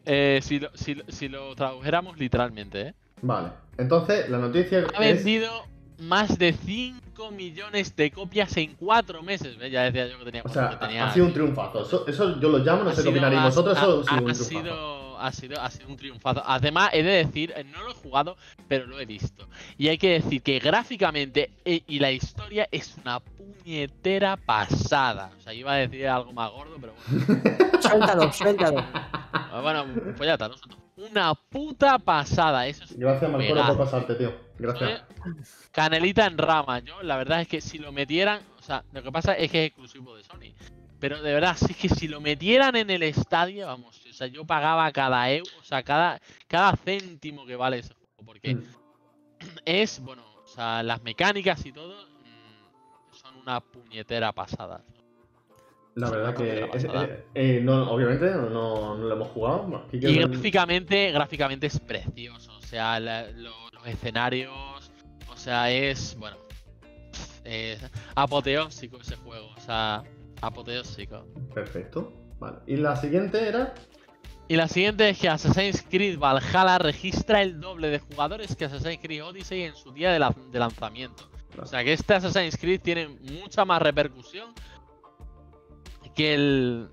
Eh, 0.06 0.40
si, 0.44 0.60
lo, 0.60 0.70
si, 0.76 0.96
lo- 0.96 1.04
si 1.08 1.30
lo 1.30 1.56
tradujéramos 1.56 2.18
literalmente, 2.20 2.82
¿eh? 2.90 2.94
Vale. 3.22 3.50
Entonces, 3.78 4.30
la 4.30 4.38
noticia 4.38 4.86
Ha 4.98 5.06
es. 5.06 5.24
vendido 5.24 5.66
más 6.00 6.38
de 6.38 6.54
5 6.54 7.32
millones 7.32 7.96
de 7.96 8.12
copias 8.12 8.56
en 8.58 8.76
4 8.76 9.22
meses. 9.24 9.58
¿ves? 9.58 9.72
Ya 9.72 9.84
decía 9.84 10.08
yo 10.08 10.18
que 10.20 10.26
tenía 10.26 10.42
O 10.46 10.50
sea, 10.50 10.70
que 10.70 10.76
ha- 10.76 10.80
tenía 10.80 11.06
ha 11.08 11.14
sido 11.14 11.26
un 11.26 11.34
triunfazo. 11.34 11.82
Eso, 11.84 12.08
eso 12.08 12.40
yo 12.40 12.50
lo 12.50 12.60
llamo, 12.60 12.84
no 12.84 12.90
Ha 12.90 12.96
sé 12.96 13.04
qué 13.04 13.10
opinaréis 13.10 13.42
ha- 13.42 13.46
vosotros, 13.46 13.78
eso 13.78 13.86
ha- 13.86 13.90
ha 13.90 13.92
sido 13.92 14.00
un 14.00 14.30
ha 14.30 14.34
triunfazo. 14.34 14.44
sido, 14.50 15.20
ha, 15.20 15.32
sido, 15.32 15.62
ha 15.62 15.70
sido 15.72 15.90
un 15.90 15.98
triunfazo. 15.98 16.42
Además, 16.46 16.90
he 16.94 17.04
de 17.04 17.26
decir, 17.26 17.54
eh, 17.56 17.64
no 17.66 17.84
lo 17.84 17.92
he 17.92 17.96
jugado, 17.96 18.38
pero 18.68 18.86
lo 18.88 19.00
he 19.00 19.06
visto. 19.06 19.48
Y 19.78 19.90
hay 19.90 19.98
que 19.98 20.12
decir 20.22 20.42
que 20.42 20.60
gráficamente 20.60 21.52
eh, 21.66 21.82
y 21.88 22.00
la 22.00 22.12
historia 22.12 22.68
es 22.72 22.96
una 23.04 23.20
puñetera 23.20 24.38
pasada. 24.38 25.32
O 25.38 25.42
sea, 25.42 25.54
iba 25.54 25.74
a 25.74 25.76
decir 25.76 26.08
algo 26.08 26.32
más 26.34 26.50
gordo, 26.52 26.78
pero 26.80 26.94
bueno. 27.10 27.42
Suéltalo, 27.82 28.32
suéltalo. 28.32 28.86
Ah, 29.32 29.60
Bueno, 29.62 29.86
pues 30.18 30.28
ya 30.28 30.34
está. 30.34 30.52
Una 30.98 31.34
puta 31.34 31.98
pasada. 31.98 32.68
Eso 32.68 32.84
es 32.84 32.98
Gracias, 32.98 33.32
Marcelo, 33.32 33.66
por 33.68 33.78
pasarte, 33.78 34.16
tío. 34.16 34.34
Gracias. 34.58 35.02
Eh, 35.02 35.04
Canelita 35.72 36.26
en 36.26 36.38
rama, 36.38 36.80
yo 36.80 37.02
la 37.04 37.16
verdad 37.18 37.42
es 37.42 37.48
que 37.48 37.62
si 37.62 37.78
lo 37.78 37.92
metieran, 37.92 38.42
o 38.60 38.62
sea, 38.62 38.84
lo 38.92 39.02
que 39.02 39.12
pasa 39.12 39.34
es 39.34 39.50
que 39.50 39.66
es 39.66 39.68
exclusivo 39.68 40.16
de 40.16 40.24
Sony. 40.24 40.54
Pero 41.00 41.22
de 41.22 41.34
verdad, 41.34 41.56
sí 41.56 41.74
que 41.74 41.88
si 41.88 42.10
lo 42.10 42.20
metieran 42.20 42.76
en 42.76 42.90
el 42.90 43.04
estadio, 43.04 43.68
vamos, 43.68 44.02
o 44.10 44.14
sea, 44.14 44.28
yo 44.28 44.46
pagaba 44.46 44.92
cada 44.92 45.32
euro, 45.32 45.50
o 45.60 45.64
sea, 45.64 45.82
cada, 45.84 46.20
cada 46.48 46.76
céntimo 46.76 47.46
que 47.46 47.56
vale 47.56 47.80
ese 47.80 47.94
juego, 47.94 48.26
porque 48.26 48.56
Mm. 48.56 48.64
es, 49.64 50.02
bueno, 50.02 50.24
o 50.44 50.48
sea, 50.48 50.84
las 50.84 51.02
mecánicas 51.02 51.66
y 51.66 51.72
todo 51.72 51.96
mm, 52.06 53.16
son 53.16 53.38
una 53.38 53.62
puñetera 53.62 54.34
pasada. 54.34 54.82
La 56.00 56.08
es 56.08 56.12
verdad 56.14 56.36
que. 56.36 56.70
es- 56.74 56.84
eh, 56.86 57.26
eh, 57.36 57.60
no, 57.64 57.92
obviamente 57.92 58.26
no, 58.32 58.50
no, 58.50 58.96
lo 58.96 59.14
hemos 59.16 59.28
jugado. 59.30 59.84
Aquí 59.88 59.98
Y 59.98 60.16
gráficamente, 60.20 61.12
gráficamente 61.12 61.68
es 61.68 61.80
precioso. 61.80 62.56
O 62.58 62.62
sea, 62.62 63.00
la- 63.00 63.30
lo- 63.32 63.70
los 63.72 63.86
escenarios. 63.88 64.92
O 65.32 65.36
sea, 65.38 65.72
es. 65.72 66.16
Bueno. 66.18 66.38
Es 67.44 67.80
apoteósico 68.16 68.98
ese 69.02 69.16
juego. 69.16 69.48
O 69.56 69.60
sea, 69.60 70.04
apoteósico. 70.42 71.26
Perfecto. 71.54 72.14
Vale. 72.40 72.58
Y 72.68 72.78
la 72.78 72.96
siguiente 72.96 73.48
era. 73.48 73.74
Y 74.48 74.56
la 74.56 74.68
siguiente 74.68 75.10
es 75.10 75.20
que 75.20 75.30
Assassin's 75.30 75.86
Creed 75.90 76.18
Valhalla 76.18 76.80
registra 76.80 77.42
el 77.42 77.60
doble 77.60 77.90
de 77.90 78.00
jugadores 78.00 78.56
que 78.56 78.66
Assassin's 78.66 79.00
Creed 79.02 79.24
Odyssey 79.24 79.64
en 79.64 79.76
su 79.76 79.92
día 79.92 80.12
de, 80.12 80.20
la- 80.20 80.36
de 80.52 80.60
lanzamiento. 80.60 81.30
O 81.62 81.66
sea 81.66 81.84
que 81.84 81.94
este 81.94 82.14
Assassin's 82.16 82.58
Creed 82.58 82.82
tiene 82.82 83.08
mucha 83.08 83.66
más 83.66 83.82
repercusión 83.82 84.54
que 86.20 86.34
el. 86.34 86.88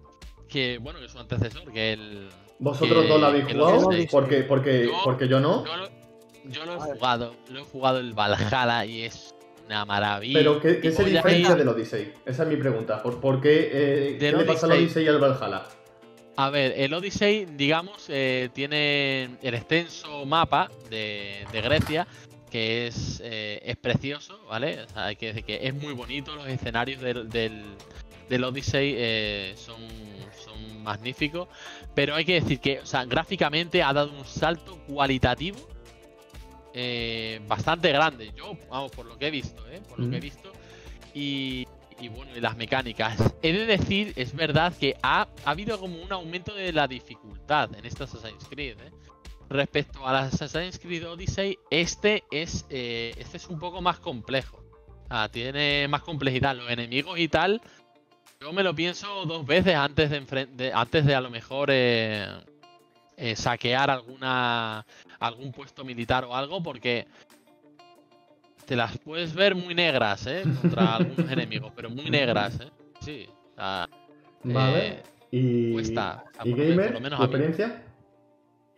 que 0.49 0.79
bueno, 0.79 1.01
que 1.01 1.09
su 1.09 1.19
antecesor, 1.19 1.73
que 1.73 1.93
el. 1.95 2.29
¿Vosotros 2.59 3.03
que- 3.03 3.09
dos 3.09 3.21
la 3.21 3.27
habéis 3.29 3.53
lo 3.55 3.67
jugado? 3.67 3.91
Porque, 4.11 4.43
porque, 4.45 4.87
Yo- 4.87 5.01
porque 5.05 5.29
yo 5.29 5.41
no. 5.41 5.65
Yo 5.67 5.77
lo, 5.77 5.89
yo 6.45 6.65
lo 6.65 6.75
he 6.77 6.79
jugado, 6.79 7.35
lo 7.51 7.61
he 7.61 7.65
jugado 7.65 7.99
el 7.99 8.13
Valhalla 8.15 8.85
y 8.87 9.03
es 9.03 9.35
una 9.67 9.85
maravilla. 9.85 10.39
Pero, 10.39 10.61
¿qué, 10.61 10.79
qué 10.81 10.93
se 10.93 11.05
diferencia 11.05 11.57
del 11.57 11.69
Odyssey? 11.69 12.13
Esa 12.25 12.45
es 12.45 12.49
mi 12.49 12.57
pregunta. 12.57 13.03
¿Por, 13.03 13.21
por 13.21 13.41
qué, 13.41 13.69
eh, 13.73 14.17
qué 14.19 14.31
le 14.33 14.45
pasa 14.45 14.67
al 14.67 14.73
Odyssey. 14.73 14.85
Odyssey 14.85 15.05
y 15.05 15.09
al 15.09 15.19
Valhalla? 15.19 15.65
A 16.37 16.51
ver, 16.51 16.75
el 16.77 16.95
Odyssey, 16.95 17.47
digamos, 17.57 18.05
eh, 18.09 18.49
tiene 18.53 19.25
el 19.43 19.55
extenso 19.55 20.25
mapa 20.25 20.71
de, 20.89 21.45
de 21.51 21.61
Grecia, 21.63 22.07
que 22.51 22.87
es, 22.87 23.21
eh, 23.25 23.61
es 23.65 23.77
precioso, 23.77 24.39
¿vale? 24.49 24.83
O 24.83 24.89
sea, 24.89 25.07
hay 25.07 25.17
que 25.17 25.27
decir 25.29 25.45
que 25.45 25.67
es 25.67 25.75
muy 25.75 25.95
bonito, 25.95 26.35
los 26.37 26.47
escenarios 26.47 27.01
del, 27.01 27.29
del, 27.29 27.65
del 28.29 28.45
Odyssey 28.45 28.95
eh, 28.97 29.55
son, 29.57 29.81
son 30.45 30.83
magníficos, 30.83 31.49
pero 31.95 32.15
hay 32.15 32.25
que 32.25 32.35
decir 32.41 32.61
que, 32.61 32.81
o 32.81 32.87
sea, 32.87 33.05
gráficamente 33.05 33.83
ha 33.83 33.93
dado 33.93 34.13
un 34.13 34.25
salto 34.25 34.79
cualitativo 34.87 35.59
eh, 36.75 37.41
bastante 37.47 37.91
grande. 37.91 38.33
Yo, 38.37 38.57
vamos, 38.69 38.93
por 38.93 39.07
lo 39.07 39.17
que 39.19 39.29
he 39.29 39.31
visto, 39.31 39.67
¿eh? 39.71 39.81
Por 39.89 39.99
lo 39.99 40.11
que 40.11 40.17
he 40.19 40.21
visto. 40.21 40.53
Y, 41.15 41.67
y 41.99 42.09
bueno, 42.09 42.37
y 42.37 42.41
las 42.41 42.57
mecánicas. 42.57 43.17
He 43.43 43.53
de 43.53 43.65
decir, 43.65 44.13
es 44.17 44.35
verdad 44.35 44.75
que 44.79 44.95
ha, 45.03 45.27
ha 45.45 45.51
habido 45.51 45.81
como 45.81 46.03
un 46.03 46.13
aumento 46.13 46.55
de 46.55 46.73
la 46.73 46.87
dificultad 46.87 47.75
en 47.75 47.87
este 47.87 48.05
Assassin's 48.05 48.47
Creed. 48.51 48.79
¿eh? 48.79 48.93
Respecto 49.49 50.07
al 50.07 50.17
Assassin's 50.17 50.79
Creed 50.79 51.09
Odyssey, 51.09 51.59
este 51.71 52.25
es, 52.31 52.67
eh, 52.69 53.15
este 53.17 53.39
es 53.39 53.47
un 53.49 53.59
poco 53.59 53.81
más 53.81 53.99
complejo. 53.99 54.63
Ah, 55.09 55.29
tiene 55.33 55.89
más 55.89 56.03
complejidad. 56.03 56.57
Los 56.57 56.71
enemigos 56.71 57.19
y 57.19 57.29
tal. 57.29 57.63
Yo 58.41 58.53
me 58.53 58.63
lo 58.63 58.75
pienso 58.75 59.25
dos 59.27 59.47
veces 59.47 59.75
antes 59.75 60.11
de, 60.11 60.23
enfren- 60.23 60.51
de- 60.57 60.73
antes 60.73 61.05
de 61.07 61.15
a 61.15 61.21
lo 61.21 61.31
mejor 61.31 61.69
eh, 61.73 62.27
eh, 63.17 63.35
saquear 63.35 63.91
alguna 63.91 64.85
algún 65.19 65.53
puesto 65.53 65.85
militar 65.85 66.25
o 66.25 66.35
algo, 66.35 66.63
porque 66.63 67.07
te 68.67 68.77
las 68.77 68.99
puedes 68.99 69.35
ver 69.35 69.55
muy 69.55 69.75
negras, 69.75 70.27
¿eh? 70.27 70.43
Contra 70.61 70.97
algunos 70.97 71.31
enemigos, 71.33 71.73
pero 71.75 71.89
muy 71.89 72.11
negras, 72.11 72.61
¿eh? 72.61 72.71
Sí. 73.01 73.27
o 73.53 73.55
sea, 73.57 73.89
Vale. 74.45 74.89
eh, 74.89 75.03
y. 75.31 75.73
cuesta, 75.73 76.25
o 76.31 76.35
sea, 76.35 76.47
¿Y 76.47 76.51
por 76.51 76.59
lo 76.59 76.65
menos- 76.65 76.77
Gamer? 76.77 76.87
por 76.87 76.95
lo 76.95 77.01
menos 77.01 77.19
¿Tu 77.19 77.25
a 77.25 77.27
mí. 77.29 77.35
experiencia? 77.35 77.83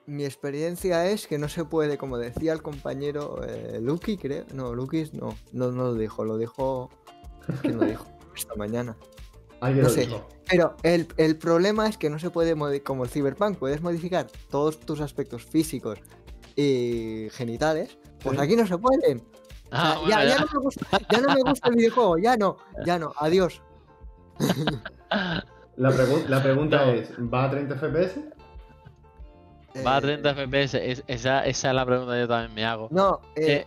Mi 0.06 0.24
experiencia 0.24 1.06
es 1.10 1.26
que 1.26 1.36
no 1.36 1.48
se 1.50 1.64
puede, 1.66 1.98
como 1.98 2.16
decía 2.16 2.52
el 2.54 2.62
compañero 2.62 3.40
eh, 3.46 3.78
Lucky, 3.82 4.16
creo. 4.16 4.46
No, 4.54 4.72
Lucky 4.72 5.04
no, 5.12 5.36
no, 5.52 5.70
no 5.72 5.82
lo 5.84 5.94
dijo, 5.94 6.24
lo 6.24 6.38
dijo. 6.38 6.88
¿Quién 7.60 7.76
lo 7.78 7.84
dijo? 7.84 8.06
Esta 8.36 8.54
mañana. 8.54 8.96
Alguien 9.60 9.82
No 9.82 9.88
lo 9.88 9.94
sé. 9.94 10.00
dijo. 10.06 10.28
Pero 10.48 10.76
el, 10.82 11.06
el 11.16 11.36
problema 11.36 11.88
es 11.88 11.98
que 11.98 12.08
no 12.10 12.18
se 12.18 12.30
puede, 12.30 12.54
como 12.82 13.04
el 13.04 13.10
Cyberpunk, 13.10 13.58
puedes 13.58 13.82
modificar 13.82 14.26
todos 14.50 14.80
tus 14.80 15.00
aspectos 15.00 15.44
físicos 15.44 15.98
y 16.56 17.28
genitales. 17.32 17.98
Pues 18.22 18.36
Sí. 18.38 18.44
aquí 18.44 18.56
no 18.56 18.66
se 18.66 18.78
pueden. 18.78 19.18
O 19.18 19.22
Ah, 19.70 19.82
sea, 19.92 19.94
bueno, 20.00 20.08
ya, 20.10 20.24
ya. 20.24 20.28
ya 20.30 20.38
no 20.44 20.46
me 20.52 20.58
gusta, 20.60 20.86
ya 21.10 21.20
no 21.20 21.34
me 21.34 21.40
gusta 21.42 21.68
el 21.68 21.74
videojuego, 21.76 22.18
ya 22.18 22.36
no, 22.36 22.56
ya 22.86 22.98
no, 22.98 23.12
adiós. 23.18 23.60
La, 25.76 25.90
pregun- 25.92 26.26
la 26.28 26.42
pregunta 26.42 26.86
No. 26.86 26.92
es: 26.92 27.10
¿va 27.18 27.44
a 27.44 27.50
30 27.50 27.74
FPS? 27.76 28.20
Va 29.86 29.94
a 29.96 29.98
Eh, 29.98 30.02
30 30.02 30.34
FPS, 30.34 30.74
es- 30.90 31.04
esa, 31.06 31.44
esa 31.46 31.68
es 31.68 31.74
la 31.74 31.86
pregunta 31.86 32.14
que 32.14 32.20
yo 32.20 32.28
también 32.28 32.54
me 32.54 32.64
hago. 32.64 32.88
No, 32.90 33.20
eh, 33.36 33.64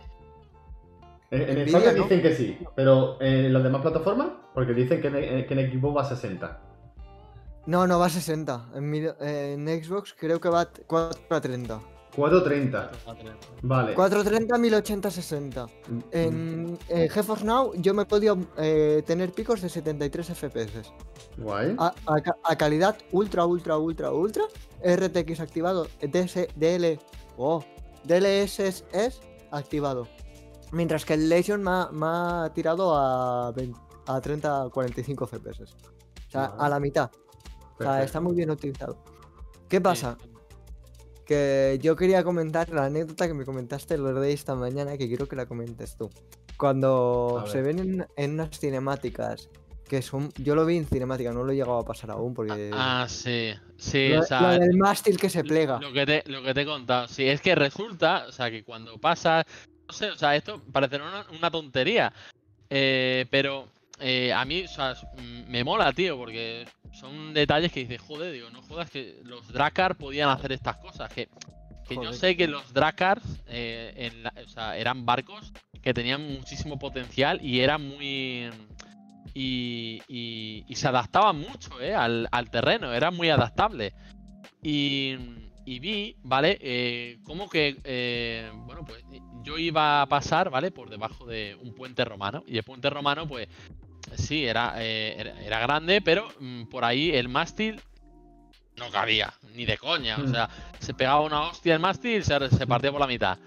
En, 1.30 1.40
en 1.58 1.62
Nvidia, 1.64 1.94
dicen 1.94 2.20
que 2.20 2.34
sí, 2.34 2.58
pero 2.74 3.16
en 3.22 3.50
las 3.54 3.62
demás 3.62 3.80
plataformas, 3.80 4.28
porque 4.54 4.72
dicen 4.74 5.00
que 5.00 5.08
en, 5.08 5.46
que 5.46 5.54
en 5.60 5.72
Xbox 5.72 5.96
va 5.96 6.02
a 6.02 6.08
60. 6.08 6.60
no, 7.66 7.86
no 7.86 7.98
va 7.98 8.06
a 8.06 8.10
60. 8.10 8.70
En, 8.74 8.90
mi- 8.90 9.02
en 9.20 9.66
Xbox 9.84 10.14
creo 10.18 10.40
que 10.40 10.48
va 10.48 10.62
a 10.62 10.68
4 10.86 11.36
a 11.36 11.40
30. 11.40 11.80
430. 12.14 12.90
Vale. 13.62 13.94
430, 13.94 14.58
1080, 14.58 15.10
60. 15.10 15.66
Mm, 15.66 15.98
En 16.12 16.78
eh, 16.90 17.08
GeForce 17.08 17.44
Now 17.46 17.72
yo 17.76 17.94
me 17.94 18.02
he 18.02 18.06
podido 18.06 18.36
eh, 18.58 19.02
tener 19.06 19.32
picos 19.32 19.62
de 19.62 19.70
73 19.70 20.26
FPS. 20.34 20.92
Guay. 21.38 21.74
A, 21.78 21.94
a 22.06 22.16
a 22.44 22.56
calidad 22.56 22.98
ultra, 23.12 23.46
ultra, 23.46 23.78
ultra, 23.78 24.12
ultra. 24.12 24.42
RTX 24.84 25.40
activado. 25.40 25.86
DS, 26.02 26.48
DL, 26.54 26.98
oh, 27.38 27.64
DLSS 28.04 28.84
activado. 29.50 30.06
Mientras 30.70 31.06
que 31.06 31.14
el 31.14 31.28
Legion 31.30 31.62
me 31.62 31.70
ha, 31.70 31.88
me 31.92 32.06
ha 32.06 32.50
tirado 32.54 32.94
a, 32.94 33.52
20 33.52 33.78
a 34.06 34.20
30, 34.20 34.68
45 34.70 35.26
FPS. 35.26 35.60
O 35.62 35.66
sea, 36.30 36.48
Vale. 36.48 36.54
a 36.58 36.68
la 36.68 36.80
mitad. 36.80 37.10
O 37.78 37.82
sea, 37.82 38.02
está 38.02 38.20
muy 38.20 38.34
bien 38.34 38.50
utilizado. 38.50 39.02
¿Qué 39.68 39.80
pasa? 39.80 40.16
Que 41.24 41.78
yo 41.80 41.96
quería 41.96 42.22
comentar 42.24 42.68
la 42.70 42.86
anécdota 42.86 43.26
que 43.26 43.34
me 43.34 43.44
comentaste 43.44 43.96
lo 43.96 44.12
de 44.12 44.32
esta 44.32 44.54
mañana, 44.54 44.96
que 44.96 45.08
quiero 45.08 45.26
que 45.26 45.36
la 45.36 45.46
comentes 45.46 45.96
tú. 45.96 46.10
Cuando 46.56 47.42
A 47.44 47.50
se 47.50 47.62
ven 47.62 47.78
en, 47.78 48.06
en 48.16 48.34
unas 48.34 48.58
cinemáticas, 48.58 49.48
que 49.92 50.00
son. 50.00 50.30
Yo 50.38 50.54
lo 50.54 50.64
vi 50.64 50.78
en 50.78 50.86
cinemática, 50.86 51.32
no 51.32 51.44
lo 51.44 51.52
he 51.52 51.54
llegado 51.54 51.78
a 51.78 51.84
pasar 51.84 52.10
aún, 52.10 52.32
porque. 52.32 52.70
Ah, 52.72 53.06
sí. 53.08 53.52
Sí, 53.76 54.08
lo, 54.08 54.20
o 54.20 54.22
sea, 54.22 54.40
lo 54.40 54.58
del 54.58 54.76
mástil 54.76 55.18
que 55.18 55.28
se 55.28 55.44
plega. 55.44 55.78
Lo 55.80 55.92
que, 55.92 56.06
te, 56.06 56.22
lo 56.26 56.42
que 56.42 56.54
te 56.54 56.62
he 56.62 56.66
contado, 56.66 57.08
sí, 57.08 57.28
es 57.28 57.40
que 57.40 57.54
resulta, 57.54 58.24
o 58.28 58.32
sea, 58.32 58.50
que 58.50 58.64
cuando 58.64 58.98
pasa, 58.98 59.44
no 59.86 59.92
sé, 59.92 60.10
o 60.10 60.16
sea, 60.16 60.34
esto 60.34 60.62
parecerá 60.72 61.04
una, 61.04 61.26
una 61.36 61.50
tontería, 61.50 62.12
eh, 62.70 63.26
pero 63.30 63.68
eh, 64.00 64.32
a 64.32 64.44
mí, 64.44 64.62
o 64.62 64.68
sea, 64.68 64.94
mm, 65.16 65.50
me 65.50 65.64
mola, 65.64 65.92
tío, 65.92 66.16
porque 66.16 66.66
son 66.92 67.32
detalles 67.34 67.72
que 67.72 67.80
dices, 67.80 68.00
joder, 68.00 68.32
digo, 68.32 68.50
no 68.50 68.62
jodas 68.62 68.90
que 68.90 69.20
los 69.24 69.48
Drakkar 69.52 69.96
podían 69.96 70.28
hacer 70.30 70.52
estas 70.52 70.76
cosas, 70.78 71.10
que, 71.12 71.28
que 71.88 71.94
yo 71.96 72.12
sé 72.12 72.36
que 72.36 72.46
los 72.48 72.72
Drakkars 72.72 73.42
eh, 73.46 73.92
en 73.96 74.22
la- 74.22 74.32
o 74.44 74.48
sea, 74.48 74.76
eran 74.76 75.04
barcos 75.06 75.52
que 75.82 75.94
tenían 75.94 76.22
muchísimo 76.34 76.78
potencial 76.78 77.40
y 77.44 77.60
eran 77.60 77.82
muy... 77.86 78.50
Y, 79.34 80.02
y- 80.08 80.64
y 80.68 80.74
se 80.76 80.88
adaptaban 80.88 81.38
mucho 81.38 81.80
eh, 81.80 81.94
al, 81.94 82.28
al 82.30 82.50
terreno, 82.50 82.92
eran 82.92 83.14
muy 83.16 83.30
adaptables. 83.30 83.94
Y, 84.62 85.16
y 85.64 85.78
vi, 85.78 86.16
¿vale? 86.22 86.58
Eh, 86.60 87.18
como 87.24 87.48
que, 87.48 87.76
eh, 87.84 88.50
bueno, 88.54 88.84
pues 88.84 89.04
yo 89.42 89.58
iba 89.58 90.02
a 90.02 90.06
pasar, 90.06 90.50
¿vale? 90.50 90.70
Por 90.70 90.90
debajo 90.90 91.26
de 91.26 91.56
un 91.60 91.74
puente 91.74 92.04
romano. 92.04 92.42
Y 92.46 92.56
el 92.58 92.64
puente 92.64 92.90
romano, 92.90 93.26
pues, 93.28 93.48
sí, 94.16 94.44
era, 94.44 94.74
eh, 94.78 95.14
era, 95.18 95.40
era 95.42 95.60
grande, 95.60 96.00
pero 96.00 96.28
mm, 96.40 96.64
por 96.64 96.84
ahí 96.84 97.10
el 97.10 97.28
mástil 97.28 97.80
no 98.76 98.90
cabía, 98.90 99.32
ni 99.54 99.64
de 99.64 99.78
coña. 99.78 100.16
O 100.18 100.24
Mm. 100.24 100.30
sea, 100.32 100.48
se 100.80 100.94
pegaba 100.94 101.20
una 101.20 101.42
hostia 101.48 101.74
el 101.74 101.80
mástil 101.80 102.18
y 102.20 102.22
se, 102.22 102.48
se 102.50 102.66
partía 102.66 102.90
por 102.90 103.00
la 103.00 103.06
mitad. 103.06 103.38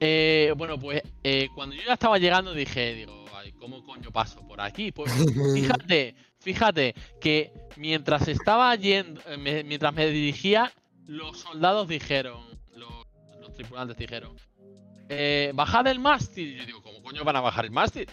Eh, 0.00 0.52
bueno, 0.56 0.78
pues 0.78 1.02
eh, 1.22 1.48
cuando 1.54 1.74
yo 1.76 1.82
ya 1.86 1.94
estaba 1.94 2.18
llegando 2.18 2.52
dije, 2.52 2.94
digo, 2.94 3.24
ay, 3.34 3.52
¿cómo 3.52 3.82
coño 3.84 4.10
paso 4.10 4.46
por 4.46 4.60
aquí? 4.60 4.92
Pues 4.92 5.10
fíjate, 5.54 6.14
fíjate 6.44 6.94
que 7.20 7.52
mientras 7.76 8.28
estaba 8.28 8.74
yendo, 8.76 9.20
eh, 9.26 9.64
mientras 9.64 9.92
me 9.92 10.06
dirigía, 10.06 10.70
los 11.06 11.38
soldados 11.38 11.88
dijeron, 11.88 12.44
los, 12.76 13.06
los 13.40 13.52
tripulantes 13.54 13.96
dijeron, 13.96 14.36
eh, 15.08 15.50
bajad 15.54 15.86
el 15.86 15.98
mástil. 15.98 16.56
Yo 16.58 16.66
digo, 16.66 16.82
¿cómo 16.82 17.02
coño 17.02 17.24
van 17.24 17.36
a 17.36 17.40
bajar 17.40 17.64
el 17.64 17.70
mástil? 17.70 18.08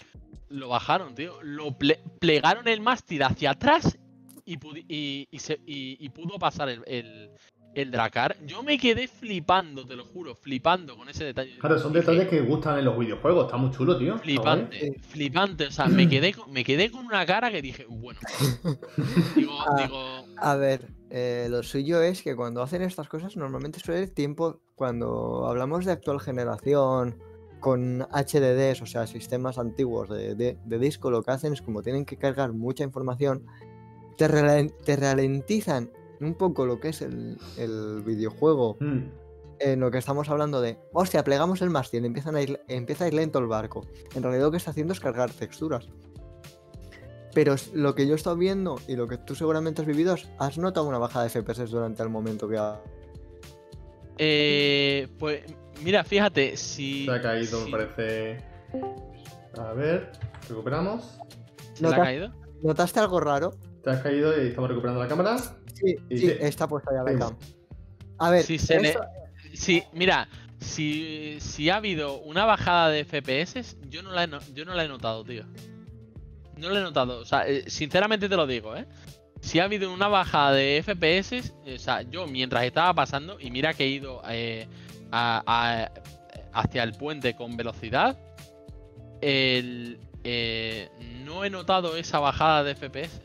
Lo 0.48 0.68
bajaron, 0.68 1.14
tío. 1.14 1.40
Lo 1.42 1.70
ple- 1.78 2.00
plegaron 2.18 2.66
el 2.68 2.80
mástil 2.80 3.22
hacia 3.22 3.52
atrás 3.52 3.98
y, 4.44 4.58
y, 4.88 5.28
y 5.66 6.08
pudo 6.10 6.38
pasar 6.38 6.68
el, 6.68 7.30
el 7.74 7.90
Dracar. 7.90 8.36
Yo 8.46 8.62
me 8.62 8.76
quedé 8.78 9.08
flipando, 9.08 9.86
te 9.86 9.96
lo 9.96 10.04
juro, 10.04 10.34
flipando 10.34 10.96
con 10.96 11.08
ese 11.08 11.24
detalle. 11.24 11.58
Claro, 11.58 11.78
son 11.78 11.92
detalles 11.92 12.28
que 12.28 12.40
gustan 12.40 12.78
en 12.78 12.84
los 12.84 12.98
videojuegos. 12.98 13.46
Está 13.46 13.56
muy 13.56 13.70
chulo, 13.70 13.96
tío. 13.98 14.18
Flipante, 14.18 14.94
flipante. 15.08 15.66
O 15.66 15.70
sea, 15.70 15.86
me 15.86 16.08
quedé, 16.08 16.32
con- 16.34 16.52
me 16.52 16.64
quedé 16.64 16.90
con 16.90 17.06
una 17.06 17.24
cara 17.24 17.50
que 17.50 17.62
dije, 17.62 17.86
bueno. 17.88 18.20
Digo, 19.36 19.52
Ah. 19.66 19.76
digo, 19.82 19.98
A 20.36 20.56
ver, 20.56 20.88
eh, 21.10 21.46
lo 21.50 21.62
suyo 21.62 22.02
es 22.02 22.22
que 22.22 22.34
cuando 22.36 22.62
hacen 22.62 22.82
estas 22.82 23.08
cosas 23.08 23.36
normalmente 23.36 23.78
suele 23.80 24.02
el 24.02 24.12
tiempo, 24.12 24.60
cuando 24.74 25.46
hablamos 25.46 25.84
de 25.84 25.92
actual 25.92 26.20
generación, 26.20 27.18
con 27.60 28.00
HDDs, 28.10 28.82
o 28.82 28.86
sea, 28.86 29.06
sistemas 29.06 29.56
antiguos 29.56 30.08
de, 30.08 30.34
de- 30.34 30.58
de 30.64 30.78
disco, 30.80 31.10
lo 31.12 31.22
que 31.22 31.30
hacen 31.30 31.52
es 31.52 31.62
como 31.62 31.80
tienen 31.82 32.04
que 32.04 32.16
cargar 32.16 32.52
mucha 32.52 32.82
información, 32.82 33.46
te, 34.18 34.28
te 34.84 34.96
ralentizan 34.96 35.90
un 36.24 36.34
poco 36.34 36.66
lo 36.66 36.80
que 36.80 36.88
es 36.90 37.02
el, 37.02 37.36
el 37.58 38.02
videojuego 38.04 38.76
Mm. 38.80 38.98
en 39.60 39.80
lo 39.80 39.90
que 39.90 39.98
estamos 39.98 40.28
hablando 40.28 40.60
de, 40.60 40.78
hostia, 40.92 41.22
plegamos 41.24 41.62
el 41.62 41.70
mástil, 41.70 42.04
empiezan 42.04 42.36
a 42.36 42.42
ir, 42.42 42.60
empieza 42.68 43.04
a 43.04 43.08
ir 43.08 43.14
lento 43.14 43.38
el 43.38 43.46
barco. 43.46 43.86
En 44.14 44.22
realidad 44.22 44.44
lo 44.46 44.50
que 44.50 44.56
está 44.56 44.70
haciendo 44.72 44.92
es 44.92 45.00
cargar 45.00 45.30
texturas. 45.30 45.88
Pero 47.34 47.54
lo 47.72 47.94
que 47.94 48.06
yo 48.06 48.12
he 48.12 48.16
estado 48.16 48.36
viendo 48.36 48.78
y 48.86 48.94
lo 48.96 49.08
que 49.08 49.16
tú 49.18 49.34
seguramente 49.34 49.80
has 49.80 49.86
vivido 49.86 50.14
es, 50.14 50.28
has 50.38 50.58
notado 50.58 50.86
una 50.86 50.98
bajada 50.98 51.24
de 51.26 51.30
FPS 51.30 51.70
durante 51.70 52.02
el 52.02 52.10
momento 52.10 52.46
que 52.48 52.58
ha... 52.58 52.80
eh, 54.18 55.08
pues 55.18 55.42
mira, 55.82 56.04
fíjate, 56.04 56.56
si. 56.56 57.06
Se 57.06 57.10
ha 57.10 57.22
caído, 57.22 57.58
si- 57.64 57.64
me 57.64 57.70
parece. 57.70 58.44
A 59.58 59.72
ver, 59.72 60.12
recuperamos. 60.48 61.18
¿Se 61.74 61.86
ha 61.86 61.90
caído? 61.96 62.32
¿Notaste 62.62 63.00
algo 63.00 63.18
raro? 63.20 63.54
Te 63.82 63.90
has 63.90 64.00
caído 64.02 64.40
y 64.42 64.48
estamos 64.48 64.68
recuperando 64.68 65.00
la 65.02 65.08
cámara. 65.08 65.36
Sí, 65.82 65.96
sí, 66.10 66.32
está 66.40 66.68
puesta 66.68 66.90
ya 66.94 67.02
la 67.02 67.18
cam. 67.18 67.36
A 68.18 68.30
ver, 68.30 68.44
Si 68.44 68.58
se 68.58 68.80
le- 68.80 68.94
Sí, 69.54 69.82
mira, 69.92 70.28
si, 70.60 71.38
si 71.40 71.68
ha 71.70 71.76
habido 71.76 72.18
una 72.20 72.44
bajada 72.44 72.88
de 72.88 73.04
FPS, 73.04 73.76
yo 73.90 74.02
no 74.02 74.12
la 74.12 74.24
he, 74.24 74.26
no- 74.26 74.38
yo 74.54 74.64
no 74.64 74.74
la 74.74 74.84
he 74.84 74.88
notado, 74.88 75.24
tío. 75.24 75.44
No 76.56 76.70
la 76.70 76.78
he 76.80 76.82
notado, 76.82 77.18
o 77.20 77.24
sea, 77.24 77.46
eh, 77.48 77.64
sinceramente 77.68 78.28
te 78.28 78.36
lo 78.36 78.46
digo, 78.46 78.76
¿eh? 78.76 78.86
Si 79.40 79.58
ha 79.58 79.64
habido 79.64 79.92
una 79.92 80.06
bajada 80.06 80.52
de 80.52 80.78
FPS, 80.78 81.52
o 81.74 81.78
sea, 81.78 82.02
yo 82.02 82.26
mientras 82.28 82.62
estaba 82.64 82.94
pasando, 82.94 83.40
y 83.40 83.50
mira 83.50 83.74
que 83.74 83.84
he 83.84 83.88
ido 83.88 84.22
eh, 84.28 84.68
a- 85.10 85.42
a- 85.44 85.90
hacia 86.52 86.84
el 86.84 86.92
puente 86.92 87.34
con 87.34 87.56
velocidad, 87.56 88.16
el, 89.20 89.98
eh, 90.24 90.88
no 91.24 91.44
he 91.44 91.50
notado 91.50 91.96
esa 91.96 92.20
bajada 92.20 92.62
de 92.62 92.74
FPS. 92.76 93.20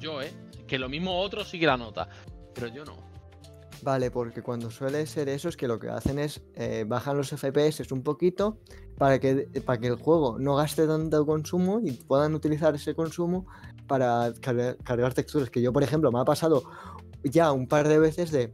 Yo, 0.00 0.22
¿eh? 0.22 0.32
Que 0.66 0.78
lo 0.78 0.88
mismo 0.88 1.18
otro 1.20 1.44
sí 1.44 1.58
que 1.58 1.66
la 1.66 1.76
nota, 1.76 2.08
pero 2.54 2.68
yo 2.68 2.84
no. 2.84 3.14
Vale, 3.82 4.10
porque 4.10 4.42
cuando 4.42 4.70
suele 4.70 5.04
ser 5.06 5.28
eso 5.28 5.48
es 5.48 5.56
que 5.58 5.68
lo 5.68 5.78
que 5.78 5.90
hacen 5.90 6.18
es 6.18 6.40
eh, 6.54 6.84
bajan 6.86 7.18
los 7.18 7.28
FPS 7.28 7.92
un 7.92 8.02
poquito 8.02 8.58
para 8.96 9.18
que, 9.18 9.48
para 9.64 9.78
que 9.78 9.88
el 9.88 9.96
juego 9.96 10.38
no 10.38 10.56
gaste 10.56 10.86
tanto 10.86 11.26
consumo 11.26 11.80
y 11.84 11.92
puedan 11.92 12.34
utilizar 12.34 12.74
ese 12.74 12.94
consumo 12.94 13.46
para 13.86 14.32
cargar, 14.40 14.78
cargar 14.78 15.12
texturas. 15.12 15.50
Que 15.50 15.60
yo, 15.60 15.72
por 15.72 15.82
ejemplo, 15.82 16.10
me 16.10 16.20
ha 16.20 16.24
pasado 16.24 16.62
ya 17.24 17.52
un 17.52 17.66
par 17.66 17.88
de 17.88 17.98
veces 17.98 18.30
de 18.30 18.52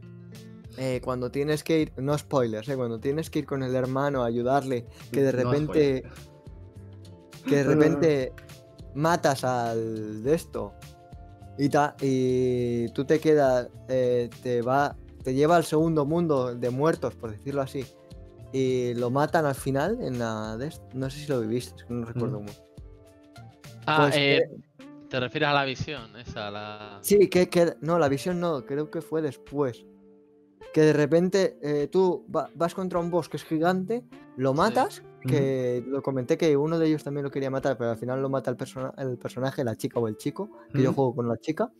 eh, 0.77 1.01
cuando 1.03 1.31
tienes 1.31 1.63
que 1.63 1.81
ir, 1.81 1.93
no 1.97 2.17
spoilers, 2.17 2.67
eh, 2.69 2.75
cuando 2.75 2.99
tienes 2.99 3.29
que 3.29 3.39
ir 3.39 3.45
con 3.45 3.63
el 3.63 3.75
hermano 3.75 4.23
a 4.23 4.27
ayudarle, 4.27 4.85
que 5.11 5.21
de 5.21 5.31
No 5.31 5.51
repente, 5.51 6.03
que 7.45 7.55
de 7.55 7.63
repente 7.63 8.33
matas 8.95 9.43
al 9.43 10.23
de 10.23 10.33
esto 10.33 10.73
y, 11.57 11.69
ta- 11.69 11.95
y 12.01 12.87
tú 12.89 13.05
te 13.05 13.19
quedas, 13.19 13.69
eh, 13.89 14.29
te 14.43 14.61
va, 14.61 14.95
te 15.23 15.33
lleva 15.33 15.55
al 15.57 15.63
segundo 15.65 16.05
mundo 16.05 16.55
de 16.55 16.69
muertos, 16.69 17.15
por 17.15 17.31
decirlo 17.31 17.61
así, 17.61 17.85
y 18.53 18.93
lo 18.95 19.09
matan 19.09 19.45
al 19.45 19.55
final 19.55 19.97
en 20.01 20.19
la 20.19 20.57
no 20.93 21.09
sé 21.09 21.19
si 21.19 21.27
lo 21.27 21.41
viviste, 21.41 21.75
es 21.77 21.83
que 21.85 21.93
no 21.93 22.05
recuerdo 22.05 22.39
Mm. 22.39 22.43
mucho. 22.43 22.63
Ah, 23.85 23.97
Pues, 24.03 24.15
eh, 24.15 24.37
eh, 24.37 24.49
¿te 25.09 25.19
refieres 25.19 25.49
a 25.49 25.53
la 25.53 25.65
visión? 25.65 26.15
Esa, 26.15 26.51
la... 26.51 26.99
Sí, 27.01 27.27
que, 27.29 27.49
que- 27.49 27.75
no, 27.81 27.97
la 27.99 28.07
visión 28.09 28.39
no, 28.39 28.65
creo 28.65 28.89
que 28.91 29.01
fue 29.01 29.21
después. 29.21 29.85
Que 30.73 30.81
de 30.81 30.93
repente 30.93 31.57
eh, 31.61 31.87
tú 31.87 32.25
va- 32.33 32.49
vas 32.55 32.73
contra 32.73 32.99
un 32.99 33.09
boss 33.11 33.27
que 33.29 33.37
es 33.37 33.43
gigante, 33.43 34.03
lo 34.37 34.53
matas, 34.53 35.03
que 35.27 35.83
lo 35.87 36.01
comenté 36.01 36.37
que 36.37 36.55
uno 36.57 36.79
de 36.79 36.87
ellos 36.87 37.03
también 37.03 37.23
lo 37.23 37.29
quería 37.31 37.49
matar, 37.51 37.77
pero 37.77 37.91
al 37.91 37.97
final 37.97 38.21
lo 38.21 38.29
mata 38.29 38.49
el, 38.49 38.57
persona- 38.57 38.93
el 38.97 39.17
personaje, 39.17 39.63
la 39.63 39.75
chica 39.75 39.99
o 39.99 40.07
el 40.07 40.17
chico, 40.17 40.49
que 40.71 40.81
yo 40.81 40.93
juego 40.93 41.15
con 41.15 41.27
la 41.27 41.37
chica. 41.37 41.71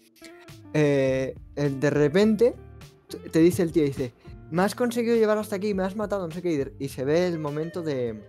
Eh, 0.74 1.36
de 1.56 1.90
repente 1.90 2.56
te 3.32 3.40
dice 3.40 3.64
el 3.64 3.72
tío, 3.72 3.84
dice, 3.84 4.14
me 4.52 4.62
has 4.64 4.76
conseguido 4.76 5.16
llevar 5.16 5.38
hasta 5.38 5.56
aquí, 5.56 5.74
me 5.74 5.84
has 5.84 5.96
matado, 5.96 6.28
no 6.28 6.34
sé 6.34 6.42
qué, 6.42 6.74
y 6.80 6.90
se 6.90 7.04
ve 7.06 7.28
el 7.28 7.40
momento 7.40 7.82
de, 7.82 8.22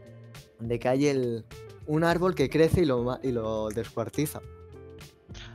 de 0.60 0.78
que 0.78 0.88
hay 0.88 1.06
el, 1.06 1.44
un 1.86 2.04
árbol 2.04 2.34
que 2.34 2.48
crece 2.48 2.82
y 2.82 2.84
lo, 2.84 3.18
y 3.22 3.32
lo 3.32 3.68
descuartiza. 3.68 4.40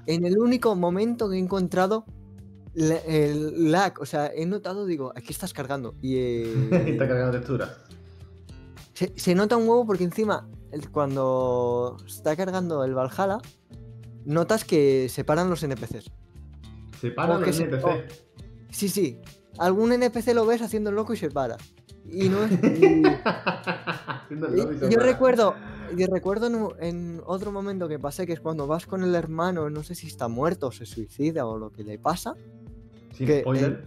En 0.06 0.26
el 0.26 0.38
único 0.40 0.76
momento 0.76 1.30
que 1.30 1.36
he 1.36 1.40
encontrado 1.40 2.06
la- 2.78 2.98
el 3.00 3.72
lag, 3.72 4.00
o 4.00 4.06
sea, 4.06 4.32
he 4.34 4.46
notado, 4.46 4.86
digo, 4.86 5.12
aquí 5.16 5.32
estás 5.34 5.54
cargando. 5.54 5.94
Y 6.02 6.16
eh, 6.18 6.84
Está 6.88 7.08
cargando 7.08 7.32
textura. 7.38 7.78
se, 8.94 9.14
se 9.18 9.36
nota 9.36 9.58
un 9.58 9.68
huevo 9.68 9.86
porque 9.86 10.04
encima, 10.04 10.48
el- 10.72 10.90
cuando 10.92 11.98
está 12.06 12.36
cargando 12.36 12.84
el 12.84 12.94
Valhalla, 12.94 13.40
notas 14.26 14.64
que 14.66 15.08
se 15.10 15.24
paran 15.24 15.50
los 15.50 15.64
NPCs. 15.64 16.12
Se 17.02 17.12
para 17.12 17.34
Como 17.34 17.44
que 17.44 17.50
el 17.52 17.56
se- 17.56 17.64
NPC. 17.64 17.86
oh. 17.86 17.98
Sí, 18.72 18.90
sí. 18.90 19.20
Algún 19.60 19.92
NPC 19.94 20.34
lo 20.34 20.46
ves 20.46 20.62
haciendo 20.62 20.92
loco 20.92 21.14
y 21.14 21.18
se 21.18 21.32
para. 21.32 21.58
Y 22.10 22.30
no 22.30 22.44
es. 22.44 22.52
y- 22.62 23.04
yo 24.90 25.00
recuerdo, 25.00 25.56
yo 25.96 26.08
recuerdo 26.08 26.48
en, 26.80 26.86
en 26.88 27.22
otro 27.26 27.52
momento 27.52 27.88
que 27.88 27.98
pasé, 28.00 28.26
que 28.28 28.34
es 28.34 28.40
cuando 28.40 28.68
vas 28.68 28.86
con 28.86 29.04
el 29.04 29.16
hermano, 29.16 29.70
no 29.70 29.84
sé 29.84 29.96
si 29.96 30.08
está 30.08 30.28
muerto 30.28 30.68
o 30.68 30.72
se 30.72 30.86
suicida 30.86 31.46
o 31.46 31.58
lo 31.58 31.72
que 31.72 31.84
le 31.84 31.98
pasa. 32.00 32.36
Sin 33.18 33.28
que, 33.28 33.42
spoiler. 33.42 33.84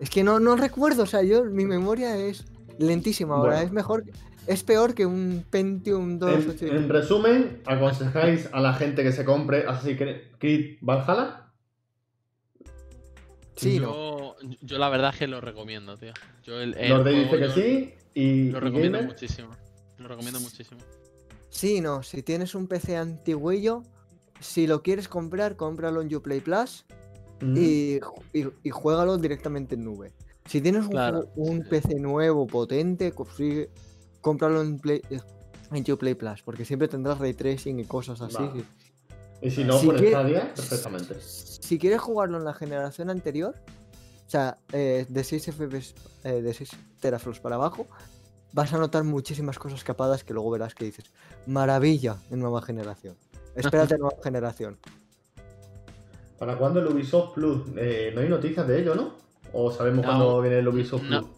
Es 0.00 0.10
que 0.10 0.24
no, 0.24 0.40
no 0.40 0.56
recuerdo, 0.56 1.04
o 1.04 1.06
sea, 1.06 1.22
yo, 1.22 1.44
mi 1.44 1.64
memoria 1.64 2.16
es 2.16 2.44
lentísima 2.78 3.36
ahora, 3.36 3.52
Bueno. 3.52 3.66
es 3.66 3.72
mejor, 3.72 4.04
es 4.46 4.62
peor 4.62 4.94
que 4.94 5.06
un 5.06 5.44
Pentium 5.48 6.18
2 6.18 6.62
En, 6.62 6.76
en 6.76 6.88
resumen, 6.88 7.62
¿aconsejáis 7.66 8.48
a 8.52 8.60
la 8.60 8.74
gente 8.74 9.02
que 9.02 9.12
se 9.12 9.24
compre 9.24 9.64
Assassin's 9.66 9.98
Creed 10.38 10.78
Valhalla? 10.80 11.52
Sí, 13.56 13.78
no. 13.78 14.36
yo, 14.42 14.56
yo 14.62 14.78
la 14.78 14.88
verdad 14.88 15.10
es 15.12 15.18
que 15.20 15.28
lo 15.28 15.40
recomiendo, 15.40 15.96
tío. 15.96 16.12
Yo 16.42 16.60
el, 16.60 16.74
el 16.76 16.90
Lord 16.90 17.04
Day 17.04 17.28
juego 17.28 17.36
dice 17.36 17.36
que 17.36 17.46
yo 17.46 17.54
sí 17.54 17.94
y, 18.14 18.50
Lo 18.50 18.60
recomiendo 18.60 19.02
muchísimo. 19.02 19.50
Lo 19.98 20.08
recomiendo 20.08 20.40
muchísimo. 20.40 20.80
Sí, 21.50 21.80
no, 21.80 22.02
si 22.02 22.22
tienes 22.22 22.56
un 22.56 22.66
PC 22.66 22.96
antiguillo, 22.96 23.84
si 24.40 24.66
lo 24.66 24.82
quieres 24.82 25.08
comprar, 25.08 25.56
cómpralo 25.56 26.02
en 26.02 26.12
Uplay 26.14 26.40
Plus 26.40 26.84
mm, 27.40 27.56
y, 27.56 28.00
y, 28.32 28.46
y 28.62 28.70
juégalo 28.70 29.16
directamente 29.18 29.74
en 29.74 29.84
nube. 29.84 30.12
Si 30.46 30.60
tienes 30.60 30.84
un, 30.84 30.90
Claro. 30.90 31.28
PC 31.70 31.98
nuevo, 32.00 32.46
potente, 32.46 33.12
consigue- 33.12 33.70
cómpralo 34.20 34.60
en, 34.62 34.78
Play, 34.78 35.00
eh, 35.10 35.20
en 35.72 35.92
Uplay 35.92 36.14
Plus, 36.14 36.42
porque 36.42 36.64
siempre 36.64 36.88
tendrás 36.88 37.18
ray 37.18 37.34
tracing 37.34 37.78
y 37.80 37.84
cosas 37.84 38.20
así. 38.20 38.42
Y 39.40 39.50
si 39.50 39.64
no, 39.64 39.78
si 39.78 39.86
por 39.86 39.96
quiere- 39.96 40.10
Stadia, 40.12 40.54
perfectamente. 40.54 41.16
Si 41.20 41.78
quieres 41.78 42.00
jugarlo 42.00 42.38
en 42.38 42.44
la 42.44 42.54
generación 42.54 43.10
anterior, 43.10 43.54
o 44.26 44.30
sea, 44.30 44.58
eh, 44.72 45.06
de 45.08 45.24
6 45.24 45.48
FPS, 45.48 45.94
eh, 46.24 46.40
de 46.42 46.54
6 46.54 46.70
teraflops 47.00 47.40
para 47.40 47.56
abajo, 47.56 47.86
vas 48.52 48.72
a 48.72 48.78
notar 48.78 49.04
muchísimas 49.04 49.58
cosas 49.58 49.82
capadas 49.84 50.24
que 50.24 50.32
luego 50.32 50.50
verás 50.50 50.74
que 50.74 50.84
dices, 50.86 51.12
maravilla 51.46 52.16
en 52.30 52.40
nueva 52.40 52.62
generación. 52.62 53.16
Espérate 53.56 53.98
nueva 53.98 54.16
generación. 54.22 54.78
¿Para 56.38 56.56
cuándo 56.56 56.80
el 56.80 56.86
Ubisoft 56.88 57.34
Plus? 57.34 57.62
Eh, 57.76 58.12
no 58.14 58.20
hay 58.20 58.28
noticias 58.28 58.66
de 58.66 58.80
ello, 58.80 58.94
¿no? 58.94 59.14
¿O 59.52 59.70
sabemos 59.70 60.04
No. 60.04 60.08
cuándo 60.10 60.40
viene 60.40 60.58
el 60.58 60.68
Ubisoft 60.68 61.02
Plus? 61.02 61.10
No, 61.10 61.30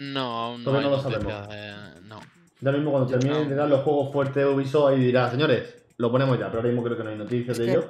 no, 0.00 0.20
aún 0.20 0.58
no. 0.58 0.64
Todavía 0.64 0.86
hay 0.88 0.90
no 0.94 0.96
lo 0.96 1.02
noticias 1.10 1.48
de- 1.48 2.00
no. 2.08 2.20
Ya 2.60 2.72
mismo 2.72 2.90
cuando 2.92 3.10
Yo 3.10 3.18
terminen 3.18 3.44
no. 3.44 3.48
de 3.50 3.54
dar 3.56 3.68
los 3.68 3.82
juegos 3.82 4.12
fuertes 4.12 4.36
de 4.36 4.46
Ubisoft 4.46 4.90
ahí 4.92 5.00
dirá, 5.00 5.30
señores, 5.30 5.74
lo 5.98 6.10
ponemos 6.10 6.38
ya, 6.38 6.46
pero 6.46 6.58
ahora 6.58 6.68
mismo 6.68 6.82
creo 6.84 6.96
que 6.96 7.04
no 7.04 7.10
hay 7.10 7.18
noticias 7.18 7.58
Es 7.58 7.66
de 7.66 7.72
ello. 7.72 7.84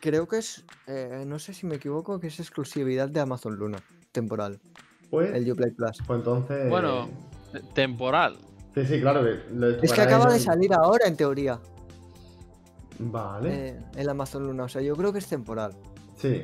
creo 0.00 0.26
que 0.26 0.38
es, 0.38 0.64
eh, 0.88 1.24
no 1.26 1.38
sé 1.38 1.54
si 1.54 1.66
me 1.66 1.76
equivoco, 1.76 2.18
que 2.18 2.26
es 2.28 2.40
exclusividad 2.40 3.08
de 3.08 3.20
Amazon 3.20 3.54
Luna, 3.56 3.78
temporal, 4.10 4.58
Pues, 5.10 5.32
el 5.34 5.50
Uplay 5.52 5.70
Plus. 5.72 5.98
pues 6.06 6.18
entonces. 6.18 6.68
Bueno, 6.68 7.08
temporal. 7.74 8.38
Sí, 8.74 8.86
sí, 8.86 9.00
claro. 9.00 9.22
que 9.22 9.40
lo 9.54 9.68
Es 9.68 9.92
que 9.92 10.00
acaba 10.00 10.32
de 10.32 10.38
salir 10.40 10.72
ahora, 10.72 11.06
en 11.06 11.16
teoría, 11.16 11.60
Vale. 12.98 13.68
eh, 13.68 13.80
el 13.96 14.08
Amazon 14.08 14.46
Luna. 14.46 14.64
O 14.64 14.68
sea, 14.68 14.82
yo 14.82 14.94
creo 14.96 15.12
que 15.12 15.18
es 15.18 15.26
temporal. 15.26 15.72
Sí. 16.16 16.42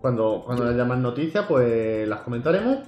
Cuando, 0.00 0.42
cuando 0.44 0.64
le 0.64 0.76
llaman 0.76 1.02
noticias, 1.02 1.44
pues 1.48 2.06
las 2.08 2.20
comentaremos. 2.20 2.78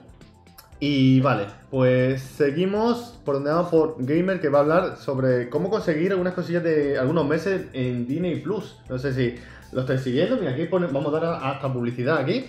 Y 0.81 1.21
vale, 1.21 1.47
pues 1.71 2.23
seguimos 2.23 3.19
por 3.25 3.35
donde 3.37 3.51
vamos 3.51 3.69
por 3.71 3.97
Gamer 3.99 4.41
que 4.41 4.49
va 4.49 4.59
a 4.59 4.63
hablar 4.63 4.97
sobre 4.97 5.49
cómo 5.51 5.71
conseguir 5.71 6.13
algunas 6.13 6.35
cosillas 6.35 6.63
de 6.63 6.97
algunos 6.97 7.27
meses 7.27 7.67
en 7.73 8.07
Disney 8.07 8.41
Plus. 8.41 8.77
No 8.89 8.97
sé 8.99 9.13
si 9.13 9.35
lo 9.73 9.81
estáis 9.81 10.03
siguiendo. 10.03 10.37
Mira, 10.37 10.53
aquí 10.53 10.67
pone- 10.67 10.87
vamos 10.87 11.13
a 11.13 11.19
dar 11.19 11.41
hasta 11.43 11.73
publicidad 11.73 12.19
aquí. 12.19 12.45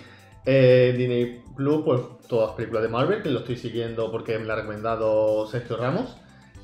Eh, 0.46 0.94
Disney 0.96 1.42
Plus, 1.56 1.82
pues 1.84 2.00
todas 2.28 2.48
las 2.50 2.56
películas 2.56 2.84
de 2.84 2.88
Marvel, 2.88 3.22
que 3.22 3.30
lo 3.30 3.40
estoy 3.40 3.56
siguiendo 3.56 4.12
porque 4.12 4.38
me 4.38 4.44
la 4.46 4.52
ha 4.52 4.56
recomendado 4.56 5.46
Sergio 5.48 5.76
Ramos. 5.76 6.16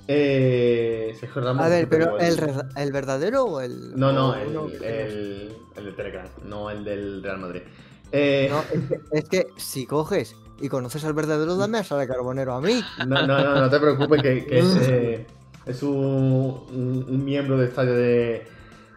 Eh, 0.09 1.15
Sergio 1.19 1.43
Ramos. 1.43 1.65
A 1.65 1.69
ver, 1.69 1.89
pero 1.89 2.19
¿el, 2.19 2.39
el 2.77 2.93
verdadero 2.93 3.45
o 3.45 3.61
el.? 3.61 3.99
No, 3.99 4.13
no, 4.13 4.35
el, 4.35 4.83
el, 4.85 5.53
el 5.77 5.85
de 5.85 5.93
Telegram, 5.93 6.27
no 6.45 6.71
el 6.71 6.85
del 6.85 7.23
Real 7.23 7.39
Madrid. 7.39 7.63
Eh, 8.13 8.49
No, 8.51 8.61
es 8.73 8.85
que, 8.89 9.01
es 9.19 9.25
que 9.29 9.47
si 9.57 9.85
coges 9.87 10.37
y 10.61 10.69
conoces 10.69 11.05
al 11.05 11.13
verdadero, 11.13 11.57
dame 11.57 11.79
a 11.79 11.85
Sara 11.85 12.07
Carbonero 12.07 12.55
a 12.55 12.61
mí. 12.61 12.81
no, 13.07 13.27
no, 13.27 13.39
no, 13.45 13.61
no 13.63 13.71
te 13.71 13.81
preocupes, 13.81 14.23
que, 14.23 14.47
que 14.47 14.59
es, 14.61 14.77
eh, 14.83 15.27
es 15.67 15.83
un, 15.83 17.05
un- 17.09 17.25
miembro 17.25 17.59
de 17.59 17.67
estadio 17.67 17.95
de, 17.95 18.47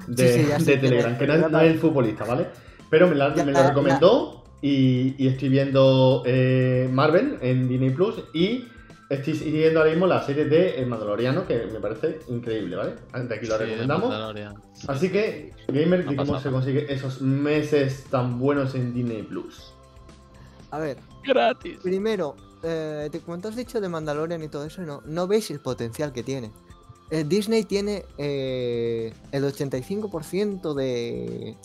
de, 0.07 0.27
Sí, 0.33 0.63
sí, 0.63 0.77
Telegram, 0.77 1.17
que 1.17 1.25
no 1.27 1.33
es, 1.33 1.39
pero 1.39 1.49
no 1.49 1.59
es 1.61 1.71
el 1.73 1.79
futbolista, 1.79 2.23
¿vale? 2.25 2.47
Pero 2.89 3.07
me, 3.07 3.15
la- 3.15 3.33
Ya, 3.35 3.43
me 3.45 3.51
lo 3.51 3.67
recomendó 3.67 4.43
y, 4.61 5.15
y 5.17 5.27
estoy 5.27 5.49
viendo 5.49 6.21
eh, 6.25 6.87
Marvel 6.91 7.37
en 7.41 7.67
Disney 7.67 7.89
Plus 7.91 8.15
y 8.33 8.65
estoy 9.09 9.35
siguiendo 9.35 9.79
ahora 9.79 9.91
mismo 9.91 10.07
la 10.07 10.23
serie 10.23 10.45
de 10.45 10.75
El 10.79 10.87
Mandaloriano, 10.87 11.45
que 11.47 11.65
me 11.71 11.79
parece 11.79 12.19
increíble, 12.27 12.75
¿vale? 12.75 12.95
De 13.27 13.35
aquí 13.35 13.47
lo 13.47 13.57
Sí, 13.57 13.63
recomendamos. 13.63 14.13
Así 14.87 15.07
sí, 15.07 15.11
que. 15.11 15.53
Gamer, 15.67 16.05
No 16.05 16.11
¿y 16.11 16.15
cómo 16.15 16.39
se 16.39 16.49
consigue 16.51 16.91
esos 16.93 17.21
meses 17.21 18.05
tan 18.09 18.39
buenos 18.39 18.75
en 18.75 18.93
Disney 18.93 19.23
Plus? 19.23 19.73
A 20.71 20.79
ver, 20.79 20.97
Gratis. 21.25 21.77
primero, 21.81 22.35
eh, 22.63 23.09
te 23.11 23.47
has 23.47 23.55
dicho 23.55 23.81
de 23.81 23.89
Mandalorian 23.89 24.43
y 24.43 24.47
todo 24.49 24.65
eso, 24.65 24.81
no, 24.83 25.01
no 25.05 25.27
veis 25.27 25.49
el 25.51 25.59
potencial 25.59 26.13
que 26.13 26.21
tiene. 26.23 26.51
Eh, 27.11 27.23
Disney 27.27 27.63
tiene 27.63 28.05
eh, 28.19 29.11
el 29.31 29.43
85% 29.43 30.75
de. 30.75 31.55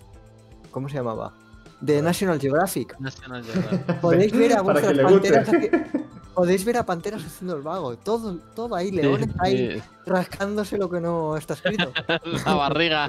¿Cómo 0.71 0.89
se 0.89 0.97
llamaba? 0.97 1.35
De 1.83 2.01
National 2.01 2.41
Geographic. 2.41 2.99
National 2.99 3.45
Geographic. 3.45 4.01
Podéis 4.01 4.33
ver 4.39 4.55
a 4.55 4.65
Para 4.65 4.81
que 4.81 4.87
vuestras 4.87 4.97
le 4.97 5.03
guste. 5.05 5.33
panteras. 5.33 6.05
Podéis 6.35 6.65
ver 6.65 6.77
a 6.79 6.85
panteras 6.87 7.25
haciendo 7.25 7.57
el 7.57 7.63
vago. 7.63 7.97
Todo, 7.97 8.39
todo 8.55 8.75
ahí, 8.75 8.91
leones 8.91 9.29
ahí 9.39 9.73
Sí, 9.73 9.83
rascándose 10.07 10.77
lo 10.79 10.91
que 10.91 11.01
no 11.01 11.37
está 11.37 11.55
escrito. 11.55 11.93
La 12.47 12.55
barriga. 12.55 13.09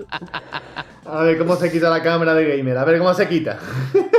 A 1.05 1.23
ver 1.23 1.37
cómo 1.37 1.55
se 1.55 1.71
quita 1.71 1.89
la 1.89 2.01
cámara 2.03 2.33
de 2.35 2.57
Gamer, 2.57 2.77
a 2.77 2.85
ver 2.85 2.97
cómo 2.99 3.13
se 3.13 3.27
quita. 3.27 3.59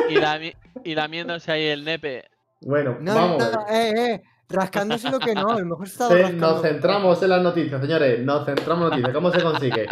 Y, 0.09 0.15
lami- 0.17 0.55
y 0.85 0.95
lamiéndose 0.95 1.51
ahí 1.53 1.65
el 1.67 1.85
nepe. 1.85 2.25
Bueno, 2.61 2.97
No, 3.01 3.15
vamos. 3.15 3.39
no, 3.53 3.67
eh, 3.69 3.93
eh. 4.15 4.23
Rascándose 4.49 5.11
lo 5.11 5.19
que 5.19 5.35
no, 5.35 5.51
a 5.51 5.59
lo 5.59 5.67
mejor 5.67 5.89
Sí, 5.89 5.97
rascando. 5.99 6.37
nos 6.53 6.63
centramos 6.63 7.23
en 7.23 7.31
las 7.31 7.43
noticias, 7.43 7.81
señores. 7.81 8.25
Nos 8.25 8.45
centramos 8.47 8.85
en 8.85 8.91
noticias. 8.91 9.13
¿Cómo 9.15 9.31
se 9.33 9.43
consigue? 9.43 9.87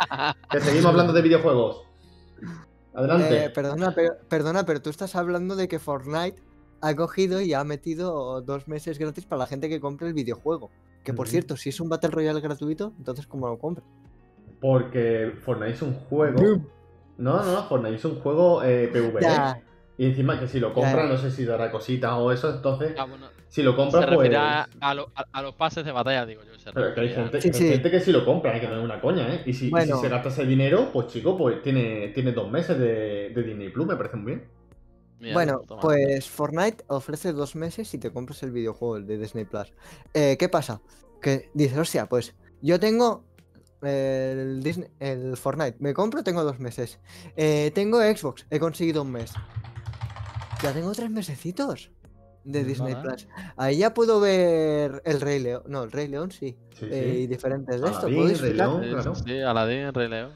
Que 0.51 0.61
seguimos 0.61 0.87
hablando 0.87 1.12
de 1.12 1.23
videojuegos. 1.23 1.83
Adelante. 2.95 3.47
Eh, 3.47 3.51
perdona, 3.51 3.93
pero, 3.93 4.15
perdona, 4.29 4.65
pero 4.65 4.81
tú 4.81 4.91
estás 4.91 5.17
hablando 5.17 5.57
de 5.57 5.67
que 5.67 5.81
Fortnite 5.81 6.41
ha 6.87 6.95
cogido 6.97 7.41
y 7.41 7.55
ha 7.55 7.64
metido 7.64 8.41
dos 8.43 8.68
meses 8.68 8.99
gratis 8.99 9.24
para 9.24 9.39
la 9.41 9.47
gente 9.47 9.68
que 9.68 9.80
compre 9.80 10.09
el 10.09 10.14
videojuego. 10.14 10.70
Que 11.03 11.12
por 11.14 11.28
cierto, 11.28 11.57
si 11.57 11.68
es 11.70 11.80
un 11.80 11.89
Battle 11.89 12.11
Royale 12.11 12.41
gratuito, 12.41 12.93
entonces 12.99 13.26
¿cómo 13.26 13.49
lo 13.49 13.59
compra? 13.59 13.85
Porque 14.61 15.32
Fortnite 15.45 15.72
es 15.74 15.82
un 15.82 15.95
juego. 15.95 16.41
No, 17.18 17.43
no, 17.45 17.53
no, 17.53 17.62
Fortnite 17.68 17.97
es 17.97 18.05
un 18.05 18.20
juego 18.20 18.62
eh, 18.62 18.89
PvE. 18.93 19.20
Ya, 19.20 19.61
Y 19.97 20.07
encima 20.07 20.41
que 20.41 20.49
si 20.49 20.59
lo 20.61 20.72
compra, 20.74 21.05
Ya. 21.05 21.09
no 21.09 21.16
sé 21.18 21.30
si 21.30 21.45
dará 21.45 21.70
cositas 21.70 22.12
o 22.14 22.32
eso. 22.32 22.53
Entonces, 22.55 22.95
Ah, 22.99 23.05
bueno, 23.05 23.26
si 23.49 23.62
lo 23.62 23.70
se 23.72 23.76
compra, 23.76 24.01
pues. 24.07 24.11
refiere 24.11 24.37
a, 24.37 24.95
lo- 24.95 25.11
a- 25.14 25.24
a 25.32 25.43
los 25.43 25.55
pases 25.55 25.85
de 25.85 25.93
batalla, 25.93 26.26
digo 26.26 26.43
yo. 26.43 26.59
se 26.59 26.72
Pero 26.72 26.95
que 26.95 27.01
hay 27.03 27.09
gente, 27.11 27.41
Sí, 27.41 27.49
hay 27.49 27.55
sí. 27.55 27.68
gente 27.68 27.91
que 27.91 28.01
sí 28.01 28.11
lo 28.11 28.24
compra, 28.24 28.57
¿eh? 28.57 28.61
que 28.61 28.66
es 28.66 28.72
una 28.72 29.01
coña, 29.01 29.32
¿eh? 29.32 29.43
Y 29.47 29.53
si, 29.53 29.68
y 29.68 29.80
si 29.82 29.93
se 29.93 30.09
gasta 30.09 30.30
ese 30.30 30.47
dinero, 30.47 30.89
pues 30.93 31.07
chico, 31.09 31.37
pues 31.37 31.62
tiene, 31.62 32.09
tiene 32.09 32.32
dos 32.32 32.51
meses 32.51 32.78
de, 32.78 33.30
de 33.35 33.43
Disney 33.43 33.68
Plus, 33.70 33.87
me 33.87 33.97
parece 33.97 34.16
muy 34.16 34.32
bien. 34.32 34.49
Mira, 35.21 35.35
bueno, 35.35 35.61
toma. 35.67 35.81
pues 35.81 36.29
Fortnite 36.29 36.85
ofrece 36.89 37.33
dos 37.33 37.57
meses 37.57 37.89
si 37.89 37.99
te 37.99 38.11
compras 38.12 38.43
el 38.43 38.51
videojuego, 38.51 38.97
el 38.97 39.07
de 39.07 39.19
Disney 39.19 39.45
Plus. 39.45 39.73
Eh, 40.12 40.37
¿Qué 40.39 40.49
pasa? 40.49 40.81
Que 41.23 41.51
dices, 41.55 41.79
hostia, 41.79 42.07
pues 42.07 42.35
yo 42.61 42.79
tengo 42.81 43.25
el, 43.83 44.62
Disney, 44.62 44.89
el 45.01 45.37
Fortnite, 45.37 45.77
me 45.79 45.95
compro, 45.95 46.23
tengo 46.23 46.43
dos 46.45 46.59
meses. 46.59 46.99
Eh, 47.37 47.71
tengo 47.75 48.01
Xbox, 48.01 48.47
he 48.51 48.59
conseguido 48.59 49.03
un 49.03 49.12
mes. 49.12 49.33
Ya 50.62 50.73
tengo 50.73 50.93
tres 50.93 51.11
mesecitos 51.11 51.91
de 52.45 52.65
Disney 52.65 52.93
nada. 52.95 53.03
Plus. 53.03 53.29
Ahí 53.57 53.79
ya 53.79 53.95
puedo 53.95 54.21
ver 54.21 55.03
el 55.05 55.21
Rey 55.21 55.41
León. 55.41 55.62
No, 55.67 55.83
el 55.85 55.93
Rey 55.93 56.09
León 56.09 56.31
sí. 56.31 56.57
Sí, 56.79 56.87
eh, 56.91 57.21
y 57.21 57.27
diferentes 57.27 57.81
de 57.81 57.87
esto. 57.87 58.07
Aladdin, 58.07 58.17
Puedo 58.17 58.41
Rey. 58.41 58.53
León. 58.55 58.83
Sí, 58.83 58.91
claro. 58.91 59.15
sí, 59.15 59.41
Aladdin, 59.41 59.95
Rey 59.95 60.09
León. 60.09 60.31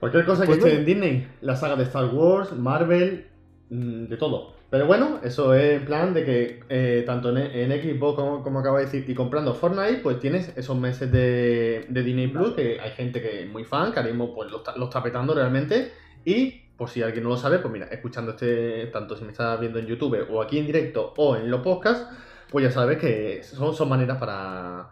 Cualquier 0.00 0.26
cosa 0.26 0.42
que 0.42 0.48
Pues 0.48 0.58
esté 0.58 0.74
en 0.74 0.84
Disney, 0.84 1.28
la 1.40 1.56
saga 1.56 1.76
de 1.76 1.84
Star 1.84 2.06
Wars, 2.14 2.52
Marvel, 2.52 3.30
de 3.68 4.16
todo. 4.16 4.54
Pero 4.70 4.86
bueno, 4.86 5.20
eso 5.22 5.54
es 5.54 5.80
en 5.80 5.84
plan 5.84 6.14
de 6.14 6.24
que 6.24 6.60
eh, 6.68 7.02
tanto 7.06 7.30
en, 7.30 7.38
en 7.38 7.70
Xbox 7.70 8.16
como, 8.16 8.42
como 8.42 8.60
acabo 8.60 8.78
de 8.78 8.84
decir, 8.84 9.04
y 9.08 9.14
comprando 9.14 9.54
Fortnite, 9.54 10.00
pues 10.02 10.18
tienes 10.18 10.56
esos 10.56 10.76
meses 10.76 11.10
de, 11.12 11.86
de 11.88 12.02
Disney 12.02 12.28
Plus, 12.28 12.54
que 12.54 12.80
hay 12.80 12.90
gente 12.90 13.22
que 13.22 13.44
es 13.44 13.50
muy 13.50 13.64
fan, 13.64 13.92
que 13.92 14.00
ahora 14.00 14.10
mismo 14.10 14.34
pues, 14.34 14.50
lo, 14.50 14.62
lo 14.76 14.84
está 14.84 15.02
petando 15.02 15.34
realmente. 15.34 15.92
Y 16.24 16.62
por 16.76 16.88
si 16.88 17.02
alguien 17.02 17.24
no 17.24 17.30
lo 17.30 17.36
sabe, 17.36 17.58
pues 17.58 17.72
mira, 17.72 17.86
escuchando 17.86 18.32
este, 18.32 18.86
tanto 18.86 19.16
si 19.16 19.24
me 19.24 19.30
estás 19.30 19.58
viendo 19.60 19.78
en 19.78 19.86
YouTube 19.86 20.26
o 20.30 20.42
aquí 20.42 20.58
en 20.58 20.66
directo 20.66 21.14
o 21.16 21.36
en 21.36 21.50
los 21.50 21.60
podcasts, 21.60 22.06
pues 22.50 22.64
ya 22.64 22.70
sabes 22.70 22.98
que 22.98 23.42
son, 23.42 23.74
son 23.74 23.88
maneras 23.88 24.18
para, 24.18 24.90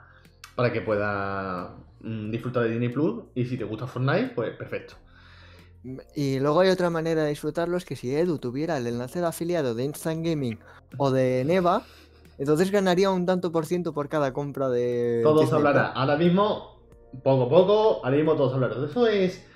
para 0.55 0.73
que 0.73 0.81
puedas 0.81 1.71
mm, 2.01 2.31
disfrutar 2.31 2.63
de 2.63 2.71
Disney 2.71 2.89
Plus. 2.89 3.25
Y 3.35 3.45
si 3.45 3.57
te 3.57 3.65
gusta 3.65 3.87
Fortnite, 3.87 4.33
pues 4.35 4.57
perfecto. 4.57 4.95
Y 6.15 6.41
luego 6.41 6.61
hay 6.61 6.71
otra 6.71 6.89
manera 6.91 7.23
de 7.25 7.29
disfrutarlo, 7.31 7.77
es 7.77 7.85
que 7.85 7.97
si 7.97 8.15
Edu 8.15 8.39
tuviera 8.39 8.79
el 8.79 8.87
enlace 8.87 9.21
de 9.21 9.27
afiliado 9.27 9.75
de 9.75 9.85
Instant 9.85 10.25
Gaming 10.25 10.59
o 10.97 11.11
de 11.11 11.45
Neva, 11.45 11.83
entonces 12.39 12.71
ganaría 12.71 13.11
un 13.11 13.27
tanto 13.27 13.53
por 13.53 13.67
ciento 13.67 13.93
por 13.93 14.09
cada 14.09 14.33
compra 14.33 14.69
de... 14.71 15.21
Todo 15.23 15.39
se 15.41 15.45
Disney 15.45 15.59
hablará. 15.59 15.89
Ahora 15.89 16.17
mismo, 16.17 16.81
poco 17.23 17.45
a 17.45 17.49
poco, 17.49 18.05
ahora 18.05 18.17
mismo 18.17 18.35
todo 18.35 18.49
se 18.49 18.55
hablará. 18.55 18.77
Eso 18.85 19.07
es. 19.07 19.47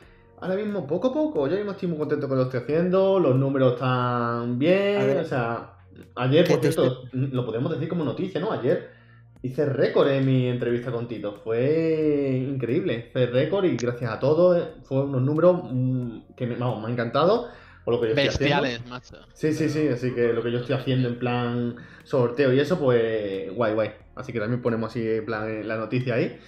Ahora 0.40 0.54
mismo, 0.54 0.86
poco 0.86 1.08
a 1.08 1.12
poco. 1.14 1.48
Yo 1.48 1.56
mismo 1.56 1.72
estoy 1.72 1.88
muy 1.88 1.98
contento 1.98 2.28
con 2.28 2.38
lo 2.38 2.48
que 2.48 2.58
estoy 2.58 2.76
haciendo. 2.76 3.18
Los 3.18 3.34
números 3.36 3.74
están 3.74 4.52
A 4.52 4.56
bien. 4.56 5.06
ver. 5.06 5.20
o 5.20 5.24
sea, 5.24 5.78
ayer, 6.14 6.46
por 6.46 6.60
cierto, 6.60 7.04
lo 7.12 7.44
podemos 7.46 7.72
decir 7.72 7.88
como 7.88 8.04
noticia, 8.04 8.40
¿no? 8.40 8.52
Ayer 8.52 8.97
hice 9.42 9.66
récord 9.66 10.08
en 10.08 10.26
mi 10.26 10.46
entrevista 10.48 10.90
con 10.90 11.06
Tito. 11.08 11.40
Fue 11.44 12.30
increíble. 12.48 13.06
Hice 13.10 13.26
récord 13.26 13.64
y 13.64 13.76
gracias 13.76 14.10
a 14.10 14.18
todo, 14.18 14.56
eh, 14.56 14.64
fue 14.84 15.04
unos 15.04 15.22
números 15.22 15.60
mm, 15.70 16.34
que 16.36 16.46
me, 16.46 16.56
vamos, 16.56 16.80
me 16.80 16.86
han 16.86 16.92
encantado. 16.92 17.48
Por 17.84 17.94
lo 17.94 18.00
que 18.02 18.08
yo 18.08 18.14
estoy 18.14 18.28
haciendo. 18.46 18.62
Bestiales, 18.62 18.86
macho. 18.90 19.26
Sí, 19.32 19.52
sí, 19.54 19.68
sí, 19.70 19.88
así 19.88 20.14
que 20.14 20.32
lo 20.34 20.42
que 20.42 20.52
yo 20.52 20.58
estoy 20.58 20.76
haciendo 20.76 21.08
en 21.08 21.18
plan 21.18 21.76
sorteo 22.04 22.52
y 22.52 22.60
eso, 22.60 22.78
pues 22.78 23.50
guay, 23.54 23.72
guay. 23.74 23.90
Así 24.14 24.32
que 24.32 24.40
también 24.40 24.60
ponemos 24.60 24.90
así 24.90 25.00
en 25.08 25.24
plan 25.24 25.48
eh, 25.48 25.64
la 25.64 25.76
noticia 25.76 26.14
ahí. 26.16 26.38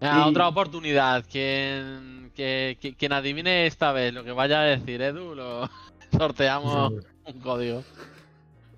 Y- 0.00 0.06
Otra 0.06 0.48
oportunidad. 0.48 1.24
Quien, 1.30 2.30
que, 2.34 2.78
que- 2.80 2.94
quien 2.94 3.12
adivine 3.12 3.66
esta 3.66 3.92
vez 3.92 4.14
lo 4.14 4.24
que 4.24 4.32
vaya 4.32 4.60
a 4.62 4.64
decir 4.64 5.02
Edu, 5.02 5.34
lo 5.34 5.68
sorteamos 6.16 6.92
un 7.26 7.40
código. 7.40 7.82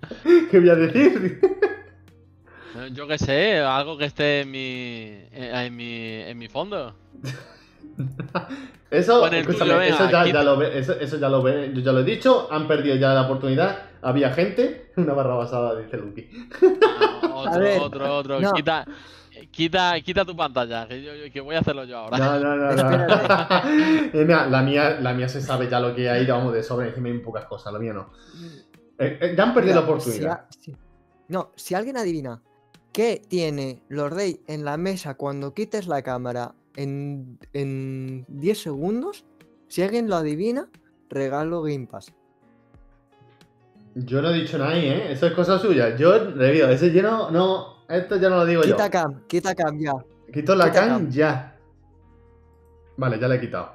¿Qué 0.51 0.59
voy 0.59 0.69
a 0.69 0.75
decir? 0.75 1.39
Yo 2.93 3.07
qué 3.07 3.17
sé, 3.17 3.59
algo 3.59 3.97
que 3.97 4.05
esté 4.05 4.41
en 4.41 4.51
mi, 4.51 5.19
en, 5.31 5.75
mi, 5.75 6.01
en 6.21 6.37
mi 6.37 6.47
fondo. 6.47 6.93
Eso, 8.91 9.19
tuyo, 9.29 9.65
venga, 9.65 9.83
eso, 9.85 10.09
ya, 10.09 10.25
ya 10.25 10.43
lo 10.43 10.57
ve, 10.57 10.77
eso, 10.79 10.93
eso 10.93 11.17
ya 11.17 11.27
lo 11.27 11.41
ve, 11.41 11.71
yo 11.73 11.81
ya 11.81 11.91
lo 11.91 11.99
he 11.99 12.03
dicho, 12.03 12.47
han 12.51 12.67
perdido 12.67 12.95
ya 12.95 13.13
la 13.13 13.23
oportunidad, 13.23 13.89
había 14.01 14.31
gente, 14.31 14.91
una 14.97 15.13
barra 15.13 15.35
basada, 15.35 15.77
dice 15.79 15.97
Lucky. 15.97 16.29
Ah, 17.01 17.31
otro, 17.33 17.59
ver, 17.59 17.79
otro, 17.81 18.15
otro. 18.17 18.39
no. 18.41 18.53
Quita, 18.53 18.85
quita, 19.51 19.99
quita 20.01 20.23
tu 20.23 20.35
pantalla, 20.35 20.87
que, 20.87 21.01
yo, 21.01 21.13
yo- 21.15 21.31
que 21.31 21.41
voy 21.41 21.55
a 21.55 21.59
hacerlo 21.59 21.83
yo 21.85 21.97
ahora. 21.97 22.17
No, 22.17 22.39
no, 22.39 22.55
no, 22.55 22.75
no. 22.75 22.91
Eh, 24.13 24.25
mira, 24.25 24.47
la 24.47 24.61
mía, 24.61 24.97
la 25.01 25.13
mía 25.13 25.27
se 25.27 25.41
sabe 25.41 25.67
ya 25.69 25.79
lo 25.79 25.93
que 25.95 26.09
hay, 26.09 26.25
vamos 26.25 26.53
de 26.53 26.63
sobre, 26.63 26.89
encima 26.89 27.07
hay 27.09 27.17
pocas 27.19 27.45
cosas, 27.45 27.73
la 27.73 27.79
mía 27.79 27.93
no. 27.93 28.11
Eh, 28.99 29.17
eh, 29.19 29.33
ya 29.35 29.43
han 29.43 29.53
perdido 29.53 29.75
la 29.75 29.81
oportunidad. 29.81 30.45
si 30.49 30.71
a- 30.71 30.75
si- 30.75 30.77
No, 31.29 31.51
si 31.55 31.73
alguien 31.75 31.97
adivina 31.97 32.39
qué 32.95 33.21
tiene 33.27 33.81
los 33.89 34.09
rey 34.09 34.39
en 34.47 34.63
la 34.63 34.77
mesa 34.77 35.15
cuando 35.15 35.53
quites 35.53 35.85
la 35.85 36.01
cámara 36.01 36.55
en, 36.77 37.37
en 37.51 38.23
10 38.29 38.57
segundos, 38.57 39.25
si 39.67 39.81
alguien 39.81 40.07
lo 40.07 40.15
adivina, 40.15 40.69
regalo 41.09 41.61
Game 41.61 41.87
Pass. 41.87 42.13
Yo 43.95 44.21
no 44.21 44.29
he 44.29 44.39
dicho 44.39 44.57
nada 44.57 44.71
ahí, 44.71 44.85
¿eh? 44.87 45.11
Eso 45.11 45.27
es 45.27 45.33
cosa 45.33 45.59
suya. 45.59 45.97
Yo, 45.97 46.31
debido, 46.31 46.69
ese 46.69 46.89
lleno, 46.89 47.29
no, 47.31 47.85
esto 47.89 48.15
ya 48.15 48.29
no 48.29 48.37
lo 48.37 48.45
digo 48.45 48.63
yo. 48.63 48.77
Quita 48.77 48.89
cam, 48.89 49.27
quita 49.27 49.53
cam 49.53 49.77
ya. 49.77 49.91
Quito 50.31 50.55
la 50.55 50.71
quita 50.71 50.87
cam. 50.87 51.09
ya. 51.09 51.57
Vale, 52.95 53.19
ya 53.19 53.27
la 53.27 53.35
he 53.35 53.41
quitado. 53.41 53.71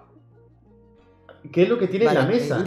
¿Qué 1.53 1.65
es 1.65 1.69
lo 1.69 1.79
que 1.79 1.89
tiene 1.89 2.07
en 2.07 2.15
la 2.15 2.25
eh, 2.25 2.27
mesa? 2.27 2.65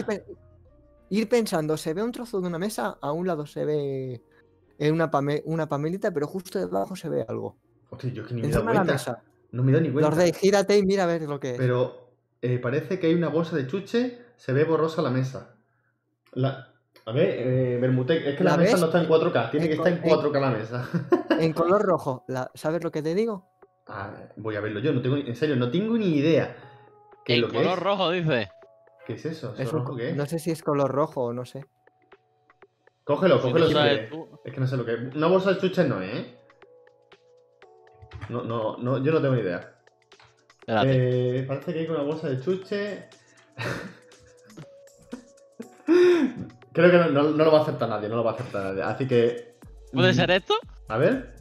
ir 1.09 1.27
pensando, 1.27 1.77
se 1.77 1.95
ve 1.95 2.03
un 2.03 2.11
trozo 2.11 2.41
de 2.41 2.47
una 2.47 2.59
mesa, 2.59 2.97
a 3.01 3.11
un 3.11 3.25
lado 3.25 3.47
se 3.47 3.65
ve 3.65 4.21
eh, 4.79 4.91
una, 4.91 5.09
pame- 5.11 5.41
una 5.45 5.67
pamelita, 5.67 6.11
pero 6.11 6.27
justo 6.27 6.59
debajo 6.59 6.95
se 6.95 7.09
ve 7.09 7.25
algo. 7.27 7.57
Hostia, 7.89 8.11
yo 8.11 8.23
es 8.23 8.27
que 8.27 8.33
ni 8.33 8.41
me 8.41 8.47
he 8.47 8.51
dado 8.51 8.65
la 8.65 8.71
cuenta. 8.73 8.93
mesa. 8.93 9.23
No 9.51 9.63
me 9.63 9.71
he 9.71 9.73
dado 9.73 9.85
ni 9.85 9.91
cuenta. 9.91 10.09
Lorde, 10.09 10.33
gírate 10.33 10.77
y 10.77 10.83
mira 10.83 11.03
a 11.03 11.07
ver 11.07 11.21
lo 11.23 11.39
que 11.39 11.51
es. 11.51 11.57
Pero 11.57 12.15
eh, 12.41 12.59
parece 12.59 12.99
que 12.99 13.07
hay 13.07 13.13
una 13.13 13.29
bolsa 13.29 13.55
de 13.55 13.67
chuche, 13.67 14.19
se 14.35 14.53
ve 14.53 14.63
borrosa 14.63 15.01
la 15.01 15.09
mesa. 15.11 15.55
La... 16.33 16.69
A 17.05 17.11
ver, 17.11 17.27
eh, 17.37 17.77
Bermutec, 17.81 18.25
es 18.25 18.37
que 18.37 18.43
la, 18.45 18.51
¿La 18.51 18.57
mesa 18.57 18.71
ves? 18.73 18.79
no 18.79 18.85
está 18.87 19.01
en 19.01 19.09
4K, 19.09 19.51
tiene 19.51 19.65
En 19.65 19.69
que 19.71 19.75
estar 19.77 19.91
en 19.93 19.99
co- 20.01 20.07
en- 20.07 20.31
4K 20.33 20.39
la 20.39 20.49
mesa. 20.51 20.89
En 21.37 21.53
color 21.53 21.81
rojo, 21.81 22.23
la- 22.29 22.49
¿sabes 22.55 22.81
lo 22.83 22.91
que 22.91 23.01
te 23.01 23.13
digo? 23.13 23.49
Ah, 23.87 24.13
voy 24.37 24.55
a 24.55 24.61
verlo 24.61 24.79
yo, 24.79 24.93
no 24.93 25.01
tengo, 25.01 25.17
ni- 25.17 25.27
en 25.27 25.35
serio, 25.35 25.55
no 25.57 25.69
tengo 25.69 25.97
ni 25.97 26.15
idea. 26.15 26.55
¿Qué 27.25 27.33
es 27.33 27.37
En 27.37 27.41
lo 27.41 27.47
que 27.49 27.57
color 27.57 27.77
es? 27.77 27.83
rojo, 27.83 28.11
dice. 28.11 28.49
¿Qué 29.05 29.13
es 29.13 29.25
eso? 29.25 29.51
¿Eso 29.53 29.61
Es 29.61 29.73
un 29.73 29.79
rojo 29.79 29.97
qué 29.97 30.11
es? 30.11 30.15
No 30.15 30.25
sé 30.25 30.39
si 30.39 30.51
es 30.51 30.63
color 30.63 30.89
rojo 30.91 31.23
o 31.25 31.33
no 31.33 31.43
sé. 31.43 31.65
Cógelo, 33.03 33.41
cógelo 33.41 33.67
si. 33.67 33.75
Es 34.45 34.53
que 34.53 34.59
no 34.59 34.67
sé 34.67 34.77
lo 34.77 34.85
que 34.85 34.93
es. 34.93 35.15
Una 35.15 35.27
bolsa 35.27 35.51
de 35.53 35.59
chuches 35.59 35.87
no 35.87 36.01
es, 36.01 36.13
¿eh? 36.15 36.37
No, 38.29 38.43
no, 38.43 38.77
no, 38.77 39.03
yo 39.03 39.11
no 39.11 39.21
tengo 39.21 39.35
ni 39.35 39.41
idea. 39.41 39.75
Eh, 40.67 41.43
parece 41.47 41.73
que 41.73 41.79
hay 41.79 41.87
una 41.87 42.03
bolsa 42.03 42.29
de 42.29 42.39
chuche. 42.41 43.09
Creo 46.71 46.89
que 46.91 46.97
no, 46.97 47.09
no- 47.09 47.31
no 47.31 47.43
lo 47.43 47.51
va 47.51 47.59
a 47.59 47.61
aceptar 47.63 47.89
nadie, 47.89 48.09
no 48.09 48.15
lo 48.15 48.23
va 48.23 48.31
a 48.31 48.33
aceptar 48.35 48.63
nadie. 48.63 48.81
Así 48.83 49.07
que. 49.07 49.57
¿Puede 49.91 50.11
mm, 50.11 50.15
ser 50.15 50.31
esto? 50.31 50.55
A 50.87 50.97
ver. 50.97 51.35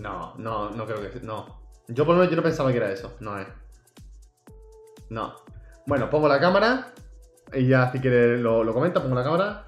No, 0.00 0.34
no, 0.36 0.70
no 0.70 0.86
creo 0.86 1.00
que. 1.00 1.20
No. 1.20 1.58
Yo 1.88 2.04
por 2.04 2.14
lo 2.14 2.20
menos 2.20 2.30
yo 2.30 2.36
no 2.36 2.42
pensaba 2.42 2.70
que 2.70 2.76
era 2.76 2.92
eso. 2.92 3.16
No 3.20 3.38
es. 3.38 3.48
No. 5.08 5.34
Bueno, 5.86 6.10
pongo 6.10 6.28
la 6.28 6.38
cámara. 6.38 6.92
Y 7.54 7.66
ya 7.66 7.90
si 7.90 7.98
quieres 7.98 8.38
lo, 8.40 8.62
lo 8.62 8.74
comenta, 8.74 9.02
pongo 9.02 9.14
la 9.16 9.24
cámara. 9.24 9.67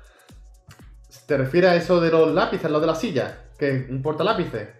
¿Te 1.30 1.36
refieres 1.36 1.70
a 1.70 1.76
eso 1.76 2.00
de 2.00 2.10
los 2.10 2.32
lápices, 2.34 2.68
lo 2.68 2.80
de 2.80 2.88
la 2.88 2.94
silla? 2.96 3.44
¿Que 3.56 3.86
un 3.88 4.02
portalápices? 4.02 4.70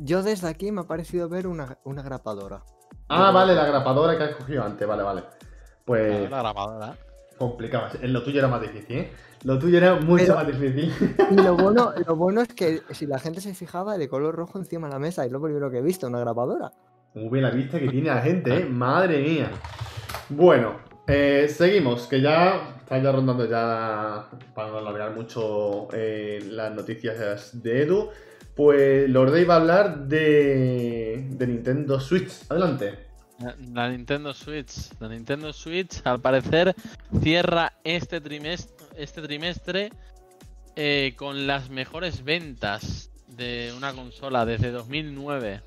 Yo 0.00 0.24
desde 0.24 0.48
aquí 0.48 0.72
me 0.72 0.80
ha 0.80 0.84
parecido 0.84 1.28
ver 1.28 1.46
una, 1.46 1.78
una 1.84 2.02
grapadora. 2.02 2.64
Ah, 3.08 3.30
vale, 3.30 3.54
la 3.54 3.64
grapadora 3.66 4.18
que 4.18 4.24
has 4.24 4.34
cogido 4.34 4.64
antes, 4.64 4.88
vale, 4.88 5.04
vale. 5.04 5.22
Pues 5.84 6.28
La 6.28 6.38
grabadora. 6.42 6.96
complicado. 7.38 7.90
En 8.00 8.12
lo 8.12 8.24
tuyo 8.24 8.40
era 8.40 8.48
más 8.48 8.60
difícil, 8.62 8.96
¿eh? 8.96 9.12
Lo 9.44 9.60
tuyo 9.60 9.78
era 9.78 9.94
mucho 10.00 10.24
Pero- 10.24 10.34
más 10.34 10.46
difícil. 10.48 10.92
Y 11.30 11.34
lo 11.36 11.54
bueno, 11.56 11.92
lo 12.04 12.16
bueno 12.16 12.40
es 12.40 12.48
que 12.48 12.80
si 12.90 13.06
la 13.06 13.20
gente 13.20 13.40
se 13.40 13.54
fijaba 13.54 13.96
de 13.96 14.08
color 14.08 14.34
rojo 14.34 14.58
encima 14.58 14.88
de 14.88 14.94
la 14.94 14.98
mesa, 14.98 15.24
es 15.24 15.30
lo 15.30 15.40
primero 15.40 15.70
que 15.70 15.78
he 15.78 15.82
visto, 15.82 16.08
una 16.08 16.18
grapadora. 16.18 16.72
Uy, 17.14 17.40
la 17.40 17.50
vista 17.50 17.78
que 17.78 17.88
tiene 17.88 18.08
la 18.08 18.20
gente, 18.22 18.62
¿eh? 18.62 18.64
Madre 18.64 19.22
mía. 19.22 19.52
Bueno, 20.30 20.78
eh, 21.06 21.48
seguimos, 21.48 22.06
que 22.06 22.20
ya 22.20 22.76
está 22.80 22.98
ya 23.02 23.12
rondando 23.12 23.48
ya, 23.48 24.28
para 24.54 24.68
no 24.70 24.78
alargar 24.78 25.14
mucho 25.14 25.88
eh, 25.92 26.40
las 26.50 26.72
noticias 26.74 27.62
de 27.62 27.82
Edu. 27.82 28.10
Pues 28.54 29.08
Lorde 29.08 29.40
iba 29.40 29.54
a 29.54 29.56
hablar 29.58 30.06
de, 30.06 31.26
de 31.30 31.46
Nintendo 31.46 31.98
Switch. 32.00 32.30
Adelante. 32.50 32.98
La- 33.38 33.56
La 33.72 33.88
Nintendo 33.88 34.34
Switch. 34.34 34.90
La 35.00 35.08
Nintendo 35.08 35.52
Switch, 35.52 36.00
al 36.04 36.20
parecer, 36.20 36.74
cierra 37.22 37.72
este 37.82 38.20
trimestre, 38.20 38.86
este 38.96 39.22
trimestre 39.22 39.90
eh, 40.76 41.14
con 41.16 41.46
las 41.46 41.70
mejores 41.70 42.22
ventas 42.24 43.10
de 43.26 43.72
una 43.76 43.92
consola 43.94 44.44
desde 44.44 44.70
2009. 44.70 45.62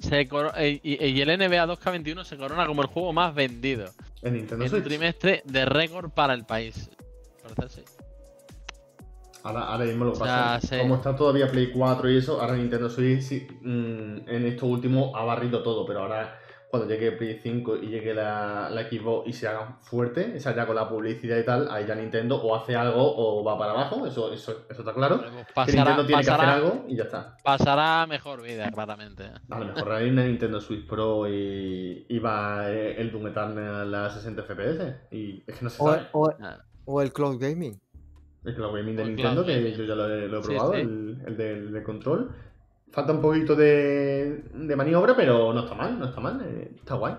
Se 0.00 0.20
eh, 0.56 0.80
y, 0.82 1.04
y 1.04 1.20
el 1.20 1.28
NBA 1.38 1.66
2K21 1.66 2.24
se 2.24 2.36
corona 2.36 2.66
como 2.66 2.82
el 2.82 2.88
juego 2.88 3.12
más 3.12 3.34
vendido 3.34 3.86
En 4.22 4.34
Nintendo 4.34 4.64
en 4.64 4.72
un 4.74 4.80
Switch. 4.80 4.84
trimestre 4.84 5.42
de 5.44 5.64
récord 5.66 6.10
para 6.10 6.34
el 6.34 6.44
país. 6.44 6.90
Ahora, 9.42 9.62
ahora 9.62 9.84
mismo 9.86 10.04
lo 10.04 10.12
O 10.12 10.18
pasa. 10.18 10.60
sea, 10.60 10.80
Como 10.80 10.96
está 10.96 11.16
todavía 11.16 11.50
Play 11.50 11.70
4 11.72 12.10
y 12.10 12.16
eso, 12.18 12.40
ahora 12.40 12.56
Nintendo 12.56 12.90
Switch 12.90 13.22
sí, 13.22 13.46
mm, 13.62 14.28
en 14.28 14.46
esto 14.46 14.66
último 14.66 15.16
ha 15.16 15.24
barrido 15.24 15.62
todo, 15.62 15.86
pero 15.86 16.00
ahora 16.00 16.38
cuando 16.70 16.88
llegue 16.88 17.10
Play 17.12 17.40
5 17.42 17.76
y 17.78 17.88
llegue 17.88 18.14
la, 18.14 18.70
la 18.70 18.82
Xbox 18.88 19.28
y 19.28 19.32
se 19.32 19.48
haga 19.48 19.76
fuerte, 19.80 20.34
o 20.36 20.40
sea, 20.40 20.54
ya 20.54 20.66
con 20.66 20.76
la 20.76 20.88
publicidad 20.88 21.36
y 21.38 21.44
tal, 21.44 21.68
ahí 21.70 21.84
ya 21.86 21.96
Nintendo 21.96 22.36
o 22.40 22.54
hace 22.54 22.76
algo 22.76 23.02
o 23.16 23.42
va 23.42 23.58
para 23.58 23.72
abajo, 23.72 24.06
eso, 24.06 24.32
eso, 24.32 24.64
eso 24.70 24.80
está 24.82 24.94
claro. 24.94 25.20
Que 25.20 25.72
Nintendo 25.72 26.06
tiene 26.06 26.22
que 26.22 26.30
hacer 26.30 26.46
algo 26.48 26.84
y 26.86 26.96
ya 26.96 27.02
está. 27.04 27.36
pasará 27.42 28.06
mejor 28.06 28.42
vida, 28.42 28.70
claramente. 28.70 29.24
A 29.50 29.58
lo 29.58 29.66
mejor 29.66 29.92
hay 29.92 30.10
una 30.10 30.24
Nintendo 30.24 30.60
Switch 30.60 30.86
Pro 30.86 31.28
y, 31.28 32.06
y 32.08 32.18
va 32.20 32.70
eh, 32.70 33.00
el 33.00 33.10
Doom 33.10 33.26
Eternal 33.26 33.92
a 33.94 34.10
60 34.10 34.42
FPS. 34.44 34.94
Y 35.10 35.42
es 35.46 35.58
que 35.58 35.64
no 35.64 35.70
se 35.70 35.82
O, 35.82 35.86
sabe. 35.90 36.06
o- 36.12 36.32
Ah, 36.40 36.58
o 36.84 37.02
el 37.02 37.12
cloud 37.12 37.38
gaming. 37.40 37.80
El 38.42 38.54
Cloud 38.54 38.74
Gaming 38.74 38.96
de 38.96 39.02
O 39.02 39.06
el 39.06 39.16
Nintendo, 39.16 39.44
Cloud 39.44 39.46
que 39.54 39.60
Gaming. 39.60 39.74
yo 39.76 39.84
ya 39.84 39.94
lo 39.94 40.08
he, 40.08 40.26
lo 40.28 40.38
he 40.38 40.42
probado, 40.42 40.72
sí. 40.72 40.80
El, 40.80 41.22
el 41.26 41.36
del 41.36 41.72
de 41.72 41.82
control. 41.82 42.30
Falta 42.92 43.12
un 43.12 43.20
poquito 43.20 43.54
de, 43.54 44.42
de 44.52 44.76
maniobra, 44.76 45.14
pero 45.16 45.52
no 45.52 45.60
está 45.60 45.74
mal, 45.74 45.98
no 45.98 46.06
está 46.06 46.20
mal, 46.20 46.40
eh, 46.44 46.72
está 46.76 46.94
guay. 46.96 47.14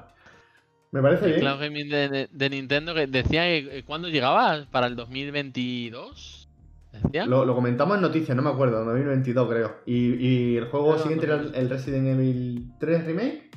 Me 0.91 1.01
parece 1.01 1.25
El 1.25 1.31
bien. 1.31 1.41
Cloud 1.41 1.59
Gaming 1.61 1.89
de, 1.89 2.09
de- 2.09 2.29
de 2.31 2.49
Nintendo 2.49 2.93
que 2.93 3.07
decía 3.07 3.43
que 3.43 3.79
eh, 3.79 3.83
cuándo 3.85 4.09
llegaba 4.09 4.65
para 4.69 4.87
el 4.87 4.95
2022. 4.97 6.49
Decía. 6.91 7.25
Lo, 7.25 7.45
lo 7.45 7.55
comentamos 7.55 7.95
en 7.95 8.01
noticias, 8.01 8.35
no 8.35 8.43
me 8.43 8.49
acuerdo, 8.49 8.83
2022 8.83 9.49
creo. 9.49 9.77
Y, 9.85 10.15
y 10.15 10.57
el 10.57 10.65
juego 10.65 10.97
siguiente 10.99 11.25
era 11.25 11.35
el, 11.35 11.69
Resident 11.69 12.07
Evil 12.07 12.67
3 12.79 13.05
Remake, 13.05 13.49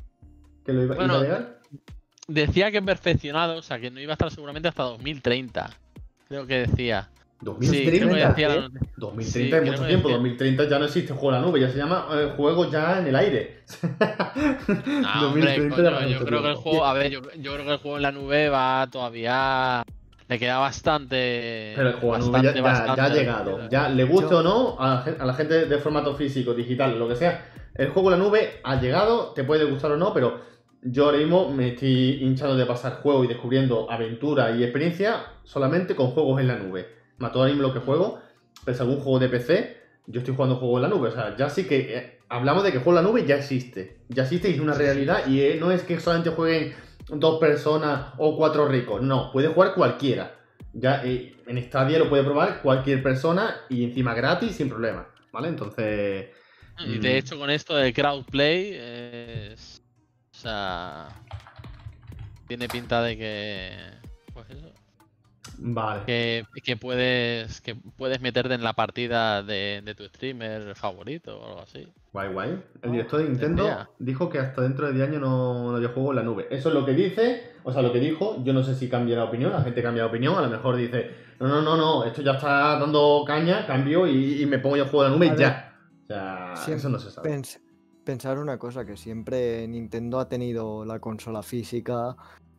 que 0.64 0.72
lo 0.72 0.84
iba, 0.84 0.94
iba 0.94 1.04
Bueno, 1.04 1.14
a 1.18 1.22
llegar. 1.22 1.58
Decía 2.28 2.70
que 2.70 2.80
perfeccionado, 2.80 3.56
o 3.58 3.62
sea 3.62 3.80
que 3.80 3.90
no 3.90 3.98
iba 4.00 4.12
a 4.12 4.14
estar 4.14 4.30
seguramente 4.30 4.68
hasta 4.68 4.84
2030. 4.84 5.68
Creo 6.28 6.46
que 6.46 6.60
decía. 6.68 7.10
Sí, 7.40 7.46
creo 7.46 7.58
que 7.58 7.66
2030. 7.66 8.28
decía 8.28 8.48
la 8.48 8.54
¿eh? 8.54 8.60
noticia. 8.60 8.88
2030 8.96 9.32
Sí, 9.32 9.64
es 9.64 9.70
mucho 9.70 9.86
tiempo, 9.86 10.08
decía. 10.08 10.16
2030 10.16 10.68
ya 10.68 10.78
no 10.78 10.84
existe 10.86 11.12
juego 11.12 11.34
en 11.36 11.42
la 11.42 11.46
nube, 11.46 11.60
ya 11.60 11.68
se 11.70 11.76
llama 11.78 12.06
eh, 12.14 12.32
juego 12.36 12.70
ya 12.70 12.98
en 13.00 13.06
el 13.08 13.16
aire. 13.16 13.62
No, 13.82 15.26
hombre, 15.28 15.58
2030 15.58 15.76
coño, 15.76 15.82
ya 15.84 15.90
pasa 15.96 16.06
yo 16.08 16.24
creo 16.24 16.42
que 16.42 16.48
el 16.48 16.54
juego, 16.54 16.84
a 16.84 16.92
ver, 16.94 17.10
yo, 17.10 17.20
yo 17.38 17.52
creo 17.54 17.64
que 17.64 17.72
el 17.72 17.78
juego 17.78 17.96
en 17.96 18.02
la 18.02 18.12
nube 18.12 18.48
va 18.48 18.86
todavía. 18.90 19.82
Le 20.26 20.38
queda 20.38 20.56
bastante. 20.58 21.72
Pero 21.76 21.88
el 21.90 21.94
juego 21.96 22.14
en 22.16 22.20
nube 22.22 22.42
ya, 22.54 22.62
bastante, 22.62 22.96
ya- 22.96 23.04
ha 23.04 23.08
llegado. 23.10 23.68
Ya 23.68 23.88
le 23.90 24.04
guste 24.04 24.30
Yo- 24.30 24.38
o 24.38 24.42
no 24.42 24.76
a 24.80 24.94
la, 24.94 25.02
gen- 25.02 25.16
a 25.20 25.26
la 25.26 25.34
gente 25.34 25.66
de 25.66 25.78
formato 25.78 26.14
físico, 26.14 26.54
digital, 26.54 26.98
lo 26.98 27.08
que 27.08 27.16
sea. 27.16 27.44
El 27.74 27.88
juego 27.90 28.10
en 28.10 28.18
la 28.18 28.24
nube 28.24 28.60
ha 28.64 28.80
llegado, 28.80 29.32
te 29.34 29.44
puede 29.44 29.64
gustar 29.64 29.92
o 29.92 29.96
no, 29.98 30.14
pero 30.14 30.40
yo 30.80 31.06
ahora 31.06 31.18
mismo 31.18 31.50
me 31.50 31.68
estoy 31.68 32.20
hinchando 32.22 32.56
de 32.56 32.64
pasar 32.64 33.00
juego 33.02 33.22
y 33.24 33.26
descubriendo 33.26 33.90
aventura 33.90 34.50
y 34.52 34.62
experiencia 34.62 35.24
solamente 35.42 35.94
con 35.94 36.08
juegos 36.12 36.40
en 36.40 36.48
la 36.48 36.56
nube. 36.56 36.88
Todo 37.18 37.42
ahora 37.42 37.48
mismo 37.54 37.62
lo 37.68 37.72
que 37.72 37.80
juego, 37.80 38.20
pues 38.64 38.80
algún 38.80 39.00
juego 39.00 39.18
de 39.18 39.28
PC, 39.28 39.76
yo 40.06 40.20
estoy 40.20 40.34
jugando 40.34 40.56
juegos 40.56 40.78
en 40.78 40.82
la 40.82 40.88
nube. 40.96 41.08
O 41.08 41.12
sea, 41.12 41.36
ya 41.36 41.48
sí 41.48 41.64
que 41.66 41.96
eh, 41.96 42.18
hablamos 42.28 42.62
de 42.64 42.72
que 42.72 42.78
juego 42.78 42.98
en 42.98 43.04
la 43.04 43.10
nube 43.10 43.24
ya 43.26 43.36
existe. 43.36 43.98
Ya 44.08 44.22
existe 44.24 44.50
y 44.50 44.54
es 44.54 44.60
una 44.60 44.74
realidad. 44.74 45.26
Y 45.26 45.40
eh, 45.40 45.56
no 45.58 45.70
es 45.70 45.82
que 45.82 45.98
solamente 46.00 46.30
jueguen 46.30 46.74
dos 47.08 47.38
personas 47.40 48.12
o 48.18 48.36
cuatro 48.36 48.66
ricos. 48.68 49.02
No, 49.02 49.30
puede 49.32 49.48
jugar 49.48 49.74
cualquiera. 49.74 50.36
Ya 50.72 51.02
eh, 51.04 51.36
en 51.46 51.62
Stadia 51.62 51.98
lo 51.98 52.08
puede 52.08 52.24
probar 52.24 52.60
cualquier 52.62 53.02
persona 53.02 53.56
y 53.68 53.84
encima 53.84 54.14
gratis 54.14 54.56
sin 54.56 54.68
problema. 54.68 55.06
¿Vale? 55.32 55.48
Entonces. 55.48 56.28
Y 56.80 56.98
Mm. 56.98 57.00
de 57.00 57.18
hecho, 57.18 57.38
con 57.38 57.50
esto 57.50 57.76
de 57.76 57.92
crowdplay, 57.92 58.72
es. 58.74 59.80
O 60.32 60.36
sea. 60.36 61.08
Tiene 62.48 62.68
pinta 62.68 63.02
de 63.02 63.16
que. 63.16 63.72
Pues 64.32 64.50
eso. 64.50 64.72
Vale. 65.58 66.02
Que, 66.06 66.44
que 66.62 66.76
puedes 66.76 67.60
que 67.60 67.74
puedes 67.74 68.20
meterte 68.20 68.54
en 68.54 68.62
la 68.62 68.72
partida 68.72 69.42
de, 69.42 69.82
de 69.84 69.94
tu 69.94 70.04
streamer 70.04 70.74
favorito 70.74 71.38
o 71.40 71.46
algo 71.46 71.60
así. 71.60 71.86
Guay, 72.12 72.32
guay. 72.32 72.62
El 72.82 72.92
director 72.92 73.20
de 73.22 73.28
Nintendo 73.28 73.64
tendría. 73.64 73.90
dijo 73.98 74.28
que 74.28 74.38
hasta 74.38 74.62
dentro 74.62 74.86
de 74.86 74.92
10 74.92 75.08
años 75.08 75.20
no, 75.20 75.70
no 75.70 75.76
había 75.76 75.88
juego 75.88 76.10
en 76.10 76.16
la 76.16 76.22
nube. 76.22 76.46
Eso 76.50 76.68
es 76.68 76.74
lo 76.74 76.84
que 76.86 76.92
dice, 76.92 77.54
o 77.64 77.72
sea, 77.72 77.82
lo 77.82 77.92
que 77.92 77.98
dijo. 78.00 78.42
Yo 78.44 78.52
no 78.52 78.62
sé 78.62 78.74
si 78.74 78.88
cambia 78.88 79.16
la 79.16 79.24
opinión, 79.24 79.52
la 79.52 79.62
gente 79.62 79.82
cambia 79.82 80.04
de 80.04 80.08
opinión. 80.08 80.36
A 80.36 80.42
lo 80.42 80.50
mejor 80.50 80.76
dice, 80.76 81.10
no, 81.40 81.48
no, 81.48 81.60
no, 81.62 81.76
no, 81.76 82.04
esto 82.04 82.22
ya 82.22 82.32
está 82.32 82.78
dando 82.78 83.24
caña, 83.26 83.66
cambio 83.66 84.06
y, 84.06 84.42
y 84.42 84.46
me 84.46 84.58
pongo 84.60 84.76
yo 84.76 84.84
a 84.84 84.88
juego 84.88 85.06
en 85.06 85.10
la 85.10 85.16
nube 85.16 85.34
y 85.34 85.38
ya. 85.38 85.76
O 86.04 86.06
sea, 86.06 86.52
siempre 86.56 86.76
eso 86.78 86.88
no 86.90 86.98
se 86.98 87.10
sabe. 87.10 87.30
Pens- 87.30 87.60
pensar 88.04 88.38
una 88.38 88.58
cosa, 88.58 88.84
que 88.84 88.96
siempre 88.96 89.66
Nintendo 89.66 90.20
ha 90.20 90.28
tenido 90.28 90.84
la 90.84 91.00
consola 91.00 91.42
física 91.42 92.14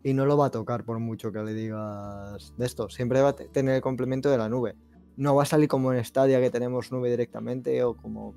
y 0.05 0.13
no 0.13 0.25
lo 0.27 0.37
va 0.37 0.45
a 0.45 0.51
tocar 0.51 0.83
por 0.85 0.99
mucho 0.99 1.31
que 1.31 1.39
le 1.39 1.53
digas 1.53 2.53
de 2.57 2.65
esto. 2.65 2.89
Siempre 2.89 3.21
va 3.21 3.29
a 3.29 3.35
te- 3.35 3.47
tener 3.49 3.73
el 3.75 3.81
complemento 3.81 4.29
de 4.29 4.37
la 4.37 4.47
nube. 4.47 4.75
No 5.17 5.33
va 5.33 5.41
a 5.43 5.45
salir 5.47 5.67
como 5.67 5.91
en 5.91 6.03
Stadia 6.05 6.39
que 6.39 6.51
tenemos 6.51 6.91
nube 6.91 7.09
directamente 7.09 7.83
o 7.83 7.95
como, 7.97 8.35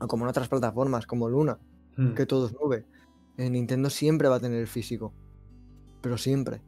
o 0.00 0.06
como 0.08 0.24
en 0.24 0.30
otras 0.30 0.48
plataformas 0.48 1.06
como 1.06 1.28
Luna, 1.28 1.58
Hmm. 1.96 2.14
que 2.14 2.26
todo 2.26 2.46
es 2.46 2.52
nube. 2.52 2.84
En 3.36 3.52
Nintendo 3.52 3.90
siempre 3.90 4.26
va 4.28 4.36
a 4.36 4.40
tener 4.40 4.58
el 4.60 4.66
físico. 4.66 5.12
pero 6.00 6.16
siempre. 6.16 6.60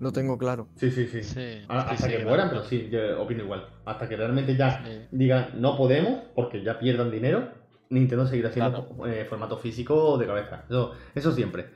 Lo 0.00 0.12
tengo 0.12 0.36
claro. 0.36 0.68
Sí, 0.76 0.90
sí, 0.90 1.06
sí. 1.06 1.22
Sí, 1.22 1.40
A- 1.68 1.80
sí, 1.82 1.88
Hasta 1.94 1.96
sí, 1.96 2.02
que 2.10 2.14
claro. 2.16 2.28
mueran, 2.28 2.48
pero 2.50 2.62
sí, 2.64 2.88
yo 2.90 3.22
opino 3.22 3.42
igual. 3.44 3.66
Hasta 3.86 4.06
que 4.08 4.16
realmente 4.16 4.54
ya 4.54 4.84
Sí. 4.84 4.90
digan 5.12 5.60
no 5.60 5.76
podemos, 5.78 6.24
porque 6.34 6.62
ya 6.62 6.78
pierdan 6.78 7.10
dinero, 7.10 7.48
Nintendo 7.88 8.26
seguirá 8.26 8.50
haciendo 8.50 8.86
eh, 9.06 9.24
formato 9.28 9.56
físico 9.56 10.18
de 10.18 10.26
cabeza. 10.26 10.64
Eso, 10.68 10.92
eso 11.14 11.32
siempre. 11.32 11.70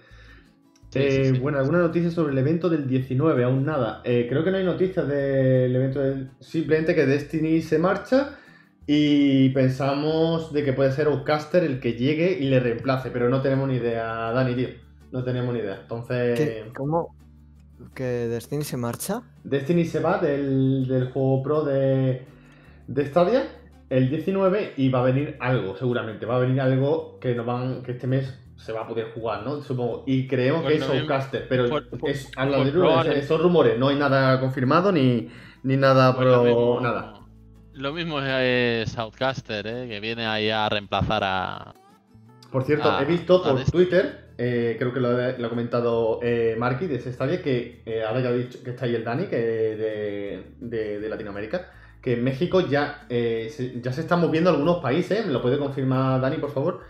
Sí, 0.91 0.99
Eh, 0.99 1.25
sí, 1.27 1.35
sí. 1.35 1.41
Bueno, 1.41 1.59
alguna 1.59 1.79
noticia 1.79 2.11
sobre 2.11 2.33
el 2.33 2.39
evento 2.39 2.69
del 2.69 2.87
19, 2.89 3.45
aún 3.45 3.65
nada. 3.65 4.01
Eh, 4.05 4.27
creo 4.29 4.43
que 4.45 4.51
no 4.51 4.57
hay 4.57 4.65
noticias 4.65 5.07
del 5.07 5.75
evento 5.75 6.01
del... 6.01 6.31
Simplemente 6.41 6.95
que 6.95 7.07
Destiny 7.07 7.63
se 7.63 7.79
marcha 7.79 8.37
y 8.87 9.51
pensamos 9.51 10.53
de 10.53 10.65
que 10.65 10.73
puede 10.73 10.91
ser 10.93 11.07
Outcaster 11.07 11.63
el 11.65 11.79
que 11.81 11.93
llegue 11.95 12.39
y 12.41 12.49
le 12.49 12.59
reemplace, 12.61 13.11
pero 13.11 13.29
no 13.29 13.41
tenemos 13.41 13.69
ni 13.69 13.77
idea, 13.77 14.33
Dani, 14.33 14.55
tío. 14.55 14.69
No 15.13 15.23
tenemos 15.25 15.55
ni 15.55 15.61
idea. 15.61 15.79
Entonces... 15.83 16.39
¿Qué- 16.39 16.65
¿Cómo? 16.75 17.15
¿Que 17.95 18.03
Destiny 18.29 18.65
se 18.65 18.77
marcha? 18.77 19.23
Destiny 19.45 19.85
se 19.85 20.01
va 20.01 20.19
del, 20.19 20.87
del 20.89 21.11
juego 21.13 21.43
pro 21.43 21.65
de, 21.65 22.23
de 22.89 23.07
Stadia 23.07 23.45
el 23.89 24.11
19 24.11 24.75
y 24.77 24.89
va 24.91 25.01
a 25.01 25.05
venir 25.05 25.37
algo, 25.41 25.77
seguramente. 25.77 26.27
Va 26.27 26.37
a 26.37 26.41
venir 26.41 26.61
algo 26.61 27.19
que 27.21 27.35
nos 27.35 27.47
van 27.47 27.83
que 27.83 27.93
este 27.93 28.07
mes 28.07 28.39
se 28.61 28.73
va 28.73 28.83
a 28.83 28.87
poder 28.87 29.13
jugar, 29.15 29.43
¿no? 29.43 29.61
Supongo. 29.63 30.05
Y 30.07 30.27
creemos 30.27 30.63
Pues 30.63 30.75
que 30.75 30.81
es 30.81 30.87
lo 30.87 30.95
mismo- 30.95 31.01
Outcaster, 31.15 31.47
pero 31.49 31.65
es, 32.07 32.31
habla 32.37 32.59
de 32.65 32.71
rumores, 32.71 33.29
rumores, 33.29 33.79
no 33.79 33.89
hay 33.89 33.97
nada 33.97 34.39
confirmado 34.41 34.93
ni, 34.93 35.29
ni 35.63 35.77
nada, 35.77 36.15
Pues 36.15 36.27
pero 36.27 36.45
mismo, 36.45 36.81
nada. 36.81 37.15
Lo 37.73 37.93
mismo 37.93 38.21
es 38.21 38.99
Outcaster, 38.99 39.67
¿eh? 39.67 39.89
que 39.89 40.01
viene 40.01 40.27
ahí 40.27 40.51
a 40.51 40.69
reemplazar 40.69 41.23
a. 41.25 41.75
Por 42.53 42.65
cierto, 42.65 42.91
a- 42.91 43.01
he 43.01 43.05
visto 43.07 43.43
por. 43.43 43.65
Twitter, 43.65 44.33
eh, 44.37 44.77
creo 44.79 44.93
que 44.93 45.01
lo, 45.01 45.09
ha- 45.09 45.33
lo 45.39 45.47
ha 45.47 45.51
comentado 45.51 46.19
eh, 46.23 46.57
Marky 46.59 46.87
de 46.87 46.99
Stadia, 47.01 47.41
que 47.43 47.83
eh, 47.87 48.03
ahora 48.03 48.21
ya 48.21 48.29
ha 48.29 48.33
dicho 48.33 48.59
que 48.63 48.71
está 48.71 48.85
ahí 48.87 48.95
el 48.95 49.05
Dani, 49.05 49.27
que 49.27 49.37
de, 49.37 50.45
de- 50.61 50.99
de 51.01 51.09
Latinoamérica, 51.09 51.71
que 52.03 52.15
en 52.15 52.25
México 52.25 52.61
ya, 52.63 53.07
eh, 53.09 53.49
se, 53.55 53.81
ya 53.81 53.93
se 53.93 54.01
están 54.03 54.21
moviendo 54.21 54.51
algunos 54.51 54.79
países, 54.79 55.25
me 55.25 55.33
lo 55.33 55.41
puede 55.41 55.59
confirmar 55.59 56.21
Dani, 56.21 56.37
por 56.39 56.51
favor, 56.53 56.81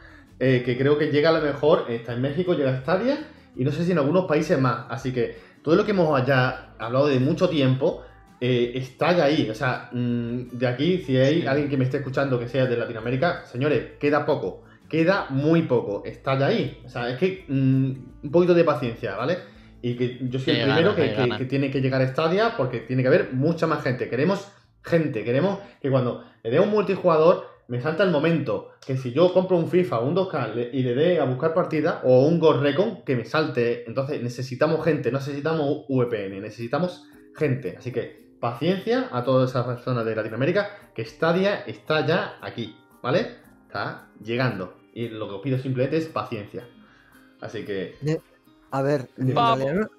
eh, 0.40 0.62
que 0.64 0.76
creo 0.76 0.98
que 0.98 1.12
llega 1.12 1.28
a 1.30 1.32
lo 1.32 1.40
mejor, 1.40 1.84
está 1.88 2.14
en 2.14 2.22
México, 2.22 2.54
llega 2.54 2.70
a 2.70 2.80
Stadia, 2.80 3.18
y 3.56 3.62
no 3.64 3.70
sé 3.70 3.84
si 3.84 3.92
en 3.92 3.98
algunos 3.98 4.24
países 4.24 4.58
más, 4.58 4.86
así 4.88 5.12
que 5.12 5.36
todo 5.62 5.76
lo 5.76 5.84
que 5.84 5.90
hemos 5.92 6.26
ya 6.26 6.74
hablado 6.78 7.08
de 7.08 7.20
mucho 7.20 7.48
tiempo, 7.48 8.02
eh, 8.40 8.72
está 8.74 9.14
ya 9.14 9.24
ahí, 9.24 9.48
o 9.50 9.54
sea, 9.54 9.90
mm, 9.92 10.48
de 10.52 10.66
aquí, 10.66 10.98
si 10.98 11.16
hay 11.18 11.42
Sí. 11.42 11.46
alguien 11.46 11.68
que 11.68 11.76
me 11.76 11.84
esté 11.84 11.98
escuchando 11.98 12.38
que 12.38 12.48
sea 12.48 12.64
de 12.64 12.76
Latinoamérica, 12.76 13.44
señores, 13.44 13.98
queda 14.00 14.24
poco. 14.24 14.64
Queda 14.88 15.26
muy 15.28 15.62
poco, 15.62 16.02
está 16.04 16.36
ya 16.38 16.46
ahí. 16.46 16.80
O 16.84 16.88
sea, 16.88 17.10
es 17.10 17.18
que 17.18 17.44
mm, 17.46 17.90
un 18.24 18.30
poquito 18.32 18.54
de 18.54 18.64
paciencia, 18.64 19.14
¿vale? 19.14 19.38
Y 19.82 19.94
que 19.94 20.18
yo 20.22 20.38
soy 20.40 20.54
el 20.54 20.64
primero 20.64 20.96
que 20.96 21.44
tiene 21.44 21.70
que 21.70 21.80
llegar 21.80 22.02
a 22.02 22.08
Stadia 22.08 22.56
porque 22.56 22.80
tiene 22.80 23.02
que 23.02 23.08
haber 23.08 23.32
mucha 23.32 23.66
más 23.68 23.84
gente. 23.84 24.08
Queremos 24.08 24.50
gente, 24.82 25.22
queremos 25.22 25.58
que 25.80 25.90
cuando 25.90 26.24
le 26.42 26.50
dé 26.50 26.58
un 26.58 26.70
multijugador 26.70 27.46
me 27.70 27.80
salta 27.80 28.02
el 28.04 28.10
momento 28.10 28.70
que 28.86 28.96
si 28.96 29.12
yo 29.12 29.32
compro 29.32 29.56
un 29.56 29.68
FIFA 29.68 30.00
o 30.00 30.08
un 30.08 30.14
2K 30.14 30.48
le- 30.54 30.70
y 30.72 30.82
le 30.82 30.94
dé 30.94 31.20
a 31.20 31.24
buscar 31.24 31.54
partida 31.54 32.00
o 32.04 32.26
un 32.26 32.38
Ghost 32.38 32.60
Recon 32.62 33.02
que 33.04 33.16
me 33.16 33.24
salte. 33.24 33.84
Entonces 33.86 34.22
necesitamos 34.22 34.84
gente, 34.84 35.10
no 35.10 35.18
necesitamos 35.18 35.84
VPN, 35.88 36.40
necesitamos 36.40 37.04
gente. 37.36 37.76
Así 37.78 37.92
que 37.92 38.34
paciencia 38.40 39.08
a 39.12 39.24
todas 39.24 39.50
esas 39.50 39.64
personas 39.66 40.04
de 40.04 40.16
Latinoamérica 40.16 40.90
que 40.94 41.04
Stadia 41.04 41.60
está 41.60 42.06
ya 42.06 42.38
aquí, 42.42 42.76
¿vale? 43.02 43.36
Está 43.66 44.08
llegando. 44.22 44.74
Y 44.92 45.08
lo 45.08 45.28
que 45.28 45.34
os 45.36 45.40
pido 45.42 45.58
simplemente 45.58 45.96
es 45.98 46.06
paciencia. 46.06 46.68
Así 47.40 47.64
que 47.64 47.94
A 48.72 48.82
ver, 48.82 49.08
en 49.16 49.34
realidad, 49.58 49.90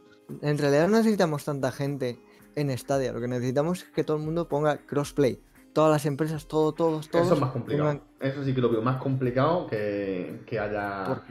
en 0.41 0.57
realidad 0.57 0.87
no 0.87 0.97
necesitamos 0.97 1.43
tanta 1.45 1.71
gente 1.71 2.19
en 2.55 2.77
Stadia. 2.77 3.13
Lo 3.13 3.21
que 3.21 3.27
necesitamos 3.27 3.83
es 3.83 3.89
que 3.89 4.03
todo 4.03 4.17
el 4.17 4.23
mundo 4.23 4.47
ponga 4.47 4.77
crossplay. 4.85 5.39
Todas 5.73 5.91
las 5.91 6.05
empresas, 6.05 6.47
todo, 6.47 6.73
todos, 6.73 7.09
todos. 7.09 7.25
eso 7.25 7.35
es 7.35 7.41
más 7.41 7.51
complicado. 7.51 8.01
Eso 8.19 8.43
sí 8.43 8.53
que 8.53 8.61
lo 8.61 8.69
veo 8.69 8.81
más 8.81 9.01
complicado 9.01 9.67
que, 9.67 10.41
que 10.45 10.59
haya... 10.59 11.21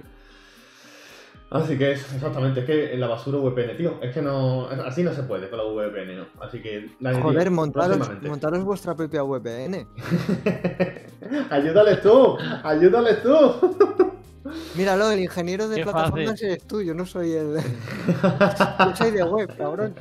Así 1.51 1.77
que 1.77 1.93
es, 1.93 2.15
exactamente, 2.15 2.61
es 2.61 2.67
que 2.67 2.95
en 2.95 3.01
la 3.01 3.09
basura 3.09 3.39
VPN, 3.39 3.77
tío, 3.77 3.99
es 4.01 4.15
que 4.15 4.23
no, 4.23 4.69
así 4.87 5.03
no 5.03 5.13
se 5.13 5.25
puede 5.25 5.51
con 5.51 5.59
la 5.59 5.65
VPN, 5.65 6.17
¿no? 6.17 6.27
Así 6.39 6.63
que, 6.63 6.93
tío, 7.01 7.23
Joder, 7.23 7.51
montaros, 7.51 8.09
montaros 8.23 8.63
vuestra 8.63 8.95
propia 8.95 9.25
VPN. 9.25 9.89
ayúdales 11.51 12.03
tú, 12.03 12.39
ayúdales 12.63 13.21
tú. 13.23 14.13
Míralo, 14.75 15.11
el 15.11 15.21
ingeniero 15.21 15.69
de 15.69 15.77
Qué 15.77 15.83
plataformas 15.83 16.31
fácil. 16.31 16.49
eres 16.49 16.67
tú, 16.67 16.81
yo 16.83 16.95
no 16.95 17.05
soy 17.05 17.33
el. 17.33 17.57
yo 18.79 18.97
soy 18.97 19.11
de 19.11 19.23
web, 19.23 19.55
cabrón. 19.57 19.95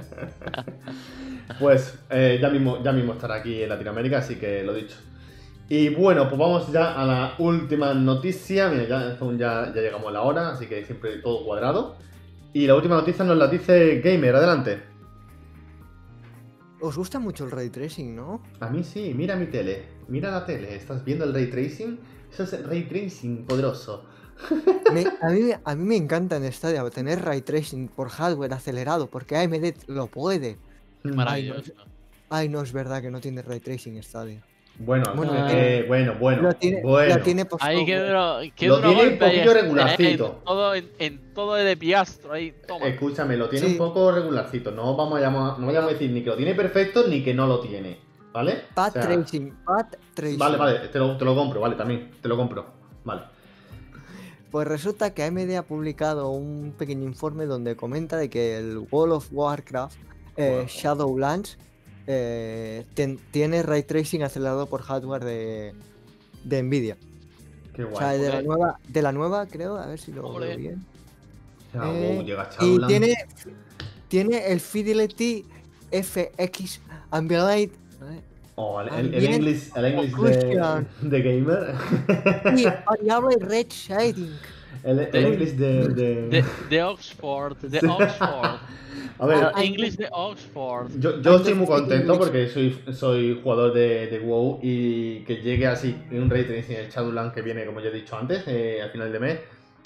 Pues 1.60 2.00
eh, 2.10 2.38
ya, 2.42 2.50
mismo, 2.50 2.82
ya 2.82 2.92
mismo 2.92 3.14
estará 3.14 3.36
aquí 3.36 3.64
en 3.64 3.70
Latinoamérica, 3.70 4.20
así 4.20 4.36
que 4.36 4.64
lo 4.64 4.74
dicho. 4.74 4.96
Y 5.68 5.90
bueno, 5.90 6.28
pues 6.30 6.40
vamos 6.40 6.72
ya 6.72 7.00
a 7.00 7.06
la 7.06 7.36
última 7.40 7.94
noticia. 7.94 8.70
Mira, 8.70 8.88
ya, 8.88 9.18
aún 9.20 9.38
ya, 9.38 9.74
ya 9.74 9.82
llegamos 9.82 10.08
a 10.08 10.12
la 10.12 10.22
hora, 10.22 10.50
así 10.50 10.68
que 10.68 10.86
siempre 10.86 11.18
todo 11.18 11.46
cuadrado. 11.46 11.98
Y 12.54 12.66
la 12.66 12.76
última 12.76 12.96
noticia 12.96 13.26
nos 13.26 13.38
la 13.38 13.48
dice 13.48 14.00
Gamer, 14.00 14.36
adelante. 14.36 14.82
Os 16.82 16.96
gusta 16.96 17.20
mucho 17.20 17.46
el 17.46 17.52
ray 17.52 17.70
tracing, 17.70 18.16
¿no? 18.16 18.42
A 18.62 18.70
mí 18.70 18.84
sí, 18.84 19.14
mira 19.14 19.36
mi 19.36 19.48
tele, 19.48 19.84
mira 20.08 20.32
la 20.32 20.46
tele, 20.46 20.76
¿estás 20.76 21.04
viendo 21.04 21.26
el 21.26 21.34
ray 21.34 21.48
tracing? 21.48 22.00
Eso 22.32 22.44
es 22.44 22.66
ray 22.66 22.84
tracing 22.84 23.46
poderoso. 23.46 24.06
Me- 24.94 25.06
a, 25.22 25.30
mí, 25.30 25.40
me- 25.42 25.60
a 25.64 25.76
mí 25.76 25.84
me 25.84 25.96
encanta 25.96 26.38
en 26.38 26.52
Stadia 26.52 26.88
tener 26.90 27.24
ray 27.24 27.42
tracing 27.42 27.88
por 27.90 28.10
hardware 28.10 28.54
acelerado, 28.54 29.08
porque 29.08 29.36
AMD 29.38 29.74
lo 29.88 30.08
puede. 30.08 30.58
Maravilloso. 31.04 31.74
Ay, 32.30 32.50
no 32.50 32.62
es 32.62 32.72
verdad 32.74 33.02
que 33.02 33.12
no 33.12 33.20
tiene 33.20 33.42
ray 33.42 33.60
tracing 33.60 34.02
Stadia. 34.04 34.42
Bueno, 34.82 35.14
Bueno, 35.14 35.34
eh, 35.50 35.84
bueno, 35.90 36.16
bueno, 36.18 36.42
lo 36.44 36.54
tiene, 36.54 36.82
bueno. 36.82 37.18
lo 37.18 37.22
tiene 37.22 37.44
por 37.44 37.60
Ahí 37.62 37.86
que 37.86 37.98
software. 37.98 38.08
duro, 38.08 38.54
qué 38.56 38.68
Lo 38.68 38.78
duro 38.78 38.90
tiene 38.94 39.10
un 39.14 39.20
poquillo 39.20 39.54
regularcito. 39.54 40.26
En 40.40 40.44
todo, 40.46 40.76
en, 40.76 40.90
en 41.00 41.34
todo 41.34 41.54
de 41.56 41.76
piastro, 41.76 42.32
ahí, 42.32 42.54
toma. 42.66 42.88
Escúchame, 42.88 43.36
lo 43.36 43.50
tiene 43.50 43.66
Sí. 43.68 43.72
un 43.74 43.78
poco 43.78 44.10
regularcito. 44.12 44.72
No 44.72 44.96
vamos 44.96 45.18
a 45.20 45.22
llamar, 45.22 45.60
no 45.60 45.68
vayamos 45.68 45.90
a 45.90 45.94
decir 45.94 46.10
ni 46.12 46.24
que 46.24 46.30
lo 46.30 46.38
tiene 46.38 46.56
perfecto 46.56 47.06
ni 47.10 47.22
que 47.24 47.34
no 47.34 47.46
lo 47.46 47.60
tiene. 47.60 48.00
¿Vale? 48.32 48.64
O 48.74 48.82
sea, 48.92 49.02
tracing, 49.02 49.54
path 49.66 49.96
tracing. 50.14 50.40
Vale, 50.40 50.56
vale, 50.58 50.88
te 50.88 50.98
lo, 51.00 51.18
te 51.18 51.26
lo 51.26 51.36
compro, 51.36 51.60
vale, 51.60 51.76
también, 51.76 52.12
te 52.22 52.30
lo 52.30 52.38
compro. 52.38 52.66
Vale. 53.04 53.24
Pues 54.52 54.68
resulta 54.68 55.14
que 55.14 55.24
AMD 55.24 55.52
ha 55.58 55.64
publicado 55.64 56.30
un 56.32 56.74
pequeño 56.78 57.06
informe 57.06 57.46
donde 57.46 57.76
comenta 57.76 58.18
de 58.18 58.30
que 58.30 58.58
el 58.58 58.80
World 58.92 59.14
of 59.14 59.28
Warcraft 59.32 59.96
eh, 60.38 60.58
Wow. 60.60 60.68
Shadowlands 60.68 61.58
eh, 62.08 62.86
ten- 62.96 63.20
tiene 63.32 63.62
ray 63.62 63.84
tracing 63.84 64.24
acelerado 64.24 64.66
por 64.68 64.82
hardware 64.82 65.24
de, 65.24 65.74
de 66.44 66.64
Nvidia. 66.64 66.98
Qué 67.76 67.84
O 67.84 67.90
guay. 67.90 67.98
sea, 68.00 68.12
de 68.14 68.30
la 68.30 68.42
nueva, 68.42 68.80
de 68.88 69.02
la 69.04 69.12
nueva 69.12 69.46
creo, 69.46 69.78
a 69.78 69.86
ver 69.86 70.00
si 70.00 70.12
lo 70.12 70.24
veo 70.40 70.58
bien. 70.58 70.86
Ya, 71.74 71.82
eh, 71.94 72.14
wow, 72.16 72.24
llega 72.26 72.50
Y 72.62 72.80
tiene, 72.88 73.14
tiene 74.08 74.52
el 74.52 74.60
Fidelity 74.60 75.46
FX 75.92 76.82
Ambient 77.12 77.72
¿vale? 78.00 78.24
Oh, 78.62 78.82
el, 78.82 78.90
el, 78.90 79.14
el 79.14 79.26
English, 79.26 79.72
el 79.74 79.86
English 79.86 80.14
de, 80.18 80.86
de 81.02 81.22
gamer. 81.22 81.76
y 82.58 82.66
variable 82.86 83.38
red 83.40 83.68
shading. 83.70 84.34
el, 84.84 85.00
el 85.00 85.12
De- 85.12 85.22
English 85.22 85.52
de. 85.56 85.88
de- 85.88 86.28
De, 86.28 86.46
de 86.70 86.84
Oxford, 86.84 87.56
de 87.58 87.80
Sí. 87.80 87.86
Oxford. 87.88 88.60
A 89.22 89.26
ver, 89.26 89.38
Ah, 89.46 89.52
Ay, 89.56 89.68
English 89.68 89.96
de 89.96 90.08
Oxford. 90.12 90.90
yo, 91.00 91.22
yo 91.22 91.36
estoy 91.38 91.54
muy 91.54 91.68
contento 91.68 92.18
porque 92.18 92.48
soy, 92.50 92.78
soy 92.92 93.40
jugador 93.42 93.74
de, 93.74 94.08
de 94.08 94.20
WoW 94.20 94.60
y 94.62 95.20
que 95.26 95.38
llegue 95.38 95.68
así 95.68 95.96
un 96.12 96.30
ray 96.30 96.44
tracing 96.46 96.76
en 96.76 96.86
el 96.86 96.92
Shadowlands 96.92 97.34
que 97.34 97.42
viene, 97.42 97.66
como 97.66 97.80
ya 97.80 97.90
he 97.90 97.92
dicho 97.94 98.18
antes, 98.18 98.44
eh, 98.48 98.82
al 98.82 98.90
final 98.92 99.12
de 99.12 99.20
mes. 99.20 99.40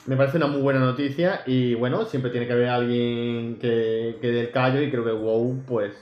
Me 0.07 0.15
parece 0.17 0.38
una 0.38 0.47
muy 0.47 0.61
buena 0.61 0.80
noticia 0.80 1.41
y 1.45 1.76
bueno, 1.76 2.05
siempre 2.05 2.30
tiene 2.32 2.45
que 2.47 2.53
haber 2.53 2.69
alguien 2.69 3.57
que, 3.59 4.17
que 4.19 4.28
dé 4.32 4.41
el 4.41 4.51
callo 4.51 4.82
y 4.82 4.89
creo 4.91 5.03
que 5.05 5.11
WoW, 5.11 5.63
pues 5.67 5.93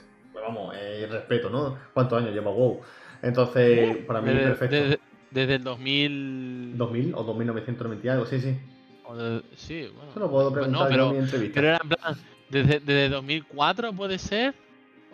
vamos, 0.42 0.74
eh, 0.78 1.06
respeto, 1.10 1.48
¿no? 1.50 1.78
¿Cuántos 1.94 2.20
años 2.22 2.34
lleva 2.34 2.50
WoW? 2.50 2.80
Entonces, 3.22 3.98
para 4.06 4.20
mí 4.20 4.28
es 4.30 4.34
Desde, 4.34 4.48
perfecto. 4.48 4.76
desde- 4.76 5.00
desde 5.30 5.54
el 5.54 5.64
2000. 5.64 6.74
2000 6.76 7.14
o 7.14 7.22
2990 7.22 8.06
y 8.06 8.10
algo, 8.10 8.26
sí, 8.26 8.40
sí. 8.40 8.58
o 9.04 9.16
de- 9.16 9.42
sí, 9.56 9.88
bueno. 9.94 10.10
Eso 10.10 10.20
lo 10.20 10.30
puedo 10.30 10.50
Pues 10.52 10.64
preguntar 10.66 10.82
no, 10.82 10.88
yo 10.88 10.88
en 10.88 10.90
pero, 10.92 11.10
mi 11.12 11.18
entrevista. 11.18 11.54
pero 11.54 11.68
era 11.68 11.80
en 11.82 11.88
plan. 11.88 12.14
Desde, 12.50 12.80
desde 12.80 13.08
2004 13.08 13.92
puede 13.94 14.18
ser. 14.18 14.54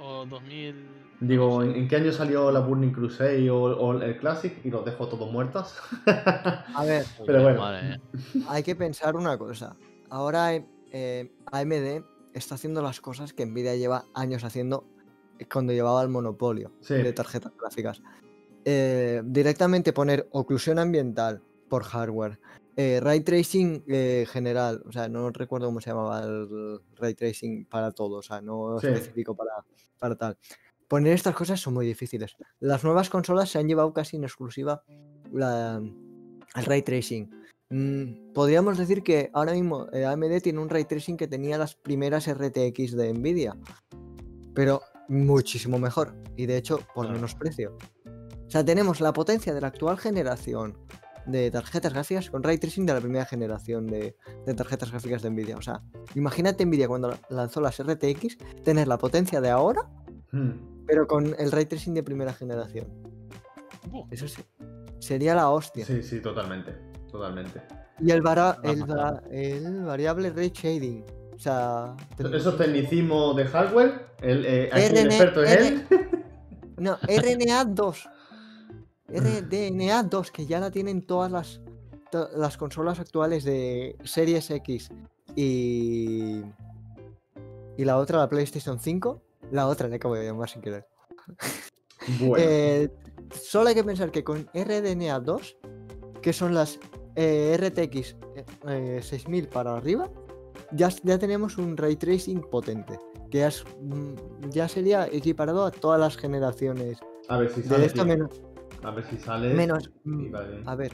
O 0.01 0.24
2000. 0.26 0.74
Digo, 1.20 1.62
¿en, 1.64 1.89
qué 1.89 1.97
año 1.97 2.12
salió 2.12 2.51
la 2.53 2.61
Burning 2.61 2.91
Crusade 2.93 3.51
o, 3.51 3.61
o 3.62 4.01
el 4.01 4.16
Classic? 4.18 4.55
Y 4.64 4.70
los 4.70 4.85
dejo 4.85 5.09
todos 5.09 5.31
muertos. 5.33 5.74
A 6.07 6.85
ver, 6.85 7.05
pero 7.26 7.43
bueno. 7.43 7.61
Madre 7.61 8.01
hay 8.49 8.62
que 8.62 8.76
pensar 8.76 9.16
una 9.16 9.37
cosa. 9.37 9.76
Ahora 10.11 10.55
eh, 10.93 11.31
AMD 11.51 12.05
está 12.35 12.55
haciendo 12.55 12.83
las 12.83 13.01
cosas 13.01 13.33
que 13.33 13.45
Nvidia 13.47 13.74
lleva 13.76 14.05
años 14.14 14.45
haciendo 14.45 14.85
cuando 15.53 15.72
llevaba 15.72 16.03
el 16.03 16.09
monopolio 16.09 16.72
Sí. 16.80 16.95
de 16.95 17.12
tarjetas 17.12 17.53
gráficas. 17.61 18.03
Eh, 18.64 19.22
directamente 19.24 19.93
poner 19.93 20.28
oclusión 20.32 20.78
ambiental 20.78 21.43
por 21.68 21.84
hardware, 21.84 22.39
eh, 22.76 23.01
ray 23.01 23.20
tracing 23.20 23.84
eh, 23.89 24.26
general, 24.30 24.82
o 24.86 24.93
sea, 24.93 25.09
no 25.09 25.30
recuerdo 25.30 25.66
cómo 25.66 25.80
se 25.80 25.91
llamaba 25.91 26.22
el 26.22 26.80
ray 26.97 27.14
tracing 27.14 27.64
para 27.66 27.91
todo, 27.93 28.16
o 28.18 28.22
sea, 28.22 28.41
no 28.41 28.78
Sí. 28.80 28.86
específico 28.89 29.34
para, 29.34 29.53
para 29.99 30.16
tal. 30.16 30.39
Poner 30.86 31.12
estas 31.12 31.34
cosas 31.34 31.61
son 31.61 31.74
muy 31.74 31.86
difíciles. 31.86 32.36
Las 32.61 32.82
nuevas 32.84 33.11
consolas 33.11 33.51
se 33.51 33.59
han 33.59 33.68
llevado 33.68 33.93
casi 33.93 34.16
en 34.16 34.24
exclusiva 34.24 34.82
la- 35.32 35.76
el 36.57 36.64
ray 36.64 36.82
tracing. 36.82 37.30
Mm, 37.70 38.32
podríamos 38.32 38.78
decir 38.78 39.03
que 39.03 39.28
ahora 39.34 39.53
mismo 39.53 39.89
eh, 39.93 40.07
AMD 40.07 40.41
tiene 40.41 40.59
un 40.61 40.70
ray 40.70 40.84
tracing 40.86 41.16
que 41.18 41.28
tenía 41.28 41.59
las 41.59 41.74
primeras 41.74 42.26
RTX 42.26 42.97
de 42.97 43.12
Nvidia, 43.12 43.55
pero 44.55 44.80
muchísimo 45.09 45.78
mejor 45.78 46.14
y 46.36 46.46
de 46.46 46.56
hecho 46.56 46.78
por 46.94 47.04
Claro. 47.06 47.12
menos 47.14 47.34
precio. 47.34 47.76
O 48.46 48.50
sea, 48.50 48.64
tenemos 48.64 49.00
la 49.00 49.12
potencia 49.12 49.52
de 49.54 49.61
la 49.61 49.66
actual 49.68 49.98
generación 49.98 50.76
de 51.26 51.50
tarjetas 51.50 51.92
gráficas 51.92 52.30
con 52.30 52.42
ray 52.42 52.56
tracing 52.56 52.86
de 52.86 52.94
la 52.94 53.00
primera 53.00 53.26
generación 53.26 53.86
de, 53.86 54.16
de 54.46 54.54
tarjetas 54.54 54.90
gráficas 54.90 55.20
de 55.20 55.28
Nvidia. 55.30 55.56
O 55.59 55.62
sea, 55.62 55.82
imagínate 56.14 56.64
Nvidia 56.64 56.88
cuando 56.88 57.09
la- 57.11 57.20
lanzó 57.28 57.61
las 57.61 57.78
RTX, 57.82 58.38
tener 58.64 58.88
la 58.88 58.96
potencia 58.96 59.40
de 59.42 59.50
ahora, 59.50 59.82
Hmm. 60.32 60.84
pero 60.86 61.06
con 61.06 61.34
el 61.38 61.52
ray 61.52 61.66
tracing 61.66 61.92
de 61.94 62.02
primera 62.02 62.32
generación. 62.32 62.86
Eso 64.11 64.26
sí, 64.28 64.42
sería 64.98 65.34
la 65.34 65.50
hostia. 65.50 65.84
Sí, 65.84 66.02
sí, 66.02 66.20
totalmente. 66.20 66.72
Totalmente. 67.11 67.62
Y 68.00 68.11
el, 68.11 68.22
vara- 68.22 68.59
el, 68.62 68.84
el 69.30 69.82
variable 69.84 70.30
ray 70.30 70.50
shading. 70.54 71.04
O 71.39 71.41
sea, 71.41 71.95
Esos 72.34 72.59
tecnicismos 72.59 73.36
de 73.36 73.45
hardware, 73.47 74.09
el, 74.20 74.45
eh, 74.45 74.68
aquí 74.72 74.82
el 74.82 74.93
RN 74.93 75.07
experto 75.07 75.43
es 75.45 75.57
él. 75.57 75.86
No, 76.76 76.99
RNA2. 76.99 78.11
RDNA2, 79.09 80.30
que 80.32 80.47
ya 80.47 80.59
la 80.59 80.72
tienen 80.72 81.03
todas 81.07 81.30
las, 81.30 81.61
to- 82.11 82.28
las 82.36 82.57
consolas 82.57 82.99
actuales 82.99 83.45
de 83.45 83.97
Series 84.03 84.51
X 84.51 84.91
y. 85.36 86.43
Y 87.76 87.84
la 87.84 87.99
otra, 87.99 88.18
la 88.18 88.28
PlayStation 88.28 88.80
5. 88.80 89.22
La 89.53 89.68
otra, 89.68 89.86
le 89.86 89.95
acabo 89.97 90.16
de 90.16 90.24
llamar 90.26 90.49
sin 90.49 90.61
querer. 90.61 90.86
Bueno, 92.18 92.36
Eh, 92.45 92.91
solo 93.30 93.68
hay 93.68 93.76
que 93.76 93.84
pensar 93.84 94.11
que 94.11 94.24
con 94.24 94.47
RDNA2, 94.49 95.57
que 96.20 96.32
son 96.32 96.53
las 96.53 96.80
eh, 97.14 97.57
RTX 97.57 98.16
eh, 98.34 98.45
eh, 98.66 99.01
6000 99.03 99.47
para 99.49 99.76
arriba, 99.76 100.11
ya, 100.72 100.88
ya 101.02 101.18
tenemos 101.18 101.58
un 101.58 101.76
ray 101.76 101.96
tracing 101.96 102.40
potente. 102.50 102.98
Que 103.30 103.38
ya, 103.38 103.48
es, 103.48 103.64
mm, 103.80 104.50
ya 104.50 104.68
sería 104.68 105.06
equiparado 105.06 105.64
a 105.66 105.70
todas 105.70 106.00
las 106.00 106.16
generaciones. 106.16 106.98
a 107.28 107.38
ver 107.38 107.50
si 107.50 107.62
De 107.62 107.68
sale. 107.68 107.86
esto 107.86 108.04
menos. 108.04 108.42
A 108.82 108.90
ver 108.90 109.04
si 109.04 109.18
sale. 109.18 109.52
menos 109.54 109.90
y 110.04 110.08
mm, 110.08 110.30
vale. 110.32 110.62
a 110.64 110.74
ver. 110.74 110.92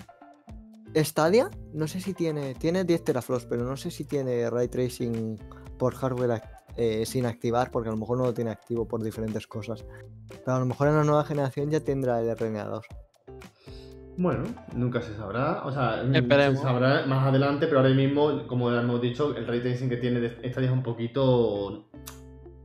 Stadia, 0.96 1.50
no 1.72 1.86
sé 1.88 2.00
si 2.00 2.14
tiene. 2.14 2.54
Tiene 2.54 2.84
10 2.84 3.04
teraflops, 3.04 3.46
pero 3.46 3.64
no 3.64 3.76
sé 3.76 3.90
si 3.90 4.04
tiene 4.04 4.48
ray 4.50 4.68
tracing 4.68 5.38
por 5.78 5.94
hardware 5.94 6.40
eh, 6.76 7.04
sin 7.06 7.26
activar, 7.26 7.70
porque 7.70 7.88
a 7.88 7.92
lo 7.92 7.98
mejor 7.98 8.18
no 8.18 8.24
lo 8.24 8.34
tiene 8.34 8.50
activo 8.52 8.86
por 8.86 9.02
diferentes 9.02 9.46
cosas. 9.46 9.84
Pero 10.28 10.56
a 10.56 10.60
lo 10.60 10.66
mejor 10.66 10.88
en 10.88 10.96
la 10.96 11.04
nueva 11.04 11.24
generación 11.24 11.70
ya 11.70 11.80
tendrá 11.80 12.20
el 12.20 12.28
RNA2. 12.36 12.82
Bueno, 14.16 14.44
nunca 14.74 15.02
se 15.02 15.14
sabrá. 15.14 15.62
O 15.64 15.72
sea, 15.72 16.02
mm, 16.04 16.14
Esperemos. 16.14 16.58
se 16.58 16.64
sabrá 16.64 17.04
más 17.06 17.26
adelante, 17.26 17.66
pero 17.66 17.80
ahora 17.80 17.92
mismo, 17.92 18.46
como 18.46 18.70
ya 18.70 18.80
hemos 18.80 19.00
dicho, 19.00 19.36
el 19.36 19.46
ray 19.46 19.60
tracing 19.60 19.88
que 19.88 19.96
tiene 19.96 20.20
de 20.20 20.28
Stadia 20.50 20.68
es 20.68 20.72
un 20.72 20.82
poquito 20.82 21.86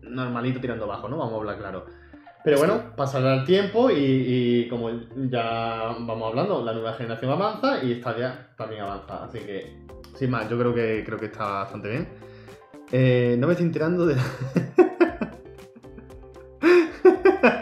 normalito 0.03 0.59
tirando 0.59 0.85
abajo, 0.85 1.09
¿no? 1.09 1.17
Vamos 1.17 1.33
a 1.33 1.37
hablar 1.37 1.57
claro. 1.57 1.85
Pero 2.43 2.57
bueno, 2.57 2.95
pasará 2.95 3.35
el 3.35 3.45
tiempo 3.45 3.89
y, 3.91 3.95
y 3.97 4.67
como 4.69 4.89
ya 5.29 5.93
vamos 5.99 6.29
hablando, 6.29 6.63
la 6.63 6.73
nueva 6.73 6.93
generación 6.93 7.31
avanza 7.31 7.83
y 7.83 7.95
Stadia 7.95 8.49
también 8.57 8.83
avanza. 8.83 9.25
Así 9.25 9.39
que, 9.39 9.85
sin 10.15 10.29
más, 10.29 10.49
yo 10.49 10.57
creo 10.57 10.73
que 10.73 11.03
creo 11.05 11.17
que 11.19 11.25
está 11.25 11.45
bastante 11.45 11.89
bien. 11.89 12.07
Eh, 12.91 13.35
no 13.37 13.47
me 13.47 13.53
estoy 13.53 13.67
enterando 13.67 14.05
de. 14.05 14.15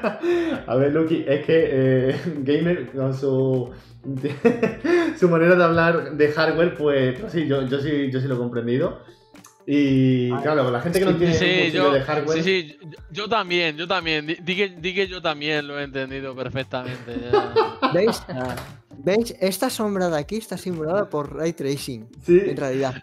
A 0.68 0.76
ver, 0.76 0.94
Lucky, 0.94 1.26
es 1.28 1.46
que 1.46 1.70
eh, 1.72 2.16
Gamer 2.44 2.88
con 2.92 3.14
su. 3.14 3.72
su 5.20 5.30
manera 5.30 5.56
de 5.56 5.64
hablar 5.64 6.12
de 6.14 6.32
hardware, 6.32 6.76
pues, 6.76 7.20
pues 7.20 7.34
sí, 7.34 7.46
yo, 7.48 7.68
yo 7.68 7.80
sí, 7.80 8.10
yo 8.12 8.22
sí 8.22 8.28
lo 8.28 8.36
he 8.36 8.38
comprendido. 8.38 9.02
Y 9.66 10.30
claro, 10.44 10.72
la 10.72 10.80
gente 10.80 11.00
que 11.00 11.06
no 11.06 11.16
tiene 11.18 11.34
Sí, 11.34 11.64
mucho 11.66 11.76
yo, 11.76 11.92
de 11.92 12.02
hardware. 12.02 12.42
sí, 12.42 12.44
sí, 12.44 12.78
yo, 12.82 12.98
yo 13.12 13.28
también, 13.28 13.76
yo 13.76 13.86
también. 13.86 14.26
Di, 14.26 14.36
di 14.36 14.56
que, 14.56 14.70
di 14.70 14.94
que 14.96 15.08
yo 15.08 15.22
también 15.22 15.68
lo 15.68 15.78
he 15.78 15.84
entendido 15.84 16.34
perfectamente. 16.34 17.16
¿Veis? 17.94 18.24
¿Veis? 19.00 19.36
Esta 19.40 19.70
sombra 19.70 20.10
de 20.10 20.18
aquí 20.18 20.38
está 20.38 20.58
simulada 20.58 21.10
por 21.10 21.36
ray 21.36 21.54
tracing. 21.54 22.08
Sí. 22.24 22.42
En 22.46 22.58
realidad. 22.58 22.96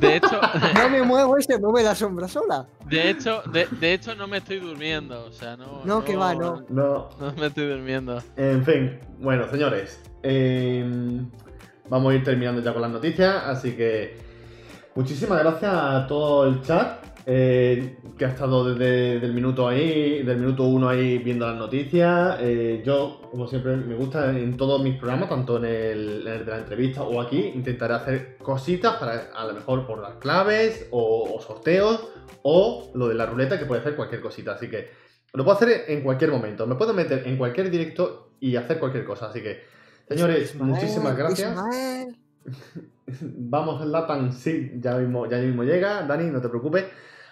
De 0.00 0.16
hecho, 0.16 0.40
No 0.74 0.88
me 0.88 1.02
muevo 1.02 1.38
y 1.38 1.42
se 1.42 1.58
mueve 1.58 1.82
la 1.82 1.94
sombra 1.94 2.26
sola. 2.28 2.66
de 2.88 3.10
hecho, 3.10 3.42
de, 3.52 3.66
de 3.80 3.92
hecho 3.94 4.14
no 4.14 4.26
me 4.26 4.38
estoy 4.38 4.60
durmiendo. 4.60 5.24
O 5.26 5.32
sea, 5.32 5.56
no. 5.56 5.82
No, 5.84 6.04
que 6.04 6.16
va, 6.16 6.34
no. 6.34 6.64
No, 6.68 7.08
No 7.20 7.32
me 7.38 7.46
estoy 7.46 7.68
durmiendo. 7.68 8.22
En 8.36 8.64
fin, 8.64 8.98
bueno, 9.20 9.48
señores, 9.50 10.00
em, 10.22 11.28
vamos 11.88 12.12
a 12.12 12.16
ir 12.16 12.24
terminando 12.24 12.62
ya 12.62 12.72
con 12.72 12.82
las 12.82 12.90
noticias, 12.90 13.34
así 13.44 13.72
que 13.72 14.16
muchísimas 14.94 15.38
gracias 15.40 15.72
a 15.72 16.06
todo 16.06 16.46
el 16.46 16.62
chat 16.62 17.04
eh, 17.28 17.96
que 18.16 18.24
ha 18.24 18.28
estado 18.28 18.72
desde 18.72 19.24
el 19.24 19.34
minuto 19.34 19.66
ahí, 19.66 20.22
del 20.22 20.38
minuto 20.38 20.62
uno 20.64 20.88
ahí 20.88 21.18
viendo 21.18 21.46
las 21.46 21.56
noticias. 21.56 22.36
Eh, 22.40 22.82
yo, 22.86 23.25
como 23.36 23.48
siempre, 23.48 23.76
me 23.76 23.94
gusta 23.94 24.30
en 24.30 24.56
todos 24.56 24.82
mis 24.82 24.96
programas, 24.96 25.28
tanto 25.28 25.58
en 25.58 25.66
el, 25.66 26.26
en 26.26 26.32
el 26.32 26.44
de 26.46 26.50
la 26.50 26.58
entrevista 26.58 27.02
o 27.02 27.20
aquí, 27.20 27.38
intentaré 27.54 27.92
hacer 27.92 28.38
cositas 28.38 28.96
para 28.96 29.30
a 29.34 29.44
lo 29.46 29.52
mejor 29.52 29.86
por 29.86 30.00
las 30.00 30.14
claves 30.14 30.88
o, 30.90 31.34
o 31.34 31.40
sorteos 31.42 32.08
o 32.42 32.90
lo 32.94 33.08
de 33.08 33.14
la 33.14 33.26
ruleta 33.26 33.58
que 33.58 33.66
puede 33.66 33.82
hacer 33.82 33.94
cualquier 33.94 34.22
cosita, 34.22 34.52
así 34.52 34.70
que 34.70 34.88
lo 35.34 35.44
puedo 35.44 35.54
hacer 35.54 35.84
en 35.88 36.02
cualquier 36.02 36.30
momento. 36.30 36.66
Me 36.66 36.76
puedo 36.76 36.94
meter 36.94 37.24
en 37.26 37.36
cualquier 37.36 37.70
directo 37.70 38.30
y 38.40 38.56
hacer 38.56 38.78
cualquier 38.78 39.04
cosa. 39.04 39.26
Así 39.26 39.42
que, 39.42 39.64
señores, 40.08 40.54
Ismael, 40.54 40.72
muchísimas 40.72 41.14
gracias. 41.14 41.50
Ismael. 41.50 42.16
Vamos 43.20 43.82
al 43.82 43.92
Latam, 43.92 44.32
sí, 44.32 44.72
ya 44.80 44.94
mismo, 44.94 45.28
ya 45.28 45.36
mismo 45.36 45.62
llega. 45.62 46.06
Dani, 46.06 46.30
no 46.30 46.40
te 46.40 46.48
preocupes. 46.48 46.86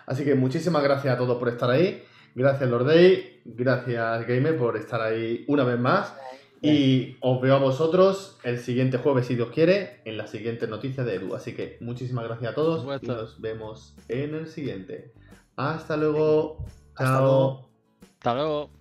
Así 0.05 0.22
que 0.22 0.34
muchísimas 0.34 0.82
gracias 0.82 1.14
a 1.14 1.16
todos 1.16 1.38
por 1.38 1.48
estar 1.48 1.70
ahí. 1.70 2.05
Gracias, 2.35 2.68
Lordey. 2.68 3.41
Gracias, 3.45 4.26
Gamer, 4.26 4.57
por 4.57 4.76
estar 4.76 5.01
ahí 5.01 5.45
una 5.49 5.64
vez 5.64 5.78
más. 5.78 6.14
Y 6.62 7.16
os 7.20 7.43
veo 7.43 7.57
a 7.57 7.59
vosotros 7.59 8.39
el 8.43 8.59
siguiente 8.59 8.97
jueves, 8.97 9.26
si 9.26 9.35
Dios 9.35 9.51
quiere, 9.51 10.01
en 10.07 10.16
la 10.16 10.26
siguiente 10.26 10.66
noticia 10.66 11.05
de 11.05 11.16
Edu. 11.16 11.35
Así 11.35 11.55
que 11.55 11.76
muchísimas 11.80 12.24
gracias 12.24 12.53
a 12.53 12.55
todos 12.55 12.87
y 13.03 13.07
nos 13.07 13.39
vemos 13.41 13.95
en 14.09 14.35
el 14.35 14.47
siguiente. 14.47 15.12
Hasta 15.57 15.97
luego. 15.99 16.64
Hasta 16.95 17.05
Chao. 17.05 17.20
luego. 17.20 17.68
Hasta 18.18 18.35
luego. 18.35 18.74